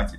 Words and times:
aqui. 0.00 0.18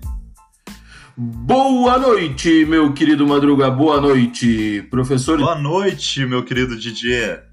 Boa 1.18 1.98
noite, 1.98 2.66
meu 2.66 2.94
querido 2.94 3.26
Madruga. 3.26 3.72
Boa 3.72 4.02
noite, 4.02 4.86
professor. 4.90 5.38
Boa 5.38 5.56
noite, 5.56 6.26
meu 6.26 6.44
querido 6.44 6.78
Didier. 6.78 7.48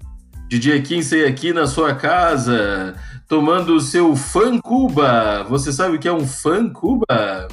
Didier 0.49 0.83
Kinsey 0.83 1.25
aqui 1.25 1.53
na 1.53 1.65
sua 1.65 1.95
casa, 1.95 2.95
tomando 3.27 3.75
o 3.75 3.79
seu 3.79 4.15
fã 4.15 4.59
Cuba. 4.59 5.43
Você 5.49 5.71
sabe 5.71 5.95
o 5.95 5.99
que 5.99 6.07
é 6.07 6.13
um 6.13 6.27
fã 6.27 6.69
Cuba? 6.69 7.47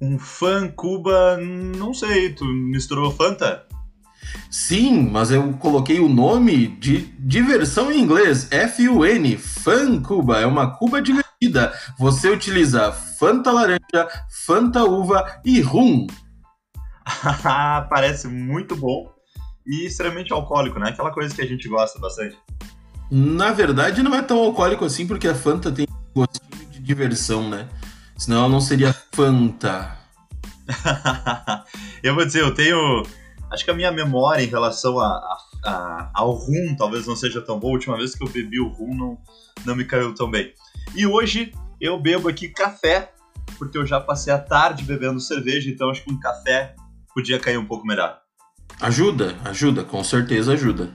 Um 0.00 0.18
fã 0.18 0.68
Cuba, 0.68 1.36
não 1.38 1.92
sei. 1.92 2.32
Tu 2.32 2.44
misturou 2.44 3.10
Fanta? 3.10 3.66
Sim, 4.50 5.08
mas 5.10 5.30
eu 5.30 5.52
coloquei 5.54 5.98
o 5.98 6.08
nome 6.08 6.68
de 6.68 6.98
diversão 7.18 7.90
em 7.90 8.00
inglês, 8.00 8.48
F-U-N, 8.50 9.36
Fan 9.36 10.00
Cuba, 10.00 10.40
é 10.40 10.46
uma 10.46 10.70
Cuba 10.70 11.02
Você 11.98 12.30
utiliza 12.30 12.92
Fanta 12.92 13.52
laranja, 13.52 14.08
Fanta 14.46 14.84
uva 14.84 15.40
e 15.44 15.60
rum. 15.60 16.06
Parece 17.88 18.28
muito 18.28 18.76
bom 18.76 19.12
e 19.66 19.86
extremamente 19.86 20.32
alcoólico, 20.32 20.78
né? 20.78 20.90
Aquela 20.90 21.10
coisa 21.10 21.34
que 21.34 21.42
a 21.42 21.46
gente 21.46 21.68
gosta 21.68 21.98
bastante. 21.98 22.36
Na 23.10 23.52
verdade, 23.52 24.02
não 24.02 24.14
é 24.14 24.22
tão 24.22 24.38
alcoólico 24.38 24.84
assim, 24.84 25.06
porque 25.06 25.28
a 25.28 25.34
Fanta 25.34 25.70
tem 25.70 25.86
gostinho 26.14 26.70
de 26.70 26.80
diversão, 26.80 27.48
né? 27.48 27.68
Senão 28.16 28.38
ela 28.38 28.48
não 28.48 28.60
seria 28.60 28.94
Fanta. 29.12 29.96
eu 32.02 32.14
vou 32.14 32.24
dizer, 32.24 32.42
eu 32.42 32.54
tenho 32.54 33.02
Acho 33.50 33.64
que 33.64 33.70
a 33.70 33.74
minha 33.74 33.92
memória 33.92 34.42
em 34.42 34.48
relação 34.48 34.98
a, 34.98 35.06
a, 35.06 35.38
a, 35.64 36.10
ao 36.14 36.32
rum 36.32 36.74
talvez 36.76 37.06
não 37.06 37.14
seja 37.14 37.40
tão 37.40 37.58
boa. 37.58 37.72
A 37.72 37.76
última 37.76 37.96
vez 37.96 38.14
que 38.14 38.24
eu 38.24 38.28
bebi 38.28 38.60
o 38.60 38.68
rum 38.68 38.94
não, 38.94 39.18
não 39.64 39.76
me 39.76 39.84
caiu 39.84 40.14
tão 40.14 40.30
bem. 40.30 40.52
E 40.94 41.06
hoje 41.06 41.52
eu 41.80 41.98
bebo 42.00 42.28
aqui 42.28 42.48
café, 42.48 43.12
porque 43.58 43.78
eu 43.78 43.86
já 43.86 44.00
passei 44.00 44.32
a 44.32 44.38
tarde 44.38 44.82
bebendo 44.84 45.20
cerveja, 45.20 45.70
então 45.70 45.90
acho 45.90 46.02
que 46.02 46.12
um 46.12 46.18
café 46.18 46.74
podia 47.14 47.38
cair 47.38 47.58
um 47.58 47.66
pouco 47.66 47.86
melhor. 47.86 48.18
Ajuda, 48.80 49.36
ajuda, 49.44 49.84
com 49.84 50.02
certeza 50.02 50.52
ajuda. 50.52 50.90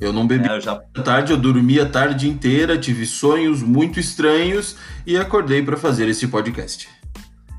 Eu 0.00 0.12
não 0.12 0.26
bebi 0.26 0.48
é, 0.48 0.60
já... 0.60 0.76
tarde, 1.02 1.32
eu 1.32 1.36
dormi 1.36 1.80
a 1.80 1.88
tarde 1.88 2.28
inteira, 2.28 2.78
tive 2.78 3.04
sonhos 3.04 3.62
muito 3.62 3.98
estranhos 3.98 4.76
e 5.04 5.16
acordei 5.16 5.60
para 5.62 5.76
fazer 5.76 6.08
esse 6.08 6.28
podcast. 6.28 6.88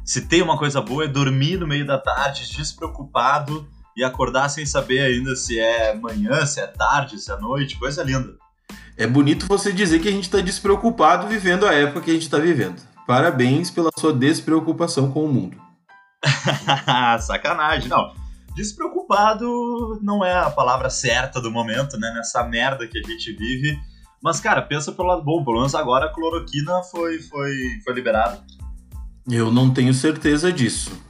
Se 0.06 0.22
tem 0.22 0.42
uma 0.42 0.58
coisa 0.58 0.82
boa 0.82 1.04
é 1.04 1.08
dormir 1.08 1.58
no 1.58 1.68
meio 1.68 1.86
da 1.86 1.98
tarde, 1.98 2.50
despreocupado 2.56 3.68
e 4.00 4.04
acordar 4.04 4.48
sem 4.48 4.66
saber 4.66 5.02
ainda 5.02 5.36
se 5.36 5.60
é 5.60 5.94
manhã, 5.94 6.46
se 6.46 6.62
é 6.62 6.68
tarde, 6.68 7.20
se 7.20 7.30
é 7.30 7.38
noite, 7.38 7.78
coisa 7.78 8.02
linda. 8.02 8.34
É 8.96 9.06
bonito 9.06 9.46
você 9.46 9.74
dizer 9.74 10.00
que 10.00 10.08
a 10.08 10.12
gente 10.12 10.24
está 10.24 10.40
despreocupado 10.40 11.28
vivendo 11.28 11.68
a 11.68 11.74
época 11.74 12.00
que 12.00 12.12
a 12.12 12.14
gente 12.14 12.24
está 12.24 12.38
vivendo. 12.38 12.82
Parabéns 13.06 13.70
pela 13.70 13.90
sua 14.00 14.14
despreocupação 14.14 15.12
com 15.12 15.26
o 15.26 15.28
mundo. 15.28 15.58
Sacanagem, 17.20 17.90
não. 17.90 18.14
Despreocupado 18.56 20.00
não 20.02 20.24
é 20.24 20.34
a 20.34 20.50
palavra 20.50 20.90
certa 20.90 21.42
do 21.42 21.52
momento, 21.52 21.98
né? 22.00 22.10
Nessa 22.16 22.42
merda 22.44 22.88
que 22.88 23.00
a 23.00 23.04
gente 23.04 23.34
vive. 23.34 23.78
Mas, 24.24 24.40
cara, 24.40 24.62
pensa 24.62 24.94
pelo 24.94 25.10
lado 25.10 25.24
bom. 25.24 25.44
Pelo 25.44 25.58
menos 25.58 25.76
agora 25.76 26.06
a 26.06 26.14
cloroquina 26.14 26.84
foi, 26.84 27.20
foi, 27.20 27.54
foi 27.84 27.94
liberada. 27.94 28.42
Eu 29.30 29.52
não 29.52 29.74
tenho 29.74 29.94
certeza 29.94 30.54
disso 30.54 31.09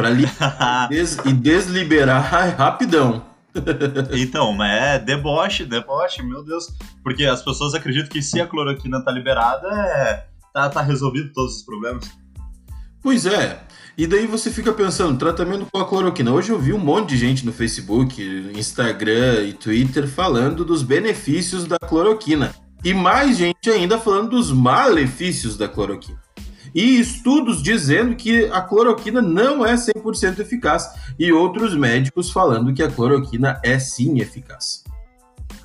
para 0.00 0.86
des 0.88 1.18
e 1.24 1.32
desliberar 1.32 2.22
rapidão. 2.56 3.24
então, 4.12 4.52
mas 4.52 4.70
é 4.70 4.98
deboche, 4.98 5.64
deboche, 5.64 6.22
meu 6.22 6.42
Deus. 6.44 6.68
Porque 7.02 7.24
as 7.24 7.42
pessoas 7.42 7.74
acreditam 7.74 8.08
que 8.08 8.22
se 8.22 8.40
a 8.40 8.46
cloroquina 8.46 9.04
tá 9.04 9.10
liberada, 9.10 9.68
é, 9.68 10.26
tá, 10.52 10.68
tá 10.70 10.80
resolvido 10.80 11.32
todos 11.32 11.56
os 11.56 11.62
problemas. 11.62 12.10
Pois 13.02 13.26
é. 13.26 13.62
E 13.98 14.06
daí 14.06 14.26
você 14.26 14.50
fica 14.50 14.72
pensando, 14.72 15.18
tratamento 15.18 15.66
com 15.70 15.78
a 15.78 15.86
cloroquina. 15.86 16.32
Hoje 16.32 16.50
eu 16.50 16.58
vi 16.58 16.72
um 16.72 16.78
monte 16.78 17.10
de 17.10 17.18
gente 17.18 17.44
no 17.44 17.52
Facebook, 17.52 18.22
Instagram 18.54 19.42
e 19.42 19.52
Twitter 19.52 20.08
falando 20.08 20.64
dos 20.64 20.82
benefícios 20.82 21.66
da 21.66 21.78
cloroquina. 21.78 22.54
E 22.82 22.94
mais 22.94 23.36
gente 23.36 23.68
ainda 23.68 23.98
falando 23.98 24.30
dos 24.30 24.50
malefícios 24.50 25.56
da 25.56 25.68
cloroquina 25.68 26.18
e 26.74 27.00
estudos 27.00 27.62
dizendo 27.62 28.14
que 28.14 28.46
a 28.46 28.60
cloroquina 28.60 29.20
não 29.20 29.64
é 29.64 29.74
100% 29.74 30.38
eficaz 30.38 30.94
e 31.18 31.32
outros 31.32 31.74
médicos 31.74 32.30
falando 32.30 32.72
que 32.72 32.82
a 32.82 32.90
cloroquina 32.90 33.60
é 33.64 33.78
sim 33.78 34.20
eficaz. 34.20 34.84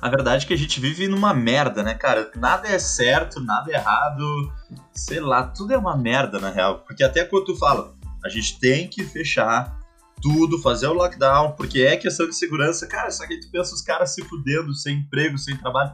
A 0.00 0.08
verdade 0.08 0.44
é 0.44 0.48
que 0.48 0.54
a 0.54 0.58
gente 0.58 0.78
vive 0.78 1.08
numa 1.08 1.32
merda, 1.32 1.82
né, 1.82 1.94
cara? 1.94 2.30
Nada 2.36 2.68
é 2.68 2.78
certo, 2.78 3.40
nada 3.40 3.70
é 3.70 3.74
errado, 3.74 4.52
sei 4.92 5.20
lá, 5.20 5.44
tudo 5.44 5.72
é 5.72 5.78
uma 5.78 5.96
merda 5.96 6.38
na 6.38 6.50
real. 6.50 6.80
Porque 6.86 7.02
até 7.02 7.24
quando 7.24 7.46
tu 7.46 7.56
fala, 7.56 7.94
a 8.24 8.28
gente 8.28 8.58
tem 8.60 8.88
que 8.88 9.02
fechar 9.04 9.78
tudo, 10.20 10.60
fazer 10.60 10.86
o 10.86 10.92
lockdown, 10.92 11.52
porque 11.52 11.80
é 11.82 11.96
questão 11.96 12.28
de 12.28 12.34
segurança, 12.34 12.86
cara, 12.86 13.10
só 13.10 13.26
que 13.26 13.38
tu 13.40 13.50
pensa 13.50 13.74
os 13.74 13.82
caras 13.82 14.14
se 14.14 14.22
fudendo, 14.24 14.74
sem 14.74 14.98
emprego, 14.98 15.38
sem 15.38 15.56
trabalho. 15.56 15.92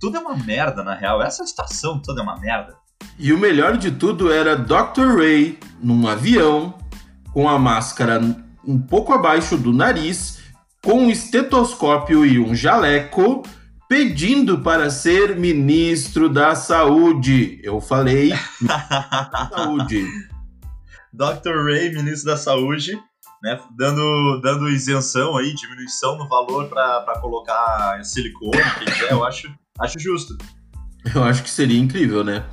Tudo 0.00 0.16
é 0.16 0.20
uma 0.20 0.36
merda, 0.36 0.82
na 0.82 0.94
real. 0.94 1.22
Essa 1.22 1.46
situação 1.46 2.00
toda 2.00 2.20
é 2.20 2.22
uma 2.22 2.38
merda. 2.38 2.76
E 3.18 3.32
o 3.32 3.38
melhor 3.38 3.76
de 3.76 3.90
tudo 3.90 4.32
era 4.32 4.56
Dr. 4.56 5.16
Ray 5.16 5.58
num 5.80 6.06
avião, 6.08 6.78
com 7.32 7.48
a 7.48 7.58
máscara 7.58 8.20
um 8.66 8.80
pouco 8.80 9.12
abaixo 9.12 9.56
do 9.56 9.72
nariz, 9.72 10.40
com 10.82 11.04
um 11.04 11.10
estetoscópio 11.10 12.24
e 12.24 12.38
um 12.38 12.54
jaleco, 12.54 13.42
pedindo 13.88 14.60
para 14.60 14.90
ser 14.90 15.36
ministro 15.36 16.28
da 16.28 16.54
saúde. 16.54 17.60
Eu 17.62 17.80
falei 17.80 18.32
da 18.60 19.48
saúde. 19.54 20.06
Dr. 21.12 21.64
Ray, 21.64 21.92
ministro 21.92 22.32
da 22.32 22.36
saúde, 22.36 22.98
né, 23.40 23.60
dando, 23.76 24.40
dando 24.40 24.68
isenção 24.68 25.36
aí, 25.36 25.54
diminuição 25.54 26.18
no 26.18 26.28
valor 26.28 26.68
para 26.68 27.20
colocar 27.20 28.02
silicone, 28.02 28.50
quem 28.78 28.86
quiser, 28.86 29.12
eu 29.12 29.24
acho, 29.24 29.54
acho 29.78 29.98
justo. 30.00 30.36
Eu 31.14 31.22
acho 31.22 31.42
que 31.42 31.50
seria 31.50 31.78
incrível, 31.78 32.24
né? 32.24 32.44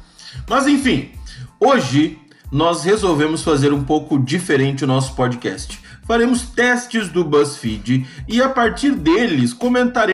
Mas 0.48 0.68
enfim, 0.68 1.12
hoje 1.60 2.20
nós 2.52 2.84
resolvemos 2.84 3.44
fazer 3.44 3.72
um 3.72 3.84
pouco 3.84 4.20
diferente 4.20 4.84
o 4.84 4.88
nosso 4.88 5.16
podcast. 5.16 5.80
Faremos 6.06 6.42
testes 6.42 7.08
do 7.08 7.24
BuzzFeed 7.24 8.06
e 8.28 8.42
a 8.42 8.50
partir 8.50 8.92
deles 8.92 9.54
comentaremos. 9.54 10.12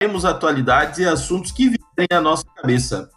Temos 0.00 0.24
atualidades 0.24 0.98
e 0.98 1.04
assuntos 1.04 1.52
que 1.52 1.68
vêm 1.68 2.08
à 2.10 2.20
nossa 2.20 2.44
cabeça. 2.56 3.10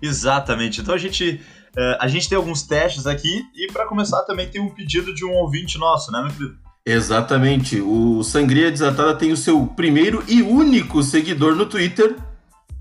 Exatamente. 0.00 0.80
Então 0.80 0.94
a 0.94 0.98
gente, 0.98 1.40
uh, 1.76 1.96
a 1.98 2.06
gente 2.06 2.28
tem 2.28 2.36
alguns 2.36 2.62
testes 2.62 3.06
aqui 3.06 3.42
e 3.54 3.72
para 3.72 3.86
começar 3.86 4.22
também 4.22 4.48
tem 4.48 4.60
um 4.60 4.68
pedido 4.68 5.14
de 5.14 5.24
um 5.24 5.32
ouvinte 5.32 5.78
nosso, 5.78 6.12
né, 6.12 6.20
meu 6.20 6.30
querido? 6.30 6.67
Exatamente. 6.88 7.82
O 7.82 8.22
Sangria 8.22 8.70
Desatada 8.70 9.14
tem 9.14 9.30
o 9.30 9.36
seu 9.36 9.66
primeiro 9.66 10.24
e 10.26 10.40
único 10.40 11.02
seguidor 11.02 11.54
no 11.54 11.66
Twitter. 11.66 12.16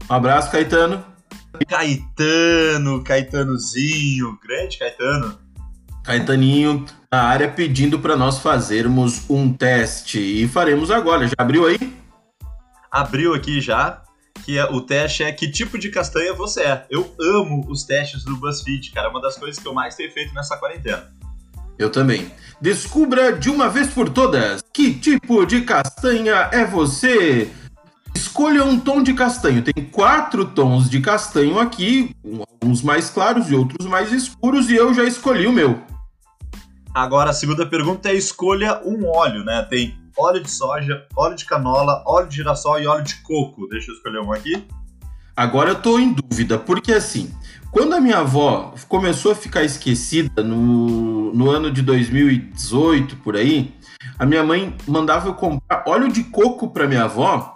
Um 0.10 0.14
abraço, 0.14 0.50
Caetano. 0.50 1.04
Caetano, 1.68 3.04
Caetanozinho, 3.04 4.40
grande 4.42 4.78
Caetano. 4.78 5.38
Caetaninho 6.06 6.86
na 7.12 7.24
área 7.24 7.50
pedindo 7.50 8.00
para 8.00 8.16
nós 8.16 8.40
fazermos 8.40 9.30
um 9.30 9.52
teste 9.52 10.20
e 10.20 10.48
faremos 10.48 10.90
agora. 10.90 11.28
Já 11.28 11.36
abriu 11.38 11.68
aí? 11.68 11.78
Abriu 12.90 13.34
aqui 13.34 13.60
já. 13.60 14.04
Que 14.46 14.58
é, 14.58 14.64
o 14.64 14.80
teste 14.80 15.24
é 15.24 15.34
que 15.34 15.52
tipo 15.52 15.78
de 15.78 15.90
castanha 15.90 16.34
você 16.34 16.62
é. 16.62 16.86
Eu 16.90 17.14
amo 17.20 17.66
os 17.70 17.84
testes 17.84 18.24
do 18.24 18.38
BuzzFeed, 18.38 18.92
cara. 18.92 19.08
É 19.08 19.10
uma 19.10 19.20
das 19.20 19.36
coisas 19.36 19.62
que 19.62 19.68
eu 19.68 19.74
mais 19.74 19.96
tenho 19.96 20.14
feito 20.14 20.34
nessa 20.34 20.56
quarentena. 20.56 21.12
Eu 21.78 21.92
também. 21.92 22.32
Descubra 22.60 23.32
de 23.32 23.50
uma 23.50 23.70
vez 23.70 23.88
por 23.88 24.10
todas 24.10 24.64
que 24.74 24.94
tipo 24.94 25.46
de 25.46 25.62
castanha 25.62 26.50
é 26.52 26.66
você. 26.66 27.52
Escolha 28.16 28.64
um 28.64 28.80
tom 28.80 29.04
de 29.04 29.14
castanho. 29.14 29.62
Tem 29.62 29.86
quatro 29.86 30.46
tons 30.46 30.90
de 30.90 31.00
castanho 31.00 31.60
aqui, 31.60 32.16
uns 32.64 32.82
mais 32.82 33.12
claros 33.12 33.50
e 33.52 33.56
outros 33.56 33.86
mais 33.86 34.12
escuros, 34.12 34.70
e 34.70 34.76
eu 34.76 34.92
já 34.94 35.04
escolhi 35.04 35.46
o 35.46 35.52
meu. 35.52 35.80
Agora 36.94 37.30
a 37.30 37.34
segunda 37.34 37.64
pergunta 37.64 38.10
é 38.10 38.16
escolha 38.16 38.82
um 38.84 39.06
óleo, 39.06 39.44
né? 39.44 39.62
Tem 39.70 39.96
óleo 40.18 40.42
de 40.42 40.50
soja, 40.50 41.06
óleo 41.16 41.36
de 41.36 41.46
canola, 41.46 42.02
óleo 42.08 42.28
de 42.28 42.38
girassol 42.38 42.80
e 42.80 42.88
óleo 42.88 43.04
de 43.04 43.22
coco. 43.22 43.68
Deixa 43.68 43.92
eu 43.92 43.96
escolher 43.96 44.20
um 44.20 44.34
aqui. 44.34 44.66
Agora 45.36 45.70
eu 45.70 45.76
tô 45.76 46.00
em 46.00 46.12
dúvida, 46.12 46.58
porque 46.58 46.92
assim, 46.92 47.32
quando 47.72 47.94
a 47.94 48.00
minha 48.00 48.20
avó 48.20 48.74
começou 48.88 49.32
a 49.32 49.36
ficar 49.36 49.64
esquecida 49.64 50.44
no, 50.44 51.34
no 51.34 51.50
ano 51.50 51.72
de 51.72 51.82
2018, 51.82 53.18
por 53.18 53.36
aí, 53.36 53.74
a 54.18 54.26
minha 54.26 54.44
mãe 54.44 54.76
mandava 54.88 55.30
eu 55.30 55.34
comprar 55.34 55.84
óleo 55.88 56.12
de 56.12 56.24
coco 56.24 56.70
para 56.70 56.88
minha 56.88 57.04
avó 57.04 57.56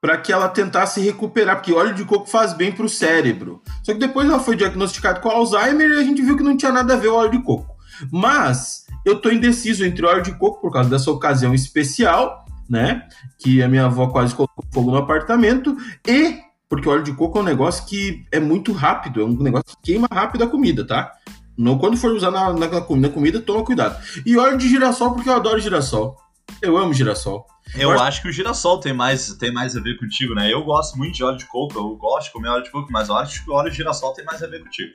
para 0.00 0.18
que 0.18 0.32
ela 0.32 0.48
tentasse 0.48 1.00
recuperar, 1.00 1.56
porque 1.56 1.72
óleo 1.72 1.94
de 1.94 2.04
coco 2.04 2.28
faz 2.28 2.52
bem 2.52 2.70
para 2.70 2.84
o 2.84 2.88
cérebro. 2.88 3.62
Só 3.82 3.92
que 3.92 3.98
depois 3.98 4.28
ela 4.28 4.38
foi 4.38 4.54
diagnosticada 4.54 5.20
com 5.20 5.28
Alzheimer 5.28 5.90
e 5.90 5.98
a 5.98 6.04
gente 6.04 6.22
viu 6.22 6.36
que 6.36 6.42
não 6.42 6.56
tinha 6.56 6.70
nada 6.70 6.94
a 6.94 6.96
ver 6.96 7.08
o 7.08 7.14
óleo 7.14 7.32
de 7.32 7.42
coco. 7.42 7.74
Mas 8.12 8.84
eu 9.04 9.20
tô 9.20 9.30
indeciso 9.30 9.84
entre 9.84 10.04
óleo 10.06 10.22
de 10.22 10.32
coco 10.32 10.60
por 10.60 10.72
causa 10.72 10.90
dessa 10.90 11.10
ocasião 11.10 11.54
especial 11.54 12.46
né? 12.68 13.06
Que 13.38 13.62
a 13.62 13.68
minha 13.68 13.86
avó 13.86 14.08
quase 14.08 14.34
colocou 14.34 14.64
fogo 14.72 14.90
no 14.90 14.96
apartamento. 14.98 15.76
E 16.06 16.38
porque 16.68 16.88
o 16.88 16.92
óleo 16.92 17.02
de 17.02 17.12
coco 17.12 17.38
é 17.38 17.42
um 17.42 17.44
negócio 17.44 17.86
que 17.86 18.24
é 18.32 18.40
muito 18.40 18.72
rápido, 18.72 19.20
é 19.20 19.24
um 19.24 19.36
negócio 19.36 19.76
que 19.76 19.92
queima 19.92 20.08
rápido 20.10 20.44
a 20.44 20.48
comida, 20.48 20.86
tá? 20.86 21.12
Não, 21.56 21.78
quando 21.78 21.96
for 21.96 22.12
usar 22.12 22.30
na, 22.30 22.52
na, 22.52 22.68
na 22.68 23.08
comida, 23.08 23.40
toma 23.40 23.64
cuidado. 23.64 23.96
E 24.26 24.36
óleo 24.36 24.58
de 24.58 24.68
girassol, 24.68 25.12
porque 25.12 25.28
eu 25.28 25.34
adoro 25.34 25.58
girassol. 25.58 26.16
Eu 26.60 26.76
amo 26.76 26.92
girassol. 26.92 27.46
Eu 27.74 27.90
Mas... 27.90 28.00
acho 28.02 28.22
que 28.22 28.28
o 28.28 28.32
girassol 28.32 28.78
tem 28.78 28.92
mais, 28.92 29.34
tem 29.34 29.52
mais 29.52 29.76
a 29.76 29.80
ver 29.80 29.98
contigo, 29.98 30.34
né? 30.34 30.52
Eu 30.52 30.62
gosto 30.64 30.96
muito 30.96 31.14
de 31.14 31.24
óleo 31.24 31.38
de 31.38 31.46
coco, 31.46 31.78
eu 31.78 31.96
gosto 31.96 32.26
de 32.26 32.32
comer 32.32 32.48
óleo 32.48 32.64
de 32.64 32.70
coco, 32.70 32.88
mas 32.92 33.08
eu 33.08 33.16
acho 33.16 33.44
que 33.44 33.50
o 33.50 33.54
óleo 33.54 33.70
de 33.70 33.76
girassol 33.76 34.12
tem 34.12 34.24
mais 34.24 34.42
a 34.42 34.46
ver 34.46 34.62
contigo. 34.62 34.94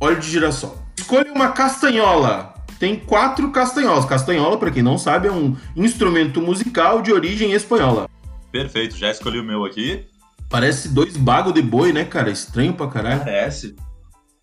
Óleo 0.00 0.18
de 0.18 0.28
girassol. 0.28 0.76
Escolha 0.98 1.32
uma 1.32 1.52
castanhola. 1.52 2.54
Tem 2.78 2.96
quatro 2.96 3.50
castanholas. 3.52 4.04
Castanhola, 4.04 4.58
para 4.58 4.70
quem 4.70 4.82
não 4.82 4.98
sabe, 4.98 5.28
é 5.28 5.32
um 5.32 5.56
instrumento 5.76 6.42
musical 6.42 7.00
de 7.00 7.12
origem 7.12 7.52
espanhola. 7.52 8.08
Perfeito, 8.50 8.96
já 8.96 9.10
escolhi 9.10 9.38
o 9.38 9.44
meu 9.44 9.64
aqui. 9.64 10.04
Parece 10.52 10.88
dois 10.90 11.16
bagos 11.16 11.54
de 11.54 11.62
boi, 11.62 11.94
né, 11.94 12.04
cara? 12.04 12.30
Estranho 12.30 12.74
pra 12.74 12.86
caralho. 12.86 13.20
Parece. 13.20 13.74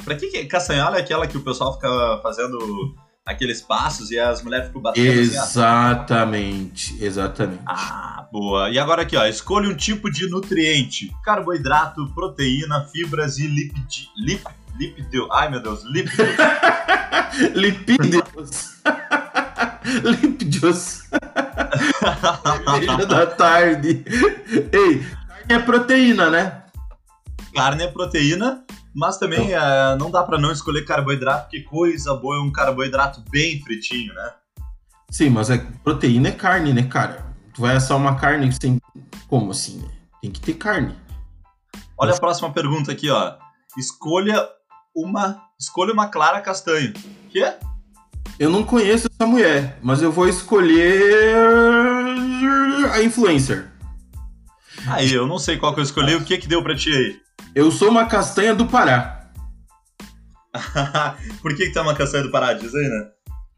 Pra 0.03 0.15
que, 0.15 0.25
que 0.27 0.43
castanhola 0.45 0.97
é 0.97 1.01
aquela 1.01 1.27
que 1.27 1.37
o 1.37 1.41
pessoal 1.41 1.75
fica 1.75 2.19
fazendo 2.23 2.57
aqueles 3.23 3.61
passos 3.61 4.09
e 4.09 4.17
as 4.17 4.41
mulheres 4.41 4.67
ficam 4.67 4.81
batendo 4.81 5.05
Exatamente, 5.05 6.95
assim, 6.95 7.05
exatamente. 7.05 7.61
Ah, 7.67 8.27
boa. 8.31 8.71
E 8.71 8.79
agora 8.79 9.03
aqui, 9.03 9.15
ó, 9.15 9.23
escolha 9.27 9.69
um 9.69 9.75
tipo 9.75 10.09
de 10.09 10.27
nutriente: 10.27 11.11
carboidrato, 11.23 12.11
proteína, 12.15 12.87
fibras 12.87 13.37
e 13.37 13.45
lipid... 13.45 14.07
lip... 14.17 14.43
lipideu. 14.79 15.31
Ai, 15.31 15.51
meu 15.51 15.61
Deus, 15.61 15.83
lipídios. 15.83 16.27
lipídios. 17.53 18.81
lipídios. 20.03 21.03
da 23.07 23.27
tarde. 23.27 24.03
Ei, 24.71 25.05
é 25.49 25.59
proteína, 25.59 26.29
né? 26.29 26.63
Carne 27.53 27.83
é 27.83 27.87
proteína 27.87 28.63
mas 28.93 29.17
também 29.17 29.47
então, 29.47 29.59
é, 29.59 29.95
não 29.97 30.09
dá 30.09 30.23
para 30.23 30.37
não 30.37 30.51
escolher 30.51 30.83
carboidrato, 30.83 31.43
porque 31.43 31.61
coisa 31.61 32.13
boa 32.15 32.37
é 32.37 32.39
um 32.39 32.51
carboidrato 32.51 33.23
bem 33.29 33.61
fritinho, 33.61 34.13
né? 34.13 34.33
Sim, 35.09 35.29
mas 35.29 35.49
é, 35.49 35.57
proteína 35.83 36.29
é 36.29 36.31
carne, 36.31 36.73
né, 36.73 36.83
cara? 36.83 37.25
Tu 37.53 37.61
vai 37.61 37.75
assar 37.75 37.97
uma 37.97 38.15
carne 38.15 38.51
sem. 38.51 38.79
Como 39.27 39.51
assim? 39.51 39.79
Né? 39.79 39.89
Tem 40.21 40.31
que 40.31 40.41
ter 40.41 40.53
carne. 40.53 40.95
Olha 41.97 42.09
mas... 42.09 42.17
a 42.17 42.19
próxima 42.19 42.51
pergunta 42.51 42.91
aqui, 42.91 43.09
ó. 43.09 43.35
Escolha 43.77 44.47
uma. 44.95 45.43
Escolha 45.59 45.93
uma 45.93 46.07
clara 46.07 46.41
castanho. 46.41 46.93
Quê? 47.31 47.53
Eu 48.39 48.49
não 48.49 48.63
conheço 48.63 49.07
essa 49.07 49.27
mulher, 49.27 49.77
mas 49.81 50.01
eu 50.01 50.11
vou 50.11 50.27
escolher 50.27 51.35
a 52.93 53.03
influencer. 53.03 53.69
Aí, 54.89 55.13
eu 55.13 55.27
não 55.27 55.37
sei 55.37 55.57
qual 55.57 55.73
que 55.73 55.79
eu 55.79 55.83
escolhi, 55.83 56.15
o 56.15 56.23
que 56.23 56.37
que 56.37 56.47
deu 56.47 56.63
pra 56.63 56.75
ti 56.75 56.91
aí? 56.91 57.17
Eu 57.53 57.71
sou 57.71 57.89
uma 57.89 58.05
castanha 58.05 58.55
do 58.55 58.65
Pará. 58.65 59.29
Por 61.41 61.55
que, 61.55 61.69
que 61.69 61.77
é 61.77 61.81
uma 61.81 61.95
castanha 61.95 62.23
do 62.23 62.31
Pará? 62.31 62.53
Diz 62.53 62.73
aí, 62.73 62.87
né? 62.87 63.07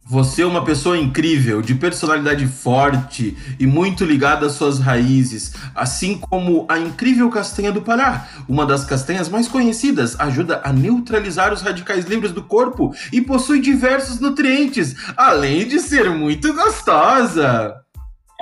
Você 0.09 0.41
é 0.41 0.45
uma 0.45 0.65
pessoa 0.65 0.97
incrível, 0.97 1.61
de 1.61 1.75
personalidade 1.75 2.45
forte 2.47 3.37
e 3.59 3.67
muito 3.67 4.03
ligada 4.03 4.47
às 4.47 4.53
suas 4.53 4.79
raízes, 4.79 5.53
assim 5.75 6.17
como 6.17 6.65
a 6.67 6.77
incrível 6.79 7.29
castanha 7.29 7.71
do 7.71 7.83
Pará, 7.83 8.27
uma 8.49 8.65
das 8.65 8.83
castanhas 8.83 9.29
mais 9.29 9.47
conhecidas, 9.47 10.19
ajuda 10.19 10.59
a 10.65 10.73
neutralizar 10.73 11.53
os 11.53 11.61
radicais 11.61 12.05
livres 12.05 12.31
do 12.31 12.43
corpo 12.43 12.93
e 13.13 13.21
possui 13.21 13.61
diversos 13.61 14.19
nutrientes, 14.19 14.95
além 15.15 15.67
de 15.67 15.79
ser 15.79 16.09
muito 16.09 16.51
gostosa. 16.53 17.75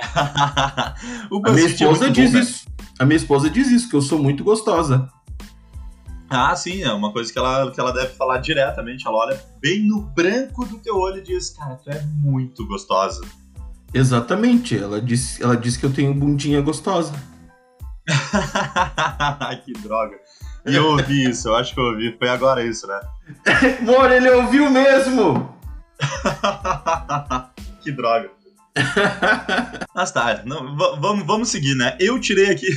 a 0.00 0.94
minha 1.52 1.66
esposa 1.66 2.06
é 2.06 2.10
diz 2.10 2.32
bom, 2.32 2.38
isso. 2.38 2.69
A 3.00 3.06
minha 3.06 3.16
esposa 3.16 3.48
diz 3.48 3.70
isso, 3.70 3.88
que 3.88 3.96
eu 3.96 4.02
sou 4.02 4.18
muito 4.18 4.44
gostosa. 4.44 5.08
Ah, 6.28 6.54
sim, 6.54 6.82
é 6.82 6.92
uma 6.92 7.10
coisa 7.10 7.32
que 7.32 7.38
ela, 7.38 7.72
que 7.72 7.80
ela 7.80 7.94
deve 7.94 8.12
falar 8.12 8.36
diretamente. 8.36 9.08
Ela 9.08 9.16
olha 9.16 9.42
bem 9.58 9.88
no 9.88 10.02
branco 10.02 10.66
do 10.66 10.76
teu 10.76 10.98
olho 10.98 11.16
e 11.16 11.22
diz: 11.22 11.48
Cara, 11.48 11.76
tu 11.76 11.88
é 11.88 11.98
muito 12.22 12.66
gostosa. 12.66 13.22
Exatamente, 13.94 14.76
ela 14.76 15.00
disse, 15.00 15.42
ela 15.42 15.56
disse 15.56 15.78
que 15.78 15.86
eu 15.86 15.92
tenho 15.94 16.12
bundinha 16.12 16.60
gostosa. 16.60 17.14
que 19.64 19.72
droga. 19.72 20.18
E 20.66 20.76
eu 20.76 20.88
ouvi 20.88 21.30
isso, 21.30 21.48
eu 21.48 21.56
acho 21.56 21.72
que 21.72 21.80
eu 21.80 21.84
ouvi. 21.84 22.14
Foi 22.18 22.28
agora 22.28 22.62
isso, 22.62 22.86
né? 22.86 23.00
Moro, 23.80 24.12
ele 24.12 24.28
ouviu 24.30 24.68
mesmo! 24.68 25.58
que 27.80 27.90
droga. 27.92 28.30
Mas 29.94 30.12
tá, 30.12 30.42
não, 30.44 30.76
vamos, 30.76 31.26
vamos 31.26 31.48
seguir, 31.48 31.74
né? 31.74 31.96
Eu 31.98 32.20
tirei 32.20 32.50
aqui. 32.50 32.68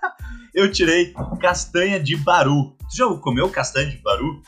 eu 0.54 0.70
tirei 0.70 1.12
castanha 1.40 2.00
de 2.00 2.16
baru. 2.16 2.76
Tu 2.90 2.96
já 2.96 3.06
comeu 3.16 3.48
castanha 3.50 3.90
de 3.90 3.98
baru? 3.98 4.42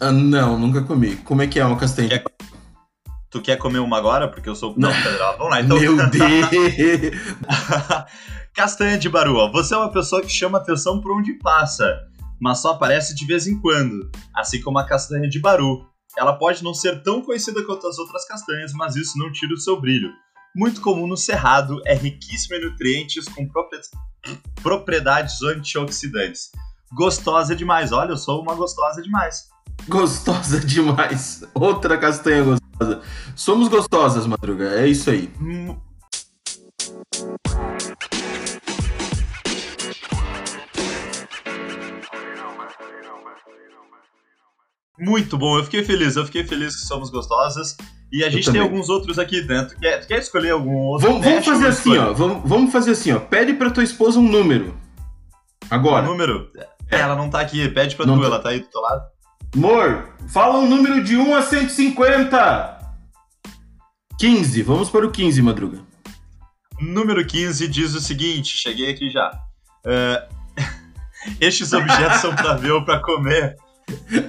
Ah, 0.00 0.12
não, 0.12 0.58
nunca 0.58 0.82
comi. 0.82 1.16
Como 1.16 1.42
é 1.42 1.46
que 1.46 1.58
é 1.58 1.64
uma 1.64 1.76
castanha 1.76 2.08
quer... 2.08 2.18
de 2.18 2.24
baru? 2.24 2.36
Tu 3.30 3.42
quer 3.42 3.56
comer 3.56 3.78
uma 3.78 3.98
agora? 3.98 4.28
Porque 4.28 4.48
eu 4.48 4.54
sou 4.54 4.74
não 4.76 4.90
federal. 4.90 5.36
Vamos 5.36 5.52
lá, 5.52 5.60
então. 5.60 5.78
Meu 5.78 5.96
Deus! 6.08 7.14
castanha 8.54 8.98
de 8.98 9.08
baru, 9.08 9.36
ó. 9.36 9.52
Você 9.52 9.74
é 9.74 9.76
uma 9.76 9.92
pessoa 9.92 10.22
que 10.22 10.30
chama 10.30 10.58
atenção 10.58 11.00
por 11.00 11.12
onde 11.12 11.34
passa, 11.34 11.86
mas 12.40 12.58
só 12.58 12.72
aparece 12.72 13.14
de 13.14 13.26
vez 13.26 13.46
em 13.46 13.60
quando. 13.60 14.10
Assim 14.34 14.60
como 14.62 14.78
a 14.78 14.86
castanha 14.86 15.28
de 15.28 15.38
baru. 15.38 15.86
Ela 16.16 16.32
pode 16.32 16.64
não 16.64 16.72
ser 16.72 17.02
tão 17.02 17.20
conhecida 17.20 17.62
quanto 17.64 17.86
as 17.86 17.98
outras 17.98 18.26
castanhas, 18.26 18.72
mas 18.72 18.96
isso 18.96 19.16
não 19.18 19.30
tira 19.30 19.52
o 19.52 19.58
seu 19.58 19.78
brilho 19.78 20.08
muito 20.54 20.80
comum 20.80 21.06
no 21.06 21.16
cerrado, 21.16 21.80
é 21.86 21.94
riquíssima 21.94 22.56
em 22.56 22.64
nutrientes 22.64 23.26
com 23.26 23.48
propriedades 24.62 25.42
antioxidantes. 25.42 26.50
Gostosa 26.92 27.54
demais, 27.54 27.92
olha, 27.92 28.10
eu 28.10 28.16
sou 28.16 28.42
uma 28.42 28.54
gostosa 28.54 29.02
demais. 29.02 29.48
Gostosa 29.88 30.60
demais. 30.60 31.44
Outra 31.54 31.96
castanha 31.98 32.42
gostosa. 32.42 33.02
Somos 33.36 33.68
gostosas, 33.68 34.26
Madruga, 34.26 34.70
é 34.80 34.86
isso 34.88 35.10
aí. 35.10 35.30
Hum. 35.40 35.76
Muito 44.98 45.38
bom, 45.38 45.56
eu 45.56 45.64
fiquei 45.64 45.84
feliz, 45.84 46.16
eu 46.16 46.26
fiquei 46.26 46.44
feliz 46.44 46.74
que 46.74 46.86
somos 46.86 47.08
gostosas. 47.08 47.76
E 48.10 48.24
a 48.24 48.30
gente 48.30 48.50
tem 48.50 48.60
alguns 48.60 48.88
outros 48.88 49.18
aqui 49.18 49.42
dentro. 49.42 49.78
Quer, 49.78 50.00
tu 50.00 50.08
quer 50.08 50.18
escolher 50.18 50.50
algum 50.50 50.76
outro? 50.76 51.08
Vamos, 51.08 51.24
vamos 51.24 51.44
fazer 51.44 51.66
assim, 51.66 51.98
ó. 51.98 52.12
Vamos, 52.12 52.48
vamos 52.48 52.72
fazer 52.72 52.90
assim, 52.92 53.12
ó. 53.12 53.18
Pede 53.18 53.52
pra 53.54 53.70
tua 53.70 53.84
esposa 53.84 54.18
um 54.18 54.28
número. 54.28 54.74
Agora. 55.70 56.06
Um 56.06 56.10
número? 56.12 56.50
É. 56.90 57.00
Ela 57.00 57.14
não 57.14 57.28
tá 57.28 57.40
aqui. 57.40 57.68
Pede 57.68 57.94
pra 57.96 58.06
não 58.06 58.16
tu, 58.16 58.20
tá. 58.22 58.26
ela 58.26 58.38
tá 58.38 58.48
aí 58.48 58.60
do 58.60 58.66
teu 58.66 58.80
lado. 58.80 59.02
Amor, 59.54 60.14
fala 60.28 60.58
um 60.58 60.68
número 60.68 61.02
de 61.02 61.16
1 61.16 61.34
a 61.34 61.42
150. 61.42 62.78
15. 64.18 64.62
Vamos 64.62 64.90
para 64.90 65.06
o 65.06 65.10
15, 65.10 65.42
Madruga. 65.42 65.78
Número 66.80 67.26
15 67.26 67.68
diz 67.68 67.94
o 67.94 68.00
seguinte. 68.00 68.56
Cheguei 68.56 68.90
aqui 68.90 69.10
já. 69.10 69.30
Uh, 69.84 70.34
estes 71.40 71.72
objetos 71.72 72.20
são 72.20 72.34
pra 72.34 72.54
ver 72.54 72.72
ou 72.72 72.84
pra 72.84 73.00
comer 73.00 73.56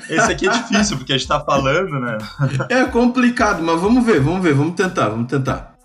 esse 0.09 0.31
aqui 0.31 0.47
é 0.47 0.51
difícil, 0.51 0.97
porque 0.97 1.13
a 1.13 1.17
gente 1.17 1.27
tá 1.27 1.39
falando, 1.39 1.99
né? 1.99 2.17
É 2.69 2.85
complicado, 2.85 3.61
mas 3.61 3.79
vamos 3.79 4.05
ver, 4.05 4.19
vamos 4.19 4.41
ver, 4.41 4.53
vamos 4.53 4.75
tentar, 4.75 5.09
vamos 5.09 5.27
tentar. 5.27 5.75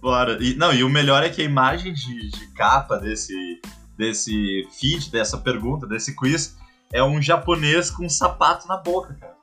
Bora. 0.00 0.38
E, 0.40 0.54
não, 0.54 0.72
e 0.72 0.82
o 0.82 0.88
melhor 0.88 1.22
é 1.22 1.28
que 1.28 1.42
a 1.42 1.44
imagem 1.44 1.92
de, 1.92 2.30
de 2.30 2.46
capa 2.54 2.96
desse, 2.98 3.60
desse 3.96 4.66
feed, 4.78 5.10
dessa 5.10 5.36
pergunta, 5.36 5.86
desse 5.86 6.16
quiz, 6.16 6.56
é 6.92 7.02
um 7.02 7.20
japonês 7.20 7.90
com 7.90 8.06
um 8.06 8.08
sapato 8.08 8.66
na 8.66 8.76
boca, 8.76 9.14
cara. 9.20 9.34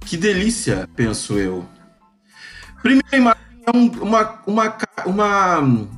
Que 0.00 0.16
delícia, 0.16 0.88
penso 0.94 1.38
eu. 1.38 1.64
Primeira 2.82 3.16
imagem 3.16 3.42
é 3.66 3.76
um, 3.76 3.86
uma, 4.02 4.42
uma, 4.46 4.76
uma, 5.06 5.88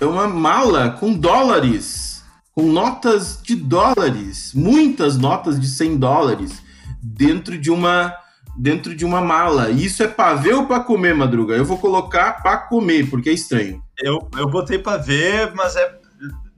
é 0.00 0.04
uma 0.04 0.28
mala 0.28 0.90
com 0.90 1.12
dólares 1.12 2.09
com 2.52 2.62
notas 2.62 3.40
de 3.42 3.54
dólares, 3.54 4.52
muitas 4.54 5.16
notas 5.16 5.58
de 5.58 5.68
100 5.68 5.98
dólares 5.98 6.62
dentro 7.02 7.56
de 7.58 7.70
uma 7.70 8.14
dentro 8.56 8.94
de 8.94 9.04
uma 9.04 9.20
mala. 9.20 9.70
Isso 9.70 10.02
é 10.02 10.08
para 10.08 10.34
ver 10.34 10.54
ou 10.54 10.66
para 10.66 10.84
comer, 10.84 11.14
Madruga? 11.14 11.54
Eu 11.54 11.64
vou 11.64 11.78
colocar 11.78 12.42
para 12.42 12.58
comer, 12.58 13.08
porque 13.08 13.30
é 13.30 13.32
estranho. 13.32 13.82
Eu, 13.98 14.28
eu 14.36 14.48
botei 14.48 14.78
para 14.78 15.00
ver, 15.00 15.54
mas 15.54 15.76
é 15.76 16.00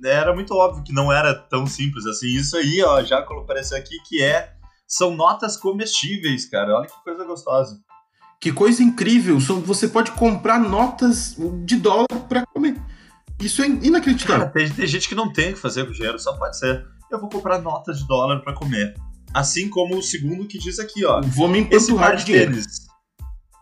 era 0.05 0.35
muito 0.35 0.53
óbvio 0.55 0.83
que 0.83 0.93
não 0.93 1.13
era 1.13 1.33
tão 1.33 1.67
simples 1.67 2.07
assim. 2.07 2.27
Isso 2.27 2.57
aí, 2.57 2.83
ó, 2.83 3.03
já 3.03 3.19
apareceu 3.19 3.77
aqui 3.79 3.97
que 4.09 4.23
é 4.23 4.53
são 4.87 5.15
notas 5.15 5.57
comestíveis, 5.57 6.45
cara. 6.47 6.77
Olha 6.77 6.87
que 6.87 7.05
coisa 7.05 7.25
gostosa. 7.25 7.79
Que 8.41 8.53
coisa 8.53 8.83
incrível! 8.83 9.39
Você 9.39 9.87
pode 9.87 10.11
comprar 10.13 10.59
notas 10.59 11.37
de 11.65 11.77
dólar 11.77 12.09
para 12.29 12.45
comer. 12.47 12.77
Isso 13.43 13.63
é 13.63 13.67
inacreditável. 13.67 14.47
Cara, 14.47 14.51
tem, 14.51 14.71
tem, 14.71 14.87
gente 14.87 15.09
que 15.09 15.15
não 15.15 15.33
tem 15.33 15.51
o 15.51 15.55
que 15.55 15.59
fazer 15.59 15.85
com 15.85 15.93
dinheiro, 15.93 16.19
só 16.19 16.33
pode 16.35 16.57
ser. 16.59 16.87
Eu 17.11 17.21
vou 17.21 17.29
comprar 17.29 17.61
notas 17.61 17.99
de 17.99 18.07
dólar 18.07 18.41
para 18.41 18.55
comer. 18.55 18.95
Assim 19.35 19.69
como 19.69 19.97
o 19.97 20.03
segundo 20.03 20.47
que 20.47 20.59
diz 20.59 20.79
aqui, 20.79 21.05
ó. 21.05 21.21
Vou 21.23 21.49
me 21.49 21.59
empanturrar 21.61 22.17
de 22.17 22.25
dinheiro. 22.25 22.53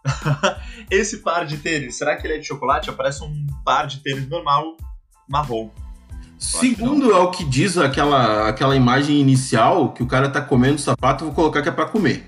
Esse 0.90 1.18
par 1.18 1.46
de 1.46 1.56
tênis, 1.58 1.96
será 1.96 2.16
que 2.16 2.26
ele 2.26 2.34
é 2.34 2.38
de 2.38 2.46
chocolate? 2.46 2.92
Parece 2.92 3.22
um 3.22 3.46
par 3.64 3.86
de 3.86 4.02
tênis 4.02 4.28
normal, 4.28 4.76
marrom. 5.28 5.70
Segundo 6.38 7.14
ao 7.14 7.30
que 7.30 7.44
diz 7.44 7.76
aquela, 7.76 8.48
aquela 8.48 8.74
imagem 8.74 9.20
inicial, 9.20 9.92
que 9.92 10.02
o 10.02 10.06
cara 10.06 10.28
tá 10.30 10.40
comendo 10.40 10.76
o 10.76 10.78
sapato, 10.78 11.24
vou 11.24 11.34
colocar 11.34 11.62
que 11.62 11.68
é 11.68 11.72
pra 11.72 11.86
comer. 11.86 12.26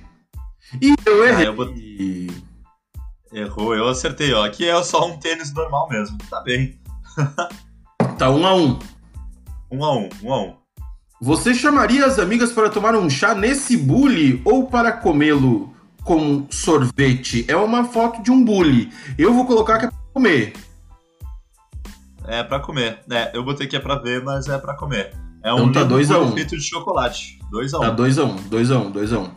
E 0.81 0.95
eu 1.05 1.27
errei. 1.27 1.47
Ah, 1.47 1.55
eu. 3.33 3.43
Errou, 3.45 3.75
eu 3.75 3.89
acertei, 3.89 4.33
ó. 4.35 4.45
Aqui 4.45 4.69
é 4.69 4.83
só 4.83 5.07
um 5.07 5.19
tênis 5.19 5.53
normal 5.55 5.89
mesmo. 5.89 6.19
Tá 6.29 6.43
bem. 6.43 6.79
Tá 8.19 8.31
um 8.31 8.47
a 8.47 8.55
um. 8.55 8.79
Um 9.71 9.85
a 9.85 9.97
um, 9.97 10.09
um 10.23 10.33
a 10.33 10.43
um. 10.43 10.63
Você 11.21 11.55
chamaria 11.55 12.05
as 12.05 12.19
amigas 12.19 12.51
para 12.51 12.69
tomar 12.69 12.97
um 12.97 13.09
chá 13.09 13.35
nesse 13.35 13.77
bule 13.77 14.43
ou 14.45 14.67
para 14.67 14.91
comê-lo 14.91 15.73
com 16.03 16.47
sorvete? 16.51 17.45
É 17.47 17.55
uma 17.55 17.85
foto 17.85 18.23
de 18.23 18.31
um 18.31 18.45
bule. 18.45 18.93
Eu 19.17 19.33
vou 19.33 19.47
colocar 19.47 19.79
que 19.79 19.87
é 19.87 19.89
pra 19.89 19.99
comer. 20.13 20.53
É 22.27 22.43
pra 22.43 22.59
comer. 22.59 23.01
É, 23.11 23.31
eu 23.35 23.45
botei 23.45 23.67
que 23.67 23.77
é 23.77 23.81
pra 23.81 23.97
ver, 23.97 24.23
mas 24.25 24.49
é 24.49 24.59
pra 24.59 24.75
comer. 24.75 25.15
É 25.45 25.53
um 25.53 25.69
então 25.69 25.73
tá 25.73 25.85
2 25.85 26.11
a 26.11 26.19
1 26.19 26.23
um. 26.25 26.33
feito 26.33 26.57
de 26.57 26.63
chocolate. 26.63 27.39
2 27.51 27.75
a 27.75 27.79
1 27.79 27.81
um. 27.81 27.85
Tá 27.85 27.91
2 27.91 28.19
a 28.19 28.25
1 28.25 28.27
um, 28.27 28.37
2 28.37 28.71
a 28.71 28.79
1 28.79 28.83
um, 28.83 28.91
2 28.91 29.13
a 29.13 29.19
1 29.19 29.23
um. 29.23 29.31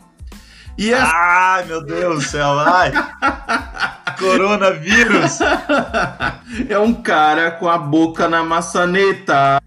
E 0.78 0.92
essa... 0.92 1.12
Ai, 1.12 1.64
meu 1.66 1.84
Deus 1.84 2.24
do 2.24 2.30
céu, 2.30 2.58
ai! 2.58 2.92
Coronavírus! 4.18 5.38
é 6.68 6.78
um 6.78 6.94
cara 6.94 7.50
com 7.52 7.68
a 7.68 7.78
boca 7.78 8.28
na 8.28 8.42
maçaneta. 8.42 9.58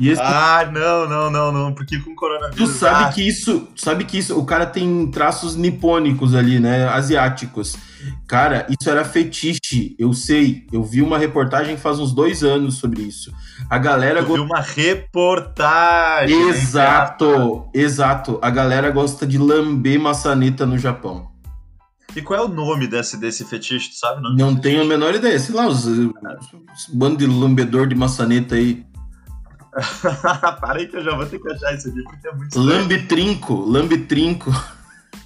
Esse... 0.00 0.20
Ah, 0.20 0.68
não, 0.72 1.08
não, 1.08 1.30
não, 1.30 1.52
não, 1.52 1.74
porque 1.74 1.98
com 1.98 2.14
coronavírus. 2.14 2.56
Tu 2.56 2.78
sabe 2.78 3.04
ah. 3.04 3.12
que 3.12 3.26
isso, 3.26 3.68
sabe 3.76 4.04
que 4.04 4.18
isso, 4.18 4.38
o 4.38 4.44
cara 4.44 4.66
tem 4.66 5.06
traços 5.10 5.54
nipônicos 5.54 6.34
ali, 6.34 6.58
né, 6.58 6.88
asiáticos. 6.88 7.76
Cara, 8.26 8.66
isso 8.68 8.90
era 8.90 9.04
fetiche, 9.04 9.94
eu 9.98 10.12
sei. 10.12 10.66
Eu 10.72 10.82
vi 10.82 11.02
uma 11.02 11.18
reportagem 11.18 11.76
faz 11.76 12.00
uns 12.00 12.12
dois 12.12 12.42
anos 12.42 12.78
sobre 12.78 13.02
isso. 13.02 13.32
A 13.70 13.78
galera. 13.78 14.20
Eu 14.20 14.26
vi 14.26 14.40
uma 14.40 14.60
reportagem. 14.60 16.48
Exato, 16.48 17.68
exato. 17.72 18.38
A 18.42 18.50
galera 18.50 18.90
gosta 18.90 19.24
de 19.24 19.38
lamber 19.38 20.00
maçaneta 20.00 20.66
no 20.66 20.76
Japão. 20.78 21.31
E 22.14 22.20
qual 22.20 22.40
é 22.40 22.44
o 22.44 22.48
nome 22.48 22.86
desse, 22.86 23.16
desse 23.16 23.44
fetiche, 23.44 23.90
tu 23.90 23.96
sabe? 23.96 24.22
Não, 24.22 24.34
não 24.34 24.56
tenho 24.56 24.82
a 24.82 24.84
menor 24.84 25.14
ideia. 25.14 25.38
Sei 25.38 25.54
lá, 25.54 25.66
os, 25.66 25.86
os 25.86 26.86
bando 26.92 27.16
de 27.16 27.26
lambedor 27.26 27.86
de 27.86 27.94
maçaneta 27.94 28.54
aí. 28.54 28.84
Para 30.60 30.80
aí 30.80 30.86
que 30.86 30.96
eu 30.96 31.04
já 31.04 31.16
vou 31.16 31.24
ter 31.24 31.40
que 31.40 31.50
achar 31.50 31.74
isso 31.74 31.88
aqui, 31.88 32.02
porque 32.02 32.28
é 32.28 32.32
muito 32.34 32.58
Lambitrinco, 32.58 33.54
lambitrinco. 33.54 34.50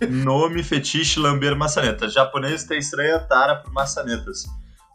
Nome 0.08 0.62
fetiche 0.62 1.18
lamber 1.18 1.56
maçaneta. 1.56 2.08
Japonês 2.08 2.64
tem 2.64 2.78
estranha 2.78 3.18
tara 3.18 3.56
por 3.56 3.72
maçanetas. 3.72 4.44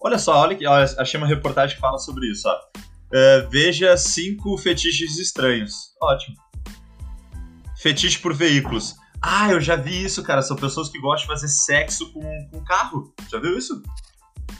Olha 0.01 0.17
só, 0.17 0.38
olha 0.38 0.55
que 0.55 0.65
olha, 0.65 0.86
achei 0.98 1.19
uma 1.19 1.27
reportagem 1.27 1.75
que 1.75 1.81
fala 1.81 1.98
sobre 1.98 2.27
isso. 2.27 2.48
Ó. 2.48 2.55
Uh, 2.55 3.50
veja 3.50 3.98
cinco 3.98 4.57
fetiches 4.57 5.17
estranhos. 5.17 5.91
Ótimo. 6.01 6.38
Fetiche 7.77 8.19
por 8.19 8.33
veículos. 8.33 8.95
Ah, 9.21 9.51
eu 9.51 9.61
já 9.61 9.75
vi 9.75 10.03
isso, 10.03 10.23
cara. 10.23 10.41
São 10.41 10.57
pessoas 10.57 10.89
que 10.89 10.99
gostam 10.99 11.27
de 11.27 11.41
fazer 11.41 11.47
sexo 11.47 12.11
com, 12.11 12.21
com 12.49 12.63
carro. 12.63 13.13
Já 13.29 13.39
viu 13.39 13.57
isso? 13.57 13.81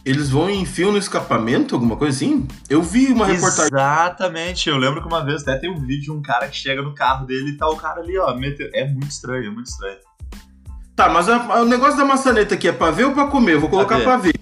Eles 0.06 0.30
vão 0.30 0.50
em 0.50 0.66
fio 0.66 0.92
no 0.92 0.98
escapamento, 0.98 1.76
alguma 1.76 1.96
coisa 1.96 2.16
assim? 2.16 2.48
Eu 2.70 2.82
vi 2.82 3.08
uma 3.08 3.26
reportagem. 3.26 3.68
Exatamente, 3.72 4.70
eu 4.70 4.78
lembro 4.78 5.02
que 5.02 5.08
uma 5.08 5.24
vez 5.24 5.44
até 5.44 5.58
tem 5.58 5.70
um 5.70 5.80
vídeo 5.80 6.04
de 6.04 6.12
um 6.12 6.22
cara 6.22 6.48
que 6.48 6.56
chega 6.56 6.82
no 6.82 6.96
carro 6.96 7.26
dele 7.26 7.52
e 7.52 7.58
tá 7.58 7.68
o 7.70 7.76
cara 7.76 8.02
ali, 8.02 8.18
ó. 8.18 8.32
É 8.74 8.88
muito 8.88 9.08
estranho, 9.08 9.48
é 9.48 9.50
muito 9.50 9.68
estranho. 9.68 10.00
Tá, 10.96 11.10
mas 11.10 11.30
a, 11.30 11.62
o 11.62 11.66
negócio 11.66 11.98
da 11.98 12.06
maçaneta 12.06 12.56
aqui 12.56 12.68
é 12.68 12.72
pra 12.72 12.90
ver 12.90 13.06
ou 13.06 13.14
pra 13.14 13.28
comer? 13.28 13.54
Eu 13.54 13.62
vou 13.62 13.70
colocar 13.70 14.00
pra 14.02 14.18
ver. 14.18 14.34
Pra 14.34 14.42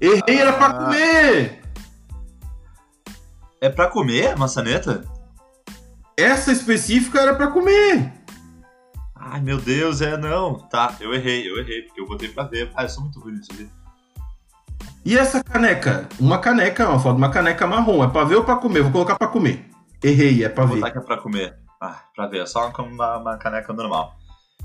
Errei, 0.00 0.38
ah. 0.38 0.40
era 0.40 0.52
pra 0.52 0.72
comer! 0.72 1.62
É 3.60 3.68
pra 3.68 3.86
comer 3.86 4.32
a 4.32 4.36
maçaneta? 4.36 5.04
Essa 6.16 6.52
específica 6.52 7.20
era 7.20 7.34
pra 7.34 7.48
comer. 7.48 8.12
Ai, 9.14 9.40
meu 9.40 9.58
Deus, 9.58 10.00
é 10.02 10.16
não. 10.16 10.58
Tá, 10.68 10.96
eu 11.00 11.14
errei, 11.14 11.48
eu 11.48 11.58
errei, 11.58 11.82
porque 11.82 12.00
eu 12.00 12.06
botei 12.06 12.28
pra 12.28 12.44
ver. 12.44 12.70
Ah, 12.74 12.82
eu 12.82 12.88
sou 12.88 13.04
muito 13.04 13.20
ruim 13.20 13.34
nisso 13.34 13.50
ali. 13.52 13.70
E 15.04 15.16
essa 15.16 15.42
caneca? 15.42 16.08
Uma 16.20 16.38
caneca, 16.38 16.88
uma 16.88 16.98
foto 16.98 17.16
de 17.16 17.22
uma 17.22 17.30
caneca 17.30 17.66
marrom. 17.66 18.04
É 18.04 18.08
pra 18.08 18.24
ver 18.24 18.36
ou 18.36 18.44
pra 18.44 18.56
comer? 18.56 18.82
Vou 18.82 18.92
colocar 18.92 19.16
pra 19.16 19.28
comer. 19.28 19.68
Errei, 20.02 20.44
é 20.44 20.48
pra 20.48 20.64
Vou 20.64 20.74
ver. 20.74 20.80
Vou 20.80 20.92
que 20.92 20.98
é 20.98 21.00
pra 21.00 21.16
comer. 21.18 21.56
Ah, 21.80 22.02
pra 22.14 22.26
ver, 22.26 22.42
é 22.42 22.46
só 22.46 22.70
uma, 22.78 23.16
uma 23.16 23.36
caneca 23.36 23.72
normal. 23.72 24.16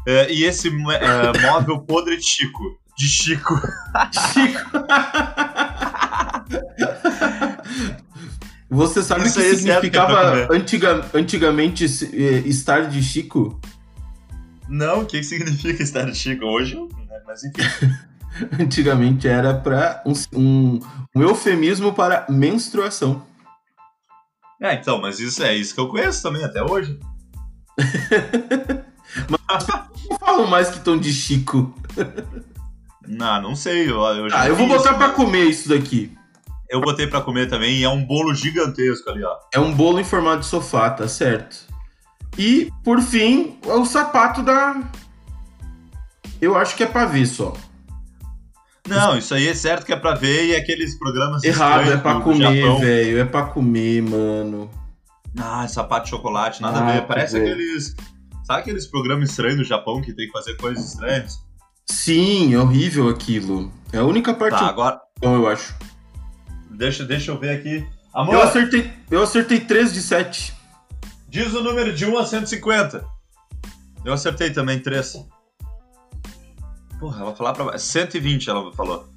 É, 0.06 0.32
e 0.32 0.44
esse 0.44 0.68
é, 0.70 1.42
móvel 1.42 1.80
podre 1.80 2.18
de 2.18 2.24
Chico. 2.24 2.64
De 2.98 3.08
Chico. 3.08 3.56
Chico. 4.34 4.70
Você 8.70 9.02
sabe 9.02 9.22
o 9.22 9.24
que 9.24 9.30
significava 9.30 10.54
antiga, 10.54 11.06
antigamente 11.14 11.86
eh, 11.86 12.44
estar 12.46 12.90
de 12.90 13.02
Chico? 13.02 13.60
Não, 14.68 15.02
o 15.02 15.06
que 15.06 15.24
significa 15.24 15.82
estar 15.82 16.04
de 16.04 16.16
Chico 16.16 16.46
hoje? 16.46 16.76
Né, 16.76 17.22
mas 17.26 17.44
enfim. 17.44 17.62
Antigamente 18.60 19.28
era 19.28 19.54
para 19.54 20.04
um, 20.06 20.14
um, 20.38 20.80
um, 21.16 21.22
eufemismo 21.24 21.94
para 21.94 22.26
menstruação. 22.30 23.26
É, 24.62 24.76
então, 24.76 25.02
mas 25.02 25.20
isso 25.20 25.42
é 25.44 25.56
isso 25.56 25.74
que 25.74 25.80
eu 25.80 25.88
conheço 25.88 26.22
também 26.22 26.44
até 26.44 26.62
hoje. 26.62 27.00
mas 29.30 29.68
não 30.10 30.20
falam 30.20 30.48
mais 30.48 30.70
que 30.70 30.78
estão 30.78 30.98
de 30.98 31.12
Chico. 31.14 31.74
Não, 33.08 33.42
não 33.42 33.56
sei. 33.56 33.90
Eu, 33.90 34.02
eu 34.02 34.28
ah, 34.34 34.48
eu 34.48 34.56
vou 34.56 34.68
botar 34.68 34.96
para 34.96 35.14
comer 35.14 35.46
isso 35.46 35.70
daqui. 35.70 36.17
Eu 36.70 36.82
botei 36.82 37.08
para 37.08 37.22
comer 37.22 37.48
também 37.48 37.78
e 37.78 37.84
é 37.84 37.90
um 37.90 38.04
bolo 38.04 38.34
gigantesco 38.34 39.10
ali, 39.10 39.24
ó. 39.24 39.36
É 39.54 39.60
um 39.60 39.74
bolo 39.74 40.00
em 40.00 40.04
formato 40.04 40.42
de 40.42 40.46
sofá, 40.48 40.90
tá 40.90 41.08
certo. 41.08 41.66
E, 42.38 42.72
por 42.84 43.02
fim, 43.02 43.58
o 43.64 43.86
sapato 43.86 44.44
da. 44.44 44.82
Eu 46.42 46.56
acho 46.56 46.76
que 46.76 46.84
é 46.84 46.88
pra 46.88 47.06
ver 47.06 47.26
só. 47.26 47.56
Não, 48.88 49.18
isso 49.18 49.34
aí 49.34 49.48
é 49.48 49.54
certo 49.54 49.86
que 49.86 49.92
é 49.92 49.96
pra 49.98 50.14
ver 50.14 50.48
e 50.48 50.56
aqueles 50.56 50.98
programas. 50.98 51.44
Errado, 51.44 51.92
é 51.92 51.98
pra 51.98 52.22
comer, 52.22 52.80
velho. 52.80 53.20
É 53.20 53.26
pra 53.26 53.44
comer, 53.44 54.02
mano. 54.02 54.70
Ah, 55.38 55.68
sapato 55.68 56.06
de 56.06 56.10
chocolate, 56.12 56.62
nada 56.62 56.80
ah, 56.80 56.88
a 56.88 56.92
ver. 56.94 57.08
Parece 57.08 57.38
aqueles. 57.38 57.96
Sabe 58.44 58.62
aqueles 58.62 58.88
programas 58.88 59.30
estranhos 59.30 59.58
do 59.58 59.64
Japão 59.64 60.02
que 60.02 60.14
tem 60.14 60.28
que 60.28 60.32
fazer 60.32 60.56
coisas 60.56 60.94
estranhas? 60.94 61.44
Sim, 61.86 62.54
é 62.54 62.60
horrível 62.60 63.10
aquilo. 63.10 63.72
É 63.92 63.98
a 63.98 64.06
única 64.06 64.34
parte. 64.34 64.58
Tá, 64.58 64.68
agora. 64.68 65.00
Bom, 65.20 65.36
eu 65.36 65.48
acho. 65.48 65.76
Deixa, 66.78 67.04
deixa 67.04 67.32
eu 67.32 67.40
ver 67.40 67.58
aqui. 67.58 67.86
Amor, 68.14 68.36
eu 68.36 68.42
acertei, 68.44 68.92
eu 69.10 69.24
acertei 69.24 69.60
3 69.60 69.94
de 69.94 70.02
7. 70.02 70.54
Diz 71.28 71.52
o 71.54 71.64
número 71.64 71.92
de 71.92 72.06
1 72.06 72.18
a 72.18 72.26
150. 72.26 73.04
Eu 74.06 74.14
acertei 74.14 74.52
também 74.52 74.80
3. 74.80 75.26
Porra, 77.00 77.18
ela 77.18 77.26
vai 77.26 77.36
falar 77.36 77.54
pra 77.54 77.66
baixo. 77.66 77.84
120 77.84 78.50
ela 78.50 78.72
falou. 78.74 79.10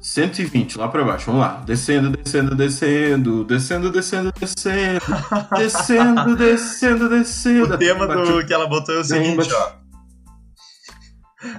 120, 0.00 0.78
lá 0.78 0.88
pra 0.88 1.04
baixo. 1.04 1.26
Vamos 1.26 1.40
lá. 1.40 1.62
Descendo, 1.64 2.10
descendo, 2.10 2.54
descendo. 2.56 3.44
Descendo, 3.44 3.90
descendo, 3.90 4.32
descendo. 4.32 5.00
descendo, 5.56 6.36
descendo, 6.36 7.08
descendo. 7.08 7.74
O 7.74 7.78
tema 7.78 8.06
do 8.06 8.44
que 8.44 8.52
ela 8.52 8.66
botou 8.66 8.96
é 8.96 8.98
o 8.98 9.04
seguinte, 9.04 9.48
ó. 9.52 9.72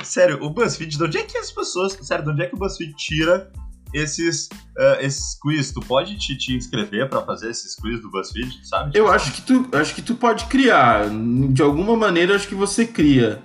Sério, 0.03 0.43
o 0.43 0.49
BuzzFeed, 0.49 0.97
de 0.97 1.03
onde 1.03 1.17
é 1.17 1.23
que 1.23 1.37
as 1.37 1.51
pessoas. 1.51 1.93
Sério, 2.01 2.25
de 2.25 2.31
onde 2.31 2.43
é 2.43 2.47
que 2.47 2.55
o 2.55 2.59
BuzzFeed 2.59 2.93
tira 2.95 3.49
esses, 3.97 4.49
uh, 4.77 4.99
esses 4.99 5.37
quiz. 5.39 5.71
Tu 5.71 5.79
pode 5.81 6.17
te, 6.17 6.37
te 6.37 6.55
inscrever 6.55 7.09
para 7.09 7.21
fazer 7.21 7.49
esses 7.49 7.75
quiz 7.75 8.01
do 8.01 8.09
BuzzFeed, 8.09 8.67
sabe? 8.67 8.97
Eu 8.97 9.11
acho 9.11 9.31
que, 9.31 9.41
tu, 9.41 9.67
acho 9.73 9.95
que 9.95 10.01
tu 10.01 10.15
pode 10.15 10.45
criar. 10.45 11.09
De 11.51 11.61
alguma 11.61 11.95
maneira, 11.95 12.35
acho 12.35 12.47
que 12.47 12.55
você 12.55 12.85
cria. 12.85 13.41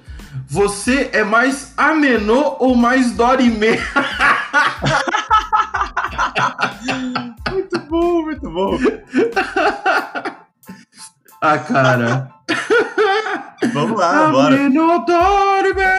Você 0.48 1.10
é 1.12 1.24
mais 1.24 1.74
amenô 1.76 2.56
ou 2.58 2.74
mais 2.74 3.12
Dorimê? 3.12 3.78
muito 7.50 7.78
bom, 7.88 8.22
muito 8.22 8.50
bom. 8.50 8.78
ah, 11.40 11.58
cara. 11.58 12.32
Vamos 13.72 13.98
lá, 13.98 14.30
bora. 14.30 14.54
Amenô 14.54 15.04
Dorimê. 15.04 15.98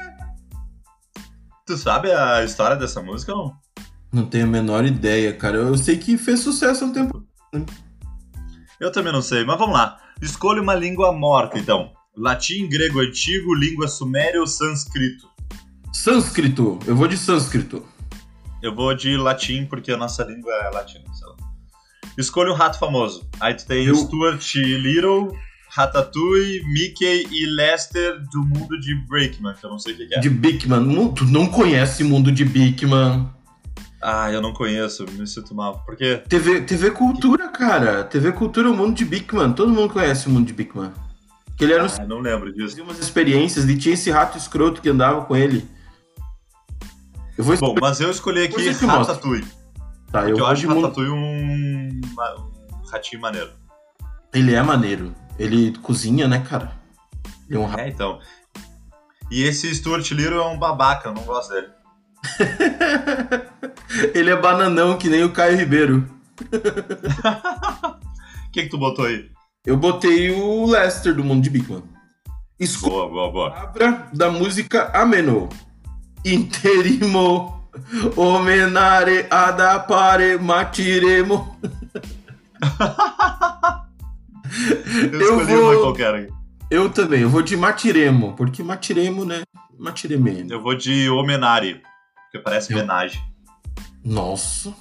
Tu 1.66 1.78
sabe 1.78 2.12
a 2.12 2.44
história 2.44 2.76
dessa 2.76 3.02
música 3.02 3.34
ou 3.34 3.38
não? 3.38 3.63
Não 4.14 4.28
tenho 4.28 4.46
a 4.46 4.48
menor 4.48 4.86
ideia, 4.86 5.34
cara. 5.34 5.58
Eu 5.58 5.76
sei 5.76 5.98
que 5.98 6.20
fez 6.20 6.42
sucesso 6.42 6.84
há 6.84 6.88
um 6.88 6.94
tempo. 6.94 7.26
Eu 8.80 8.92
também 8.92 9.12
não 9.12 9.24
sei, 9.24 9.44
mas 9.44 9.58
vamos 9.58 9.74
lá. 9.74 10.00
Escolha 10.22 10.62
uma 10.62 10.76
língua 10.76 11.12
morta, 11.12 11.58
então. 11.58 11.92
Latim, 12.16 12.70
grego 12.70 13.00
antigo, 13.00 13.56
língua 13.56 13.88
suméria 13.88 14.40
ou 14.40 14.46
sânscrito? 14.46 15.28
Sânscrito. 15.92 16.78
Eu 16.86 16.96
vou 16.96 17.08
de 17.08 17.18
sânscrito. 17.18 17.84
Eu 18.62 18.76
vou 18.76 18.94
de 18.94 19.18
latim, 19.18 19.66
porque 19.66 19.92
a 19.92 19.98
nossa 19.98 20.24
língua 20.24 20.54
é 20.54 20.70
latina, 20.70 21.06
sei 21.12 21.28
lá. 21.28 21.36
Escolha 22.16 22.52
um 22.52 22.56
rato 22.56 22.78
famoso. 22.78 23.28
Aí 23.40 23.56
tu 23.56 23.66
tem 23.66 23.86
eu... 23.86 23.96
Stuart 23.96 24.56
Little, 24.56 25.36
Ratatouille, 25.72 26.64
Mickey 26.68 27.28
e 27.32 27.48
Lester 27.48 28.22
do 28.32 28.44
mundo 28.44 28.80
de 28.80 28.94
Breakman, 29.08 29.56
que 29.56 29.66
eu 29.66 29.72
não 29.72 29.80
sei 29.80 29.94
o 29.94 29.98
que, 29.98 30.06
que 30.06 30.16
é. 30.16 30.20
De 30.20 30.30
Bigman. 30.30 31.14
Tu 31.16 31.26
não 31.26 31.48
conhece 31.48 32.04
o 32.04 32.08
mundo 32.08 32.32
de 32.32 32.46
Bigman. 32.46 33.28
Ah, 34.04 34.30
eu 34.30 34.42
não 34.42 34.52
conheço, 34.52 35.06
me 35.14 35.26
sinto 35.26 35.56
mal. 35.56 35.80
Por 35.86 35.96
quê? 35.96 36.22
TV, 36.28 36.60
TV 36.62 36.92
Cultura, 36.92 37.48
cara. 37.48 38.04
TV 38.04 38.34
Cultura, 38.34 38.70
o 38.70 38.76
mundo 38.76 38.94
de 38.94 39.06
Bigman. 39.06 39.54
Todo 39.54 39.72
mundo 39.72 39.94
conhece 39.94 40.28
o 40.28 40.30
mundo 40.30 40.46
de 40.46 40.54
Bigman. 40.54 40.92
Que 41.56 41.64
ele 41.64 41.74
era 41.74 41.84
um 41.84 41.88
Ah, 41.88 42.06
não 42.06 42.20
lembro 42.20 42.52
disso. 42.52 42.70
fazia 42.70 42.84
umas 42.84 43.00
experiências 43.00 43.70
e 43.70 43.78
tinha 43.78 43.94
esse 43.94 44.12
rato 44.12 44.38
escroto 44.38 44.82
que 44.82 44.90
andava 44.90 45.24
com 45.24 45.38
ele. 45.38 45.66
Eu 47.38 47.46
vou 47.46 47.56
Bom, 47.58 47.76
mas 47.80 48.02
eu 48.02 48.12
escolhi 48.12 48.44
aqui 48.44 48.68
eu. 48.68 48.88
Ratatouille. 48.88 49.48
tá, 50.12 50.30
eu 50.30 50.38
eu 50.38 50.46
acho. 50.46 50.68
Ratatouille 50.68 51.10
um, 51.10 52.02
um 52.02 52.86
ratinho 52.92 53.22
maneiro. 53.22 53.52
Ele 54.34 54.54
é 54.54 54.62
maneiro. 54.62 55.16
Ele 55.40 55.78
cozinha, 55.78 56.28
né, 56.28 56.40
cara? 56.48 56.74
Ele 57.48 57.58
é 57.58 57.62
um 57.62 57.66
rato. 57.66 57.80
É, 57.80 57.88
então. 57.88 58.20
E 59.32 59.44
esse 59.44 59.74
Stuart 59.74 60.12
Little 60.12 60.42
é 60.42 60.46
um 60.46 60.60
babaca, 60.60 61.08
eu 61.08 61.14
não 61.14 61.24
gosto 61.24 61.54
dele. 61.54 61.70
ele 64.14 64.30
é 64.30 64.36
bananão, 64.36 64.98
que 64.98 65.10
nem 65.10 65.24
o 65.24 65.32
Caio 65.32 65.58
Ribeiro. 65.58 66.08
O 68.48 68.52
que, 68.54 68.64
que 68.64 68.70
tu 68.70 68.78
botou 68.78 69.06
aí? 69.06 69.32
Eu 69.66 69.76
botei 69.76 70.30
o 70.30 70.68
Lester 70.68 71.16
do 71.16 71.24
mundo 71.24 71.42
de 71.42 71.50
Bigman. 71.50 71.82
Escolha 72.60 72.94
Boa, 72.94 73.10
boa, 73.10 73.32
boa. 73.32 73.52
palavra 73.52 74.08
da 74.14 74.30
música 74.30 74.92
Ameno. 74.94 75.50
Interimo. 76.24 77.68
Homenare 78.16 79.26
adapare 79.32 80.38
matiremo. 80.38 81.58
Eu, 85.12 85.20
Eu 85.20 85.22
escolhi 85.42 85.56
vou- 85.56 85.72
uma 85.74 85.82
qualquer 85.82 86.14
aí. 86.14 86.28
Eu 86.70 86.90
também, 86.90 87.22
eu 87.22 87.30
vou 87.30 87.42
de 87.42 87.58
matiremo, 87.58 88.34
porque 88.36 88.62
matiremo, 88.64 89.26
né? 89.26 89.42
Matiremeno. 89.80 90.54
Eu 90.54 90.62
vou 90.62 90.76
de 90.76 91.10
Homenari, 91.10 91.82
porque 92.26 92.40
parece 92.44 92.72
homenagem. 92.74 93.20
Nossa. 94.04 94.74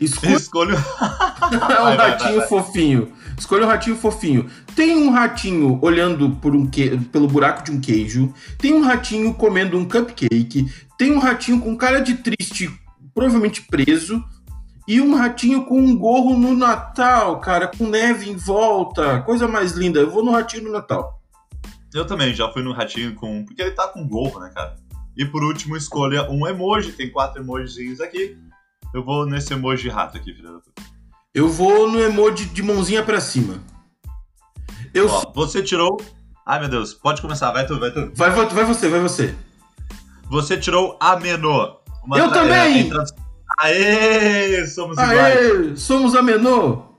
Escolha 0.00 0.36
Escolho. 0.36 0.76
um 0.76 1.58
vai, 1.58 1.96
vai, 1.96 2.10
ratinho 2.10 2.38
vai. 2.38 2.48
fofinho. 2.48 3.12
Escolha 3.36 3.64
um 3.64 3.68
ratinho 3.68 3.96
fofinho. 3.96 4.50
Tem 4.76 4.96
um 4.96 5.10
ratinho 5.10 5.78
olhando 5.82 6.30
por 6.30 6.54
um 6.54 6.66
que... 6.66 6.96
pelo 7.08 7.26
buraco 7.26 7.64
de 7.64 7.72
um 7.72 7.80
queijo. 7.80 8.32
Tem 8.58 8.72
um 8.72 8.82
ratinho 8.82 9.34
comendo 9.34 9.76
um 9.76 9.84
cupcake. 9.84 10.72
Tem 10.96 11.12
um 11.12 11.18
ratinho 11.18 11.60
com 11.60 11.76
cara 11.76 12.00
de 12.00 12.14
triste, 12.14 12.70
provavelmente 13.14 13.62
preso. 13.62 14.22
E 14.86 15.00
um 15.00 15.14
ratinho 15.14 15.64
com 15.64 15.78
um 15.78 15.96
gorro 15.96 16.36
no 16.36 16.56
Natal, 16.56 17.40
cara, 17.40 17.68
com 17.68 17.86
neve 17.86 18.28
em 18.28 18.36
volta. 18.36 19.20
Coisa 19.22 19.46
mais 19.46 19.72
linda. 19.72 20.00
Eu 20.00 20.10
vou 20.10 20.24
no 20.24 20.32
ratinho 20.32 20.64
no 20.64 20.72
Natal. 20.72 21.20
Eu 21.94 22.06
também 22.06 22.34
já 22.34 22.50
fui 22.50 22.62
no 22.62 22.72
ratinho 22.72 23.14
com. 23.14 23.44
Porque 23.44 23.62
ele 23.62 23.72
tá 23.72 23.86
com 23.88 24.06
gorro, 24.06 24.40
né, 24.40 24.50
cara? 24.54 24.76
E 25.16 25.24
por 25.24 25.42
último, 25.44 25.76
escolha 25.76 26.30
um 26.30 26.46
emoji. 26.46 26.92
Tem 26.92 27.10
quatro 27.10 27.42
emojizinhos 27.42 28.00
aqui. 28.00 28.36
Eu 28.94 29.04
vou 29.04 29.26
nesse 29.26 29.52
emoji 29.52 29.88
rato 29.88 30.16
aqui, 30.16 30.32
filha 30.34 30.50
da 30.52 30.58
puta. 30.58 30.82
Eu 31.34 31.48
vou 31.48 31.90
no 31.90 32.00
emoji 32.00 32.44
de 32.46 32.62
mãozinha 32.62 33.02
pra 33.02 33.20
cima. 33.20 33.62
Eu. 34.94 35.08
Ó, 35.08 35.32
você 35.34 35.62
tirou. 35.62 36.00
Ai 36.44 36.60
meu 36.60 36.68
Deus, 36.68 36.92
pode 36.92 37.22
começar, 37.22 37.52
vai 37.52 37.66
tu, 37.66 37.78
vai 37.78 37.90
tu. 37.90 38.10
Vai, 38.14 38.30
vo- 38.30 38.48
vai 38.48 38.64
você, 38.64 38.88
vai 38.88 39.00
você. 39.00 39.34
Você 40.28 40.56
tirou 40.58 40.96
ameno. 41.00 41.76
Uma 42.04 42.18
Eu 42.18 42.30
também! 42.32 42.86
é, 42.86 42.88
trans- 42.90 43.12
Aê! 43.60 44.66
Somos 44.66 44.96
iguais. 44.98 45.36
Aê! 45.38 45.76
Somos 45.76 46.14
a 46.16 46.22
menor! 46.22 46.90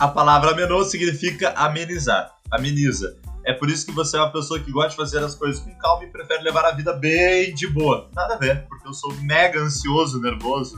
A 0.00 0.08
palavra 0.08 0.50
ameno 0.50 0.82
significa 0.84 1.52
amenizar. 1.56 2.34
Ameniza. 2.50 3.18
É 3.46 3.52
por 3.52 3.70
isso 3.70 3.86
que 3.86 3.92
você 3.92 4.16
é 4.16 4.20
uma 4.20 4.32
pessoa 4.32 4.58
que 4.58 4.72
gosta 4.72 4.90
de 4.90 4.96
fazer 4.96 5.24
as 5.24 5.36
coisas 5.36 5.62
com 5.62 5.72
calma 5.76 6.02
e 6.02 6.08
prefere 6.08 6.42
levar 6.42 6.64
a 6.64 6.72
vida 6.72 6.92
bem 6.92 7.54
de 7.54 7.68
boa. 7.68 8.10
Nada 8.12 8.34
a 8.34 8.36
ver, 8.36 8.66
porque 8.68 8.88
eu 8.88 8.92
sou 8.92 9.14
mega 9.22 9.60
ansioso, 9.60 10.20
nervoso. 10.20 10.76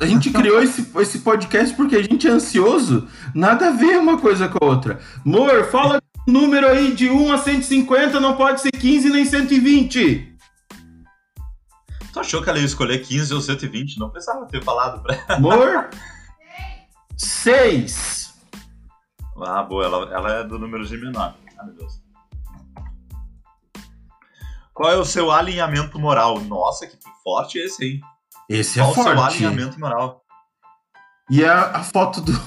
A 0.00 0.04
gente 0.04 0.28
criou 0.30 0.60
esse, 0.60 0.84
esse 0.98 1.20
podcast 1.20 1.76
porque 1.76 1.94
a 1.94 2.02
gente 2.02 2.26
é 2.26 2.30
ansioso. 2.32 3.06
Nada 3.32 3.68
a 3.68 3.70
ver 3.70 3.98
uma 3.98 4.18
coisa 4.18 4.48
com 4.48 4.58
a 4.64 4.68
outra. 4.68 4.98
Amor, 5.24 5.66
fala 5.66 6.02
um 6.26 6.32
número 6.32 6.66
aí 6.66 6.92
de 6.92 7.08
1 7.08 7.32
a 7.32 7.38
150, 7.38 8.18
não 8.18 8.36
pode 8.36 8.60
ser 8.60 8.72
15 8.72 9.08
nem 9.08 9.24
120. 9.24 10.36
Tu 12.12 12.20
achou 12.20 12.42
que 12.42 12.50
ela 12.50 12.58
ia 12.58 12.64
escolher 12.64 12.98
15 12.98 13.32
ou 13.32 13.40
120? 13.40 14.00
Não 14.00 14.10
precisava 14.10 14.44
ter 14.46 14.60
falado 14.64 15.00
pra 15.04 15.14
ela. 15.14 15.36
Amor? 15.36 15.90
6. 17.16 18.20
Ah, 19.44 19.62
boa, 19.62 19.84
ela, 19.84 20.14
ela 20.14 20.32
é 20.34 20.44
do 20.44 20.56
número 20.56 20.84
de 20.84 20.96
menor. 20.96 21.34
Ah, 21.62 21.66
meu 21.66 21.74
Deus. 21.74 22.02
Qual 24.74 24.90
é 24.90 24.96
o 24.96 25.04
seu 25.04 25.30
alinhamento 25.30 25.96
moral? 25.98 26.40
Nossa, 26.40 26.86
que 26.88 26.96
forte 27.22 27.58
esse, 27.58 27.84
hein? 27.84 28.00
Esse 28.48 28.80
é 28.80 28.82
Qual 28.82 28.90
o 28.90 28.94
seu 28.94 29.04
forte. 29.04 29.36
alinhamento 29.36 29.78
moral? 29.78 30.24
E 31.30 31.44
a, 31.44 31.76
a 31.76 31.84
foto 31.84 32.20
do. 32.20 32.32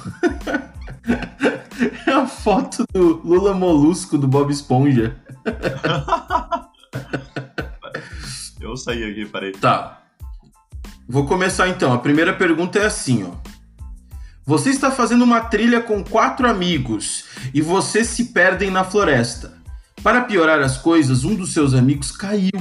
é 2.06 2.12
a 2.12 2.28
foto 2.28 2.86
do 2.91 3.21
Lula 3.25 3.54
Molusco 3.54 4.17
do 4.17 4.28
Bob 4.28 4.51
Esponja. 4.51 5.17
Eu 8.60 8.75
saí 8.75 9.04
aqui, 9.10 9.25
parei. 9.25 9.54
Tá. 9.54 10.01
Vou 11.08 11.25
começar 11.25 11.69
então. 11.69 11.93
A 11.93 11.99
primeira 11.99 12.34
pergunta 12.34 12.80
é 12.80 12.86
assim, 12.86 13.23
ó. 13.23 13.55
Você 14.45 14.69
está 14.69 14.91
fazendo 14.91 15.23
uma 15.23 15.41
trilha 15.41 15.81
com 15.81 16.03
quatro 16.03 16.47
amigos 16.47 17.25
e 17.51 17.62
vocês 17.62 18.08
se 18.08 18.25
perdem 18.25 18.69
na 18.69 18.84
floresta. 18.84 19.58
Para 20.03 20.21
piorar 20.21 20.60
as 20.60 20.77
coisas, 20.77 21.23
um 21.23 21.34
dos 21.34 21.51
seus 21.51 21.73
amigos 21.73 22.12
caiu 22.12 22.51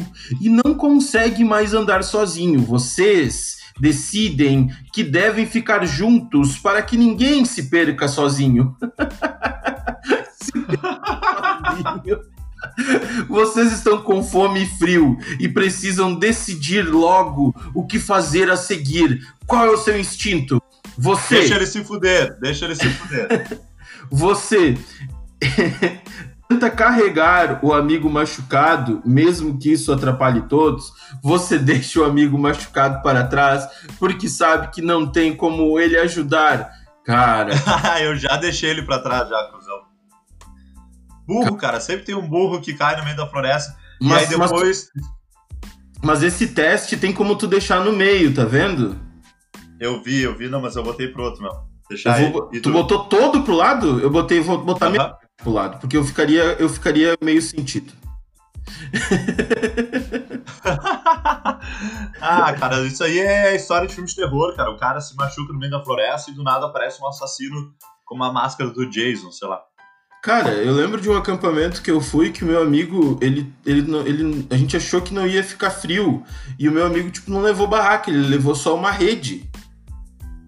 e 0.40 0.48
não 0.48 0.72
consegue 0.74 1.44
mais 1.44 1.74
andar 1.74 2.02
sozinho. 2.02 2.60
Vocês 2.60 3.58
decidem 3.78 4.70
que 4.94 5.04
devem 5.04 5.44
ficar 5.44 5.84
juntos 5.84 6.56
para 6.56 6.80
que 6.80 6.96
ninguém 6.96 7.44
se 7.44 7.64
perca 7.64 8.08
sozinho. 8.08 8.74
Se 10.40 10.52
perca 10.52 11.00
sozinho. 11.70 12.34
Vocês 13.28 13.72
estão 13.72 14.00
com 14.00 14.22
fome 14.22 14.62
e 14.62 14.78
frio 14.78 15.18
e 15.38 15.46
precisam 15.48 16.14
decidir 16.14 16.82
logo 16.82 17.54
o 17.74 17.86
que 17.86 17.98
fazer 17.98 18.50
a 18.50 18.56
seguir. 18.56 19.26
Qual 19.46 19.66
é 19.66 19.70
o 19.70 19.76
seu 19.76 20.00
instinto? 20.00 20.63
Você, 20.96 21.40
Deixa 21.40 21.56
ele 21.56 21.66
se 21.66 21.84
fuder, 21.84 22.38
deixa 22.40 22.64
ele 22.64 22.76
se 22.76 22.88
fuder. 22.88 23.60
você 24.10 24.78
tenta 26.48 26.70
carregar 26.70 27.60
o 27.64 27.72
amigo 27.72 28.08
machucado, 28.08 29.02
mesmo 29.04 29.58
que 29.58 29.72
isso 29.72 29.92
atrapalhe 29.92 30.42
todos. 30.42 30.92
Você 31.22 31.58
deixa 31.58 32.00
o 32.00 32.04
amigo 32.04 32.38
machucado 32.38 33.02
para 33.02 33.26
trás 33.26 33.66
porque 33.98 34.28
sabe 34.28 34.68
que 34.68 34.80
não 34.82 35.10
tem 35.10 35.34
como 35.34 35.78
ele 35.78 35.98
ajudar. 35.98 36.70
Cara, 37.04 37.52
eu 38.02 38.16
já 38.16 38.36
deixei 38.36 38.70
ele 38.70 38.82
pra 38.82 38.98
trás, 38.98 39.28
já, 39.28 39.50
cruzão. 39.50 39.82
Burro, 41.26 41.56
cara, 41.56 41.80
sempre 41.80 42.04
tem 42.04 42.14
um 42.14 42.26
burro 42.26 42.60
que 42.60 42.74
cai 42.74 42.96
no 42.96 43.04
meio 43.04 43.16
da 43.16 43.26
floresta. 43.26 43.76
e 44.00 44.06
aí 44.06 44.10
mas, 44.10 44.36
mas, 44.36 44.50
depois. 44.50 44.88
mas 46.02 46.22
esse 46.22 46.48
teste 46.48 46.96
tem 46.96 47.12
como 47.12 47.36
tu 47.36 47.46
deixar 47.46 47.82
no 47.82 47.92
meio, 47.92 48.34
tá 48.34 48.44
vendo? 48.44 48.98
Eu 49.80 50.02
vi, 50.02 50.20
eu 50.22 50.36
vi, 50.36 50.48
não, 50.48 50.60
mas 50.60 50.76
eu 50.76 50.82
botei 50.82 51.08
pro 51.08 51.24
outro, 51.24 51.42
meu. 51.42 51.52
Eu 51.52 51.58
Deixar 51.90 52.18
vou- 52.30 52.48
ele. 52.50 52.58
E 52.58 52.60
tu 52.60 52.70
botou 52.70 53.04
todo 53.04 53.42
pro 53.42 53.54
lado? 53.54 54.00
Eu 54.00 54.10
botei, 54.10 54.40
vou 54.40 54.58
botar 54.58 54.88
meio 54.88 55.02
Aham. 55.02 55.14
pro 55.36 55.52
lado, 55.52 55.78
porque 55.80 55.96
eu 55.96 56.04
ficaria, 56.04 56.42
eu 56.58 56.68
ficaria 56.68 57.16
meio 57.22 57.42
sentido. 57.42 57.92
ah, 62.20 62.52
cara, 62.58 62.80
isso 62.86 63.02
aí 63.04 63.18
é 63.18 63.54
história 63.54 63.86
de 63.86 63.94
filme 63.94 64.08
de 64.08 64.16
terror, 64.16 64.54
cara. 64.56 64.70
O 64.70 64.78
cara 64.78 65.00
se 65.00 65.14
machuca 65.16 65.52
no 65.52 65.58
meio 65.58 65.70
da 65.72 65.82
floresta 65.84 66.30
e 66.30 66.34
do 66.34 66.42
nada 66.42 66.66
aparece 66.66 67.02
um 67.02 67.08
assassino 67.08 67.72
com 68.04 68.14
uma 68.14 68.32
máscara 68.32 68.70
do 68.70 68.88
Jason, 68.88 69.30
sei 69.30 69.48
lá. 69.48 69.60
Cara, 70.22 70.50
eu 70.52 70.72
lembro 70.72 70.98
de 71.00 71.10
um 71.10 71.16
acampamento 71.16 71.82
que 71.82 71.90
eu 71.90 72.00
fui 72.00 72.32
que 72.32 72.44
o 72.44 72.46
meu 72.46 72.62
amigo, 72.62 73.18
ele, 73.20 73.52
ele, 73.66 73.84
ele, 74.06 74.46
a 74.50 74.56
gente 74.56 74.74
achou 74.74 75.02
que 75.02 75.12
não 75.12 75.26
ia 75.26 75.44
ficar 75.44 75.70
frio 75.70 76.24
e 76.58 76.66
o 76.66 76.72
meu 76.72 76.86
amigo 76.86 77.10
tipo 77.10 77.30
não 77.30 77.42
levou 77.42 77.66
barraca, 77.66 78.10
ele 78.10 78.26
levou 78.26 78.54
só 78.54 78.74
uma 78.74 78.90
rede 78.90 79.44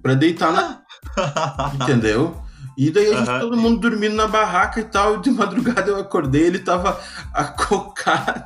Pra 0.06 0.14
deitar 0.14 0.52
na, 0.52 0.82
entendeu? 1.74 2.36
E 2.78 2.90
daí 2.90 3.12
a 3.12 3.16
gente, 3.16 3.28
Aham. 3.30 3.40
todo 3.40 3.56
mundo 3.56 3.80
dormindo 3.80 4.14
na 4.14 4.28
barraca 4.28 4.80
e 4.80 4.84
tal, 4.84 5.16
e 5.16 5.20
de 5.20 5.30
madrugada 5.30 5.90
eu 5.90 5.98
acordei, 5.98 6.42
ele 6.44 6.58
tava 6.58 7.00
acocado 7.32 8.44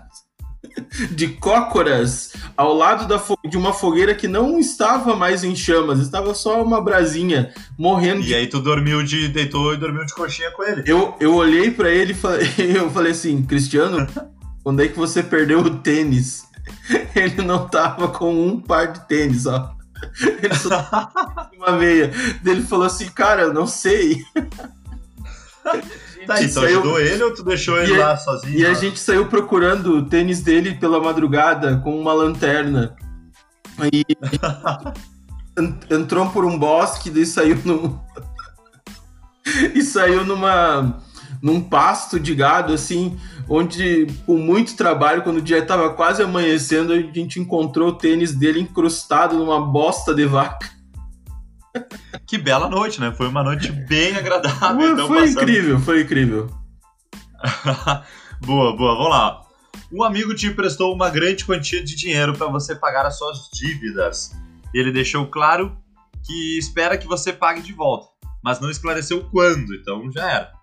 de 1.11 1.29
cócoras 1.29 2.33
ao 2.57 2.73
lado 2.73 3.07
da 3.09 3.20
de 3.49 3.57
uma 3.57 3.73
fogueira 3.73 4.14
que 4.14 4.29
não 4.29 4.59
estava 4.59 5.16
mais 5.16 5.42
em 5.42 5.55
chamas, 5.57 5.99
estava 5.99 6.35
só 6.35 6.62
uma 6.62 6.81
brasinha 6.81 7.53
morrendo 7.79 8.23
de 8.23 8.31
E 8.31 8.35
aí 8.35 8.46
tu 8.46 8.61
dormiu 8.61 9.03
de. 9.03 9.29
deitou 9.29 9.75
e 9.75 9.77
dormiu 9.77 10.05
de 10.05 10.14
coxinha 10.14 10.51
com 10.53 10.62
ele. 10.62 10.83
Eu, 10.87 11.14
eu 11.20 11.35
olhei 11.35 11.70
pra 11.70 11.90
ele 11.90 12.12
e 12.12 12.14
falei, 12.14 12.49
eu 12.77 12.88
falei 12.90 13.12
assim, 13.12 13.42
Cristiano, 13.42 14.07
onde 14.64 14.85
é 14.85 14.88
que 14.88 14.96
você 14.99 15.23
perdeu 15.23 15.61
o 15.61 15.79
tênis? 15.79 16.44
Ele 17.16 17.42
não 17.42 17.66
tava 17.66 18.09
com 18.09 18.33
um 18.46 18.61
par 18.61 18.92
de 18.92 19.01
tênis, 19.09 19.46
ó. 19.46 19.75
Ele 20.43 20.55
só 20.55 21.11
uma 21.57 21.73
meia. 21.73 22.11
Ele 22.45 22.63
falou 22.63 22.87
assim, 22.87 23.09
cara, 23.11 23.43
eu 23.43 23.53
não 23.53 23.67
sei. 23.67 24.25
Tá, 26.27 26.43
então 26.43 26.63
saiu- 26.63 26.81
ajudou 26.81 27.01
ele 27.01 27.23
ou 27.23 27.35
tu 27.35 27.43
deixou 27.43 27.79
ele 27.79 27.93
E 27.95 27.97
lá 27.97 28.17
sozinho? 28.17 28.59
E 28.59 28.67
a 28.67 28.75
gente 28.75 28.99
saiu 28.99 29.27
procurando 29.27 29.97
o 29.99 30.05
tênis 30.05 30.41
dele 30.43 30.75
pela 30.75 31.01
madrugada 31.01 31.79
com 31.79 31.99
uma 31.99 32.13
lanterna. 32.13 32.95
Aí 33.79 34.05
en- 35.59 35.79
entrou 35.91 36.29
por 36.31 36.45
um 36.45 36.59
bosque, 36.59 37.11
daí 37.11 37.27
saiu 37.27 37.59
num. 37.65 37.99
e 39.75 39.83
saiu 39.83 40.25
numa. 40.25 41.03
num 41.43 41.61
pasto 41.61 42.21
de 42.21 42.35
gado, 42.35 42.73
assim, 42.73 43.19
onde, 43.51 44.07
com 44.25 44.39
muito 44.39 44.77
trabalho, 44.77 45.23
quando 45.23 45.39
o 45.39 45.43
dia 45.43 45.59
estava 45.59 45.93
quase 45.93 46.23
amanhecendo, 46.23 46.93
a 46.93 46.97
gente 46.97 47.41
encontrou 47.41 47.89
o 47.89 47.93
tênis 47.93 48.33
dele 48.33 48.61
incrustado 48.61 49.37
numa 49.37 49.61
bosta 49.61 50.15
de 50.15 50.25
vaca. 50.25 50.71
Que 52.27 52.39
bela 52.39 52.69
noite, 52.69 53.01
né? 53.01 53.13
Foi 53.13 53.27
uma 53.27 53.43
noite 53.43 53.73
bem 53.73 54.17
agradável. 54.17 54.93
Então, 54.93 55.09
foi 55.09 55.23
passando- 55.23 55.43
incrível, 55.43 55.81
foi 55.81 56.03
incrível. 56.03 56.47
boa, 58.41 58.77
boa, 58.77 58.95
vamos 58.95 59.11
lá. 59.11 59.43
Um 59.93 60.05
amigo 60.05 60.33
te 60.33 60.47
emprestou 60.47 60.95
uma 60.95 61.11
grande 61.11 61.45
quantia 61.45 61.83
de 61.83 61.97
dinheiro 61.97 62.33
para 62.35 62.47
você 62.47 62.77
pagar 62.77 63.05
as 63.05 63.19
suas 63.19 63.49
dívidas. 63.53 64.31
Ele 64.73 64.93
deixou 64.93 65.27
claro 65.27 65.77
que 66.25 66.57
espera 66.57 66.97
que 66.97 67.09
você 67.09 67.33
pague 67.33 67.61
de 67.63 67.73
volta, 67.73 68.07
mas 68.45 68.61
não 68.61 68.71
esclareceu 68.71 69.25
quando, 69.25 69.75
então 69.75 70.09
já 70.13 70.31
era. 70.31 70.60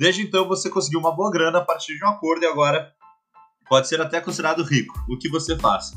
Desde 0.00 0.22
então 0.22 0.48
você 0.48 0.70
conseguiu 0.70 0.98
uma 0.98 1.14
boa 1.14 1.30
grana 1.30 1.58
a 1.58 1.60
partir 1.60 1.94
de 1.94 2.02
um 2.02 2.08
acordo 2.08 2.42
e 2.42 2.46
agora 2.46 2.90
pode 3.68 3.86
ser 3.86 4.00
até 4.00 4.18
considerado 4.18 4.62
rico. 4.62 4.98
O 5.06 5.18
que 5.18 5.28
você 5.28 5.58
faz? 5.58 5.92